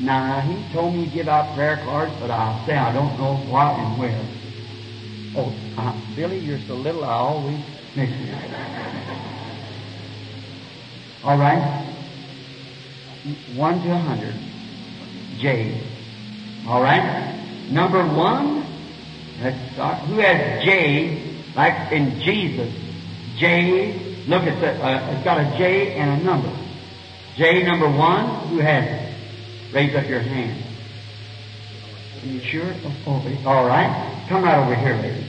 [0.00, 3.36] Now, he told me to give out prayer cards, but I'll say I don't know
[3.50, 4.20] what and where.
[5.38, 7.60] Oh, uh, Billy, you're so little, I always
[7.94, 8.34] miss you.
[11.24, 11.84] All right.
[13.54, 14.34] One to a hundred.
[15.38, 15.82] J.
[16.66, 17.36] All right.
[17.70, 18.64] Number one.
[19.42, 19.98] Let's start.
[20.04, 21.42] Who has J?
[21.54, 22.72] Like in Jesus.
[23.36, 24.24] J.
[24.28, 26.50] Look, it's, a, uh, it's got a J and a number.
[27.36, 28.48] J number one.
[28.48, 29.74] Who has it?
[29.74, 30.64] Raise up your hand.
[32.22, 32.72] Are you sure?
[33.06, 34.15] Oh, oh, all right.
[34.28, 35.24] Come right over here, lady.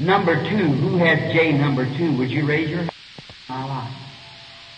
[0.00, 0.56] Number two.
[0.56, 2.16] Who has J number two?
[2.16, 2.92] Would you raise your hand?
[3.48, 3.92] My life.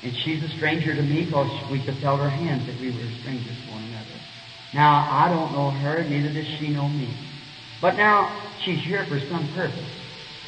[0.03, 3.11] And she's a stranger to me because we could tell her hands that we were
[3.21, 4.09] strangers to one another.
[4.73, 7.15] Now, I don't know her, neither does she know me.
[7.83, 8.33] But now,
[8.65, 9.91] she's here for some purpose.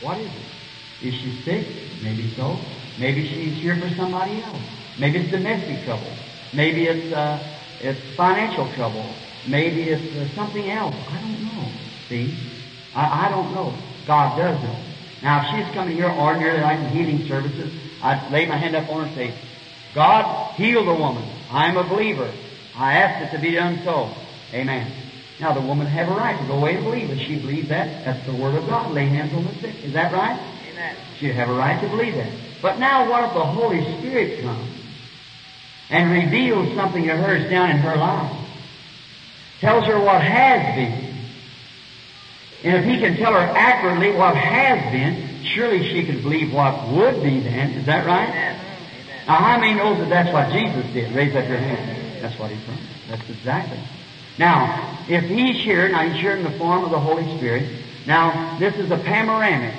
[0.01, 1.07] What is it?
[1.09, 1.67] Is she sick?
[2.03, 2.57] Maybe so.
[2.99, 4.63] Maybe she's here for somebody else.
[4.99, 6.11] Maybe it's domestic trouble.
[6.55, 7.39] Maybe it's, uh,
[7.81, 9.05] it's financial trouble.
[9.47, 10.95] Maybe it's uh, something else.
[11.11, 11.69] I don't know.
[12.09, 12.54] See?
[12.95, 13.75] I, I don't know.
[14.07, 14.77] God does know.
[15.23, 17.73] Now, if she's coming here ordinarily like in healing services,
[18.03, 19.35] I'd lay my hand up on her and say,
[19.95, 21.25] God, heal the woman.
[21.51, 22.31] I'm a believer.
[22.77, 24.13] I ask it to be done so.
[24.53, 24.91] Amen.
[25.41, 27.11] Now, the woman have a right to go away and believe.
[27.11, 28.93] If she believes that, that's the Word of God.
[28.93, 29.83] Lay hands on the sick.
[29.83, 30.39] Is that right?
[30.71, 30.97] Amen.
[31.19, 32.33] She'd have a right to believe that.
[32.61, 34.71] But now, what if the Holy Spirit comes
[35.91, 38.41] and reveals something to her that's down in her life?
[39.61, 41.14] Tells her what has been.
[42.65, 46.89] And if he can tell her accurately what has been, surely she can believe what
[46.89, 47.73] would be then.
[47.73, 48.29] Is that right?
[48.29, 48.61] Amen.
[49.27, 51.15] Now, how many knows that that's what Jesus did?
[51.15, 52.23] Raise up your hand.
[52.23, 52.89] That's what he promised.
[53.09, 53.79] That's exactly.
[54.39, 57.69] Now, if he's here, now he's here in the form of the Holy Spirit.
[58.07, 59.75] Now, this is a panoramic,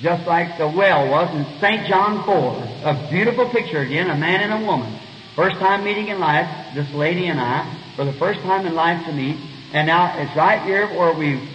[0.00, 1.86] just like the well was in St.
[1.86, 2.90] John 4.
[2.90, 4.98] A beautiful picture again, a man and a woman.
[5.36, 7.64] First time meeting in life, this lady and I,
[7.96, 9.36] for the first time in life to meet.
[9.72, 11.48] And now it's right here where we've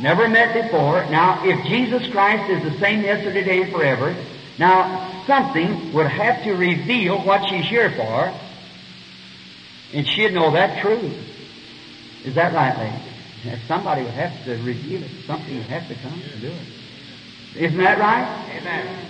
[0.00, 1.04] never met before.
[1.10, 4.16] Now, if Jesus Christ is the same yesterday, today, and forever,
[4.58, 8.32] now something would have to reveal what she's here for,
[9.92, 11.14] and she'd know that truth.
[12.24, 13.58] Is that right, lady?
[13.66, 15.10] Somebody would have to reveal it.
[15.26, 17.56] Something would have to come to do it.
[17.56, 18.56] Isn't that right?
[18.56, 19.06] Amen.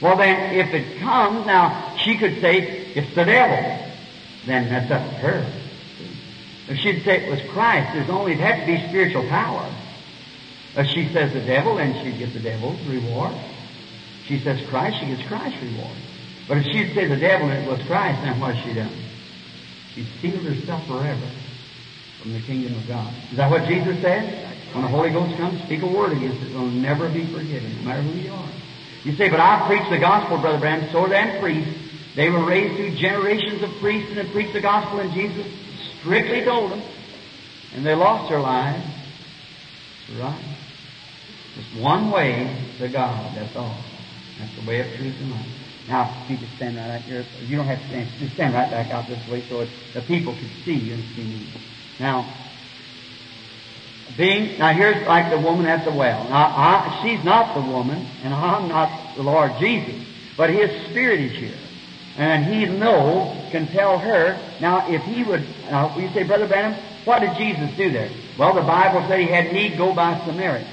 [0.00, 3.86] Well, then, if it comes, now, she could say, it's the devil.
[4.46, 5.52] Then that's up to her.
[6.68, 9.68] If she'd say it was Christ, there's only, it had to be spiritual power.
[10.76, 13.34] If she says the devil, then she'd get the devil's reward.
[14.26, 15.96] She says Christ, she gets Christ's reward.
[16.46, 18.92] But if she'd say the devil and it was Christ, then what's she done?
[19.94, 21.30] She sealed herself forever
[22.20, 23.12] from the kingdom of God.
[23.30, 24.46] Is that what Jesus said?
[24.72, 26.52] When the Holy Ghost comes, speak a word against it.
[26.52, 28.48] It will never be forgiven, no matter who you are.
[29.02, 31.74] You say, but I preach the gospel, Brother Branham, so than priests.
[32.14, 35.46] They were raised through generations of priests and they preached the gospel, and Jesus
[36.00, 36.82] strictly told them.
[37.74, 38.84] And they lost their lives.
[40.18, 40.49] Right?
[41.54, 43.76] Just one way to God, that's all.
[44.38, 45.46] That's the way of truth and life.
[45.88, 47.26] Now, you just stand right out here.
[47.46, 48.08] You don't have to stand.
[48.20, 51.24] Just stand right back out this way so the people can see you and see
[51.24, 51.46] me.
[51.98, 52.32] Now,
[54.16, 56.24] being now here's like the woman at the well.
[56.28, 60.06] Now, I, she's not the woman, and I'm not the Lord Jesus,
[60.36, 61.58] but His Spirit is here,
[62.16, 64.38] and He know can tell her.
[64.60, 68.10] Now, if He would, now you say, Brother Branham, what did Jesus do there?
[68.38, 70.68] Well, the Bible said He had need go by Samaria.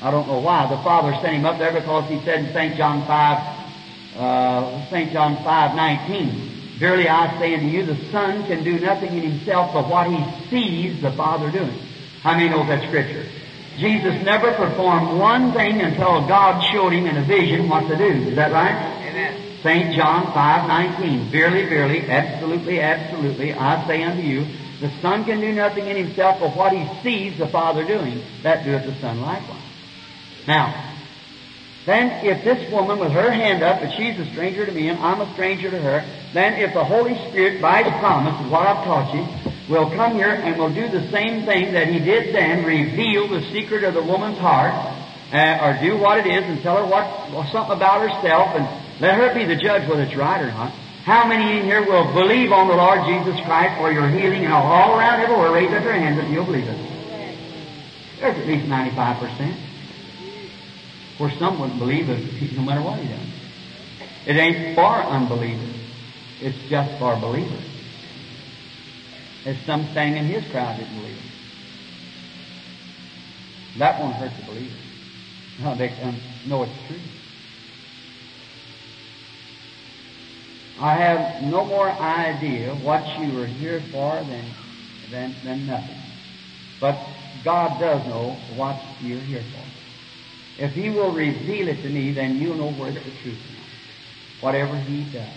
[0.00, 0.66] I don't know why.
[0.68, 2.76] The Father sent him up there because he said in St.
[2.76, 5.12] John 5, uh, St.
[5.12, 6.48] John 5, 19,
[6.78, 10.48] Verily I say unto you, the Son can do nothing in himself but what he
[10.48, 11.76] sees the Father doing.
[12.22, 13.26] How many know that scripture?
[13.78, 18.28] Jesus never performed one thing until God showed him in a vision what to do.
[18.28, 18.74] Is that right?
[19.08, 19.58] Amen.
[19.62, 19.96] St.
[19.96, 21.30] John 5, 19.
[21.30, 24.46] Verily, verily, absolutely, absolutely, I say unto you,
[24.80, 28.22] the Son can do nothing in himself but what he sees the Father doing.
[28.44, 29.57] That doeth the Son likewise.
[30.48, 30.72] Now,
[31.84, 34.98] then if this woman with her hand up, if she's a stranger to me and
[34.98, 36.02] I'm a stranger to her,
[36.32, 39.28] then if the Holy Spirit, by the promise what I've taught you,
[39.68, 43.42] will come here and will do the same thing that He did then, reveal the
[43.52, 44.72] secret of the woman's heart,
[45.34, 48.64] uh, or do what it is and tell her what, well, something about herself and
[49.02, 50.72] let her be the judge whether it's right or not.
[51.04, 54.52] How many in here will believe on the Lord Jesus Christ for your healing and
[54.54, 56.78] all around everywhere raise up your hands if you'll believe it?
[58.18, 59.67] There's at least 95%.
[61.18, 63.28] For some wouldn't believe it no matter what he does.
[64.26, 65.74] It ain't for unbelievers.
[66.40, 67.64] It's just for believers.
[69.44, 71.22] There's some standing in his crowd didn't believe it.
[73.78, 74.72] That won't hurt the believers.
[75.60, 75.88] No, they
[76.46, 77.00] know it's true.
[80.80, 84.44] I have no more idea what you were here for than,
[85.10, 85.96] than, than nothing.
[86.80, 86.96] But
[87.42, 89.77] God does know what you're here for.
[90.58, 94.40] If He will reveal it to me, then you'll know where the truth is.
[94.40, 95.28] Whatever He does.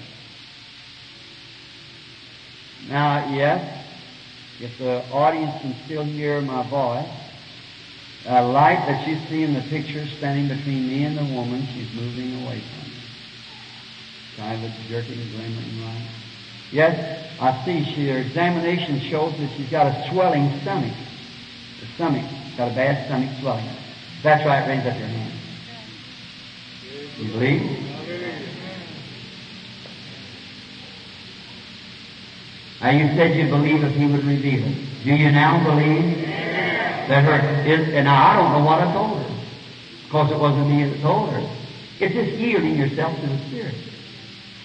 [2.90, 3.86] Now, yes,
[4.60, 7.08] if the audience can still hear my voice,
[8.26, 11.92] a light that you see in the picture standing between me and the woman, she's
[11.94, 13.02] moving away from me.
[14.38, 16.10] Kind of jerking, glimmering light.
[16.72, 20.94] Yes, I see she, her examination shows that she's got a swelling stomach.
[21.80, 22.26] The stomach,
[22.58, 23.81] got a bad stomach swelling.
[24.24, 25.34] That's why it raise up your hand.
[27.20, 27.82] You believe?
[32.82, 34.76] Now you said you believe if he would reveal it.
[35.04, 39.18] Do you now believe that her is, and now I don't know what I told
[39.18, 39.36] her.
[40.06, 41.58] Because it wasn't me that told her.
[42.00, 43.76] It's just yielding yourself to the Spirit.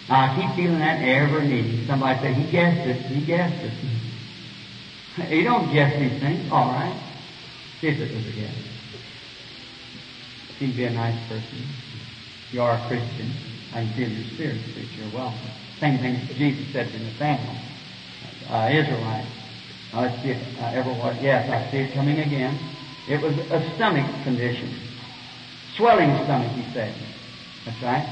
[0.09, 1.87] Now I keep feeling that every meeting.
[1.87, 5.31] Somebody said, he guessed it, he guessed it.
[5.31, 6.99] you don't guess these things, all right.
[7.81, 8.76] See if it was a guess.
[10.59, 11.66] Seem to be a nice person.
[12.53, 13.28] You are a Christian,
[13.73, 15.51] I can feel your spirit, that you're welcome.
[15.81, 17.66] Same thing Jesus said to Nathaniel
[18.49, 19.27] uh, Israelite.
[19.95, 21.16] Let's see I ever was.
[21.23, 22.55] Yes, I see it coming again.
[23.09, 24.70] It was a stomach condition.
[25.77, 26.95] Swelling stomach, he said.
[27.65, 28.07] That's right.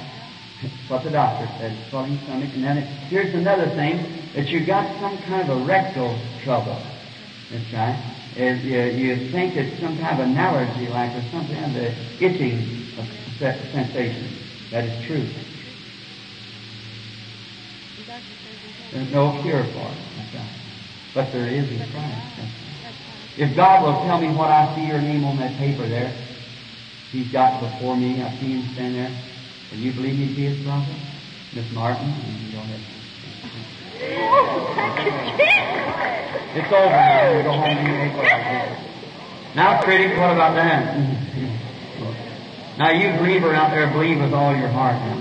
[0.63, 1.75] That's what the doctor said.
[1.91, 2.51] Swelling stomach.
[2.55, 6.79] And then it, here's another thing, that you got some kind of a rectal trouble.
[7.51, 8.14] That's right.
[8.37, 11.95] Is you, you think it's some kind of an allergy like or something, and the
[12.19, 12.91] itching
[13.39, 14.67] sensation.
[14.73, 15.31] That is true.
[18.91, 19.99] There's no cure for it.
[21.15, 22.35] But there is in Christ.
[23.37, 26.13] If God will tell me what I see your name on that paper there,
[27.13, 28.21] He's got before me.
[28.21, 29.15] I see Him stand there.
[29.71, 30.97] Can you believe me to be His prophet?
[31.53, 33.04] Miss Martin, and go ahead.
[36.55, 37.37] It's over now.
[37.37, 39.57] We go home and make it.
[39.57, 40.97] Now, critic, what about that?
[42.79, 45.21] now, you believer out there, believe with all your heart now.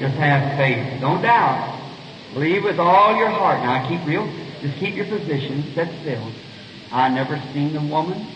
[0.00, 1.00] Just have faith.
[1.00, 1.80] Don't doubt.
[2.32, 3.60] Believe with all your heart.
[3.60, 4.26] Now, keep real.
[4.60, 5.62] Just keep your position.
[5.74, 6.32] Set still.
[6.90, 8.26] I never seen the woman.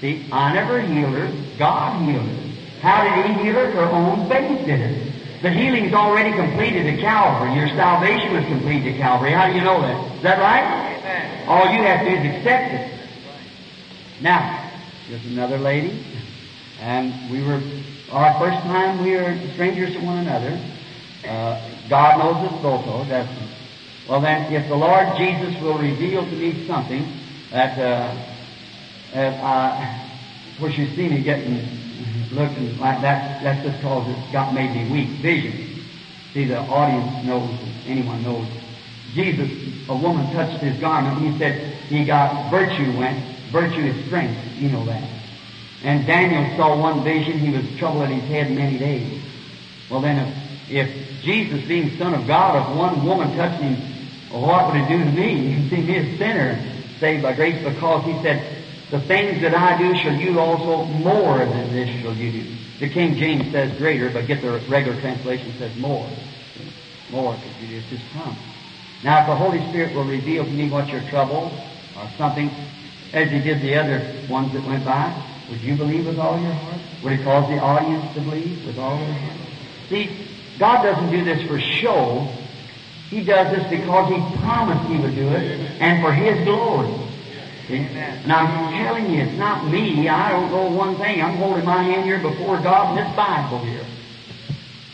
[0.00, 1.32] See, I never healed her.
[1.58, 2.80] God healed her.
[2.80, 3.70] How did He heal her?
[3.70, 5.17] Her own faith did it.
[5.42, 7.54] The healing's already completed at Calvary.
[7.54, 9.30] Your salvation was completed at Calvary.
[9.30, 10.16] How do you know that?
[10.16, 10.98] Is that right?
[10.98, 11.48] Amen.
[11.48, 12.98] All you have to do is accept it.
[14.20, 14.68] Now,
[15.08, 16.04] there's another lady,
[16.80, 17.62] and we were,
[18.10, 20.60] our first time we were strangers to one another.
[21.24, 23.48] Uh, God knows us both, though, doesn't he?
[24.08, 27.06] Well, then, if the Lord Jesus will reveal to me something
[27.52, 28.12] that, uh,
[29.12, 30.10] if I,
[30.52, 31.56] of course, you see me getting,
[32.32, 35.08] looking like that, that's just because it's got made me weak.
[35.20, 35.84] Vision.
[36.32, 37.50] See, the audience knows,
[37.86, 38.46] anyone knows.
[39.14, 39.50] Jesus,
[39.88, 43.24] a woman touched his garment, he said he got virtue went.
[43.50, 44.38] Virtue is strength.
[44.58, 45.08] You know that.
[45.82, 47.38] And Daniel saw one vision.
[47.38, 49.22] He was troubled in his head many days.
[49.90, 50.38] Well, then, if
[50.70, 53.76] if Jesus, being Son of God, if one woman touched him,
[54.30, 55.54] well, what would it do to me?
[55.54, 56.62] You see, me a sinner,
[57.00, 58.57] saved by grace, because he said,
[58.90, 62.54] the things that I do shall you also more than this shall you do.
[62.80, 66.08] The King James says greater, but get the regular translation says more.
[67.10, 68.38] More, because it is His promise.
[69.04, 71.52] Now, if the Holy Spirit will reveal to me what your trouble
[71.98, 72.50] or something,
[73.12, 75.14] as He did the other ones that went by,
[75.50, 76.80] would you believe with all your heart?
[77.02, 79.38] Would He cause the audience to believe with all their heart?
[79.88, 80.28] See,
[80.58, 82.26] God doesn't do this for show.
[83.10, 87.07] He does this because He promised He would do it, and for His glory.
[87.68, 87.76] See?
[87.76, 90.08] And I'm telling you, it's not me.
[90.08, 91.22] I don't know one thing.
[91.22, 93.84] I'm holding my hand here before God in this Bible here.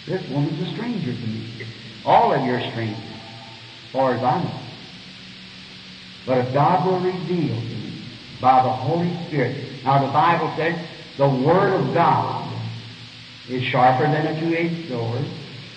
[0.07, 1.67] This woman's a stranger to me.
[2.05, 4.61] All of you are strangers, as far as I know.
[6.27, 7.85] But if God will reveal to me
[8.41, 9.57] by the Holy Spirit.
[9.85, 10.79] Now the Bible says
[11.17, 12.53] the Word of God
[13.49, 15.25] is sharper than a two-edged sword,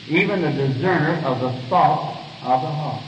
[0.10, 3.03] even the discerner of the thoughts of the heart.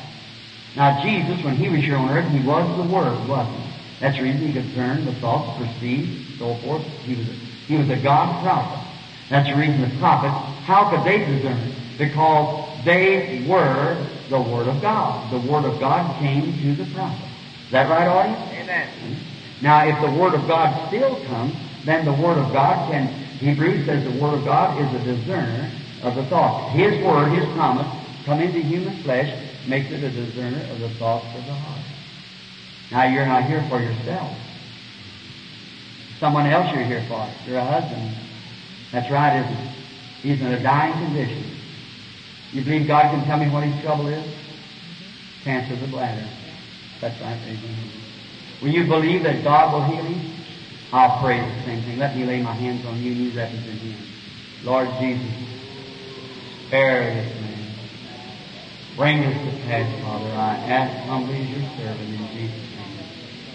[0.75, 3.69] Now Jesus, when He was here on earth, He was the Word, wasn't He?
[3.99, 6.85] That's the reason discern the thoughts, perceive, so forth.
[7.05, 7.33] He was a,
[7.67, 8.85] He was a God prophet.
[9.29, 10.33] That's the reason the prophets,
[10.65, 11.75] how could they discern?
[11.97, 15.31] Because they were the Word of God.
[15.31, 17.27] The Word of God came to the prophet.
[17.65, 18.41] Is that right, audience?
[18.53, 19.25] Amen.
[19.61, 21.53] Now, if the Word of God still comes,
[21.85, 23.07] then the Word of God can,
[23.39, 25.71] Hebrews says the Word of God is a discerner
[26.01, 26.73] of the thoughts.
[26.75, 27.87] His Word, His promise,
[28.25, 29.29] come into human flesh,
[29.67, 31.78] makes it a discerner of the thoughts of the heart.
[32.91, 34.35] Now, you're not here for yourself.
[36.19, 37.29] Someone else you're here for.
[37.47, 38.15] You're a husband.
[38.91, 39.71] That's right, isn't it?
[40.21, 41.43] He's in a dying condition.
[42.51, 44.25] You believe God can tell me what his trouble is?
[45.43, 46.27] Cancer of the bladder.
[46.99, 47.89] That's right, amen.
[48.61, 50.35] Will you believe that God will heal him?
[50.91, 51.99] I'll pray the same thing.
[51.99, 53.95] Let me lay my hands on you and you represent him.
[54.63, 55.31] Lord Jesus,
[56.67, 57.71] spare this man.
[58.97, 60.31] Bring this to pass, Father.
[60.31, 62.78] I ask humbly as your servant in Jesus' name.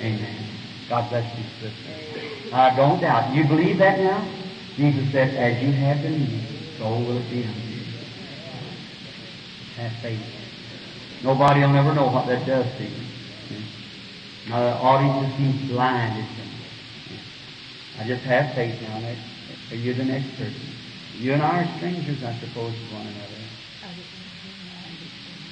[0.05, 0.47] Amen.
[0.91, 2.55] God bless you, sister.
[2.55, 3.35] I don't doubt.
[3.35, 4.21] You believe that now?
[4.77, 6.45] Jesus said, as you have believed,
[6.79, 7.83] so will it be unto you.
[9.77, 10.21] Have faith.
[11.23, 13.05] Nobody will never know what that does to you.
[14.49, 15.79] Now the audience seems me.
[17.99, 20.75] I just have faith now that you're the next person.
[21.19, 23.34] You and I are strangers, I suppose, to one another.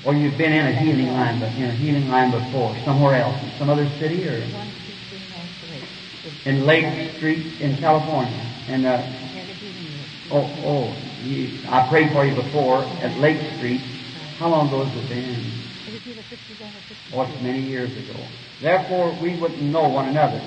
[0.05, 3.41] Or you've been in a healing line, but in a healing line before, somewhere else,
[3.45, 4.43] in some other city, or
[6.45, 8.43] in Lake Street in California.
[8.67, 8.99] And uh,
[10.31, 13.81] oh, oh, you, I prayed for you before at Lake Street.
[14.39, 15.53] How long ago has it been?
[17.13, 18.19] Oh, many years ago.
[18.61, 20.39] Therefore, we wouldn't know one another.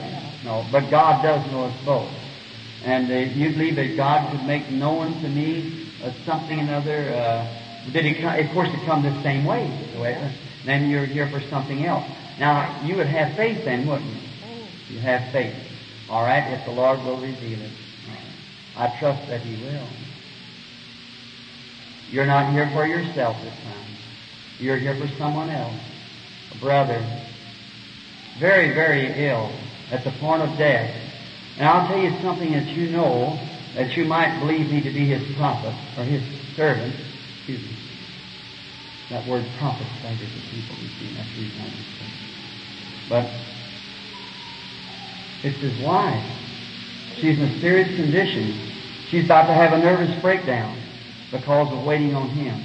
[0.44, 2.11] No, but God does know us both.
[2.84, 7.14] And uh, you believe that God could make known to me uh, something another.
[7.14, 8.22] Uh, did it?
[8.22, 9.68] Come, of course, it come the same way.
[10.66, 12.06] Then you're here for something else.
[12.40, 14.95] Now you would have faith then, wouldn't you?
[14.95, 15.56] You have faith.
[16.10, 17.72] All right, if the Lord will reveal it.
[18.78, 19.88] I trust that He will.
[22.10, 23.88] You're not here for yourself this time.
[24.60, 25.80] You're here for someone else.
[26.52, 27.03] A brother,
[28.40, 29.52] very, very ill,
[29.91, 30.94] at the point of death.
[31.57, 33.40] And I'll tell you something that you know
[33.76, 36.22] that you might believe me to be his prophet or his
[36.56, 36.94] servant.
[37.38, 37.74] Excuse me.
[39.10, 41.15] That word prophet staggers the people, you see.
[41.15, 41.86] That's the reason I just.
[43.10, 43.30] But
[45.44, 46.26] it's his wife.
[47.18, 48.72] She's in a serious condition.
[49.10, 50.76] She's about to have a nervous breakdown
[51.32, 52.64] because of waiting on him.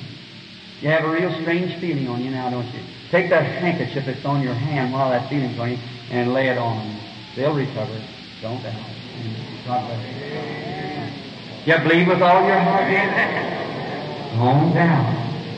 [0.80, 2.80] You have a real strange feeling on you now, don't you?
[3.10, 5.78] Take that handkerchief that's on your hand while that feeling's on you
[6.10, 7.00] and lay it on them.
[7.36, 8.02] They'll recover.
[8.40, 8.90] Don't doubt.
[9.66, 10.06] God bless
[11.66, 11.72] you.
[11.72, 13.04] You believe with all your heart, dear?
[14.38, 15.12] Don't doubt.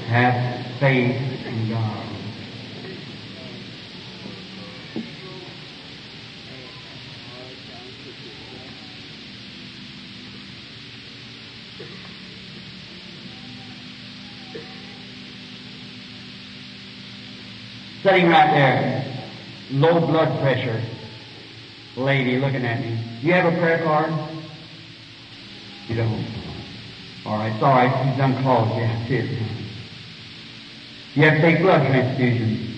[0.09, 1.14] Have faith
[1.46, 2.09] in God.
[18.02, 19.30] Sitting right there,
[19.70, 20.82] low blood pressure,
[21.96, 22.98] lady looking at me.
[23.22, 24.10] You have a prayer card?
[25.88, 26.26] You don't.
[27.24, 28.09] All right, right.
[28.09, 28.82] He's done called you.
[28.82, 29.61] That's it.
[31.14, 32.72] You have to take blood transfusions.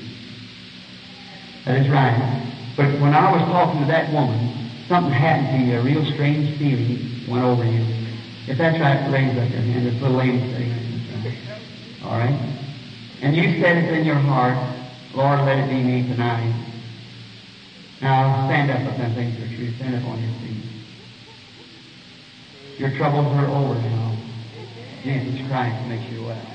[1.66, 2.40] That is right.
[2.76, 5.78] But when I was talking to that woman, something happened to you.
[5.78, 7.86] A real strange feeling went over you.
[8.48, 9.86] If that's right, raise up your hand.
[9.86, 10.40] This little lady.
[12.04, 12.54] All right?
[13.22, 14.58] And you said it in your heart,
[15.14, 16.52] Lord, let it be me tonight.
[18.02, 19.70] Now stand up if that things are true.
[19.76, 20.64] Stand up on your feet.
[22.78, 24.16] Your troubles are over now.
[25.04, 26.53] Jesus Christ makes you well.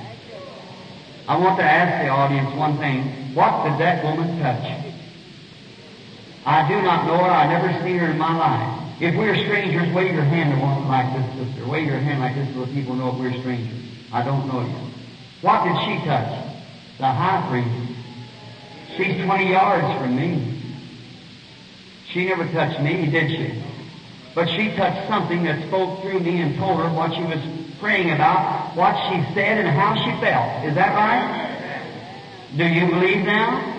[1.29, 3.35] I want to ask the audience one thing.
[3.35, 4.65] What did that woman touch?
[6.43, 7.29] I do not know her.
[7.29, 8.99] I've never seen her in my life.
[8.99, 11.69] If we're strangers, wave your hand to one like this, sister.
[11.69, 13.77] Wave your hand like this so people know if we're strangers.
[14.11, 14.89] I don't know you.
[15.41, 16.33] What did she touch?
[16.97, 17.93] The high priest.
[18.97, 20.63] She's 20 yards from me.
[22.11, 23.63] She never touched me, did she?
[24.33, 28.11] But she touched something that spoke through me and told her what she was praying
[28.11, 30.65] about, what she said, and how she felt.
[30.65, 31.49] Is that right?
[32.55, 33.75] Do you believe now?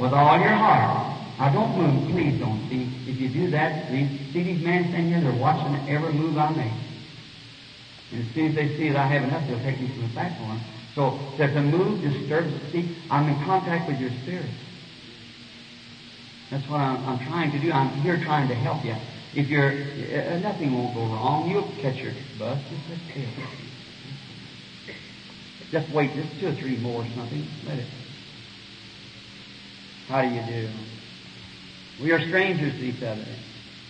[0.00, 1.08] With all your heart.
[1.38, 2.68] Now don't move, please don't.
[2.68, 6.50] See, if you do that, see, these men standing here, they're watching every move I
[6.50, 6.72] make.
[8.12, 10.08] And as soon as they see that I have enough, they'll take me to the
[10.08, 10.60] platform.
[10.94, 14.50] So that the move disturbs, see, I'm in contact with your spirit.
[16.50, 17.70] That's what I'm, I'm trying to do.
[17.70, 18.96] I'm here trying to help you.
[19.38, 21.48] If you're, uh, nothing won't go wrong.
[21.48, 22.58] You'll catch your bus.
[25.70, 27.46] Just wait, just two or three more or something.
[27.64, 27.86] Let it.
[30.08, 30.68] How do you do?
[32.02, 33.26] We are strangers to each other.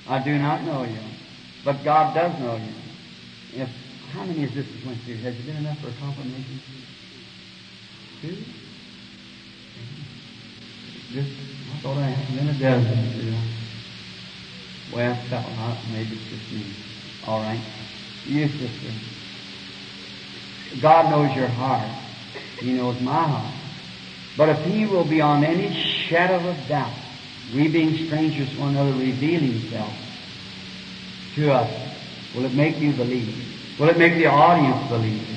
[0.07, 1.01] I do not know you,
[1.65, 3.63] but God does know you.
[3.63, 3.71] If
[4.13, 5.17] how many is this went through?
[5.17, 6.61] Has it been enough for a confirmation?
[8.21, 8.37] Two.
[11.15, 11.31] Just
[11.73, 13.58] I thought I had been a dozen.
[14.93, 15.77] Well, felt not.
[15.91, 16.65] Maybe it's just me.
[17.27, 17.61] All right.
[18.27, 18.93] You, sister.
[20.81, 21.89] God knows your heart.
[22.61, 23.55] He knows my heart.
[24.37, 25.73] But if He will beyond any
[26.09, 26.95] shadow of doubt,
[27.55, 29.93] we being strangers to one another, reveal Himself
[31.35, 31.71] to us,
[32.35, 33.35] will it make you believe?
[33.79, 35.29] Will it make the audience believe?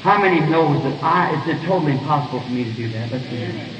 [0.00, 3.10] How many knows that I, it's totally impossible for me to do that?
[3.10, 3.77] Let's.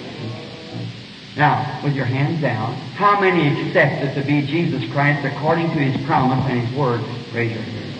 [1.39, 5.78] Now, with your hands down, how many accept it to be Jesus Christ according to
[5.78, 7.01] His promise and His word?
[7.32, 7.94] Raise your hand.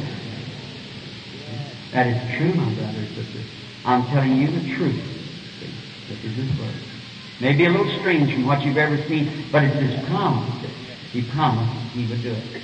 [1.93, 3.47] That is true, my brothers and sisters.
[3.85, 5.05] I'm telling you the truth.
[6.09, 6.75] This is His word.
[7.41, 10.53] Maybe a little strange from what you've ever seen, but it's His promise.
[11.13, 12.63] He promised He would do it.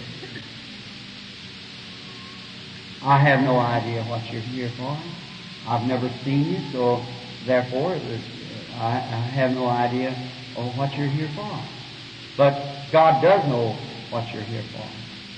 [3.00, 4.98] I have no idea what you're here for.
[5.68, 7.00] I've never seen you, so
[7.46, 7.96] therefore
[8.74, 10.16] I, I have no idea
[10.54, 11.68] or what you're here for.
[12.36, 14.90] But God does know what you're here for.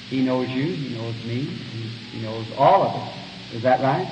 [0.09, 1.45] He knows you, He knows me,
[2.13, 3.57] He, knows all of us.
[3.57, 4.07] Is that right?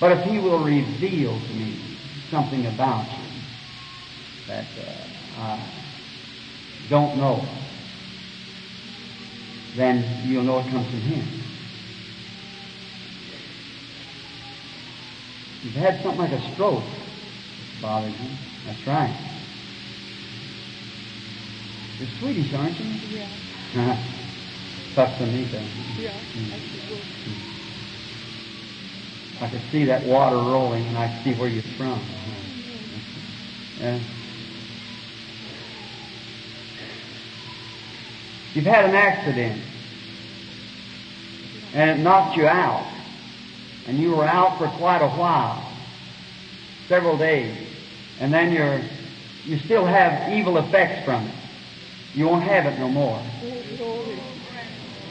[0.00, 1.98] But if He will reveal to me
[2.30, 3.30] something about you
[4.46, 5.70] that uh, I
[6.88, 7.66] don't know,
[9.76, 11.40] then you'll know it comes from Him.
[15.62, 16.84] You've had something like a stroke
[17.80, 18.49] bothers you.
[18.66, 19.30] That's right.
[21.98, 23.18] You're Swedish, aren't you?
[23.18, 23.24] Yeah.
[23.76, 23.96] Uh-huh.
[24.94, 26.02] Tough for me, though.
[26.02, 26.12] Yeah.
[26.36, 26.52] Mm.
[29.42, 32.02] I can see that water rolling, and I see where you're from.
[33.80, 33.98] Yeah.
[38.54, 39.62] You've had an accident,
[41.72, 42.86] and it knocked you out,
[43.86, 45.66] and you were out for quite a while,
[46.88, 47.69] several days
[48.20, 48.80] and then you're,
[49.44, 51.34] you still have evil effects from it.
[52.14, 53.20] You won't have it no more.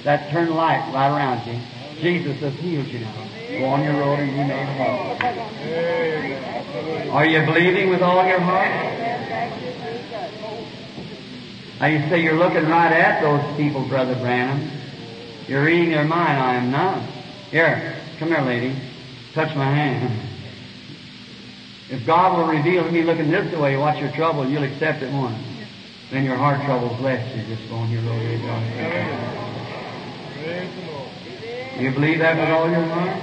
[0.03, 1.59] That turn light right around you.
[1.99, 3.27] Jesus has healed you now.
[3.49, 5.17] Go on your road and you may whole.
[7.11, 8.69] Are you believing with all your heart?
[11.79, 14.69] Now you say you're looking right at those people, Brother Branham.
[15.47, 16.37] You're reading their mind.
[16.37, 17.01] I am not.
[17.49, 18.75] Here, come here, lady.
[19.33, 20.28] Touch my hand.
[21.89, 25.11] If God will reveal to me looking this way what's your trouble, you'll accept it
[25.11, 25.37] once.
[26.11, 27.35] Then your heart trouble's less.
[27.35, 28.19] You just go on your road.
[31.77, 33.21] Do you believe that with all your heart?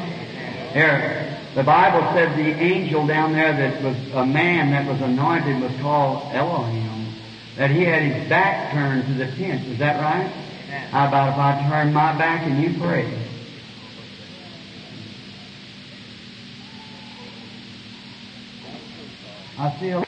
[0.72, 5.60] Here, the Bible said the angel down there that was a man that was anointed
[5.62, 7.14] was called Elohim.
[7.56, 9.66] That he had his back turned to the tent.
[9.68, 10.30] Is that right?
[10.90, 13.25] How about if I turn my back and you pray?
[19.58, 20.04] I feel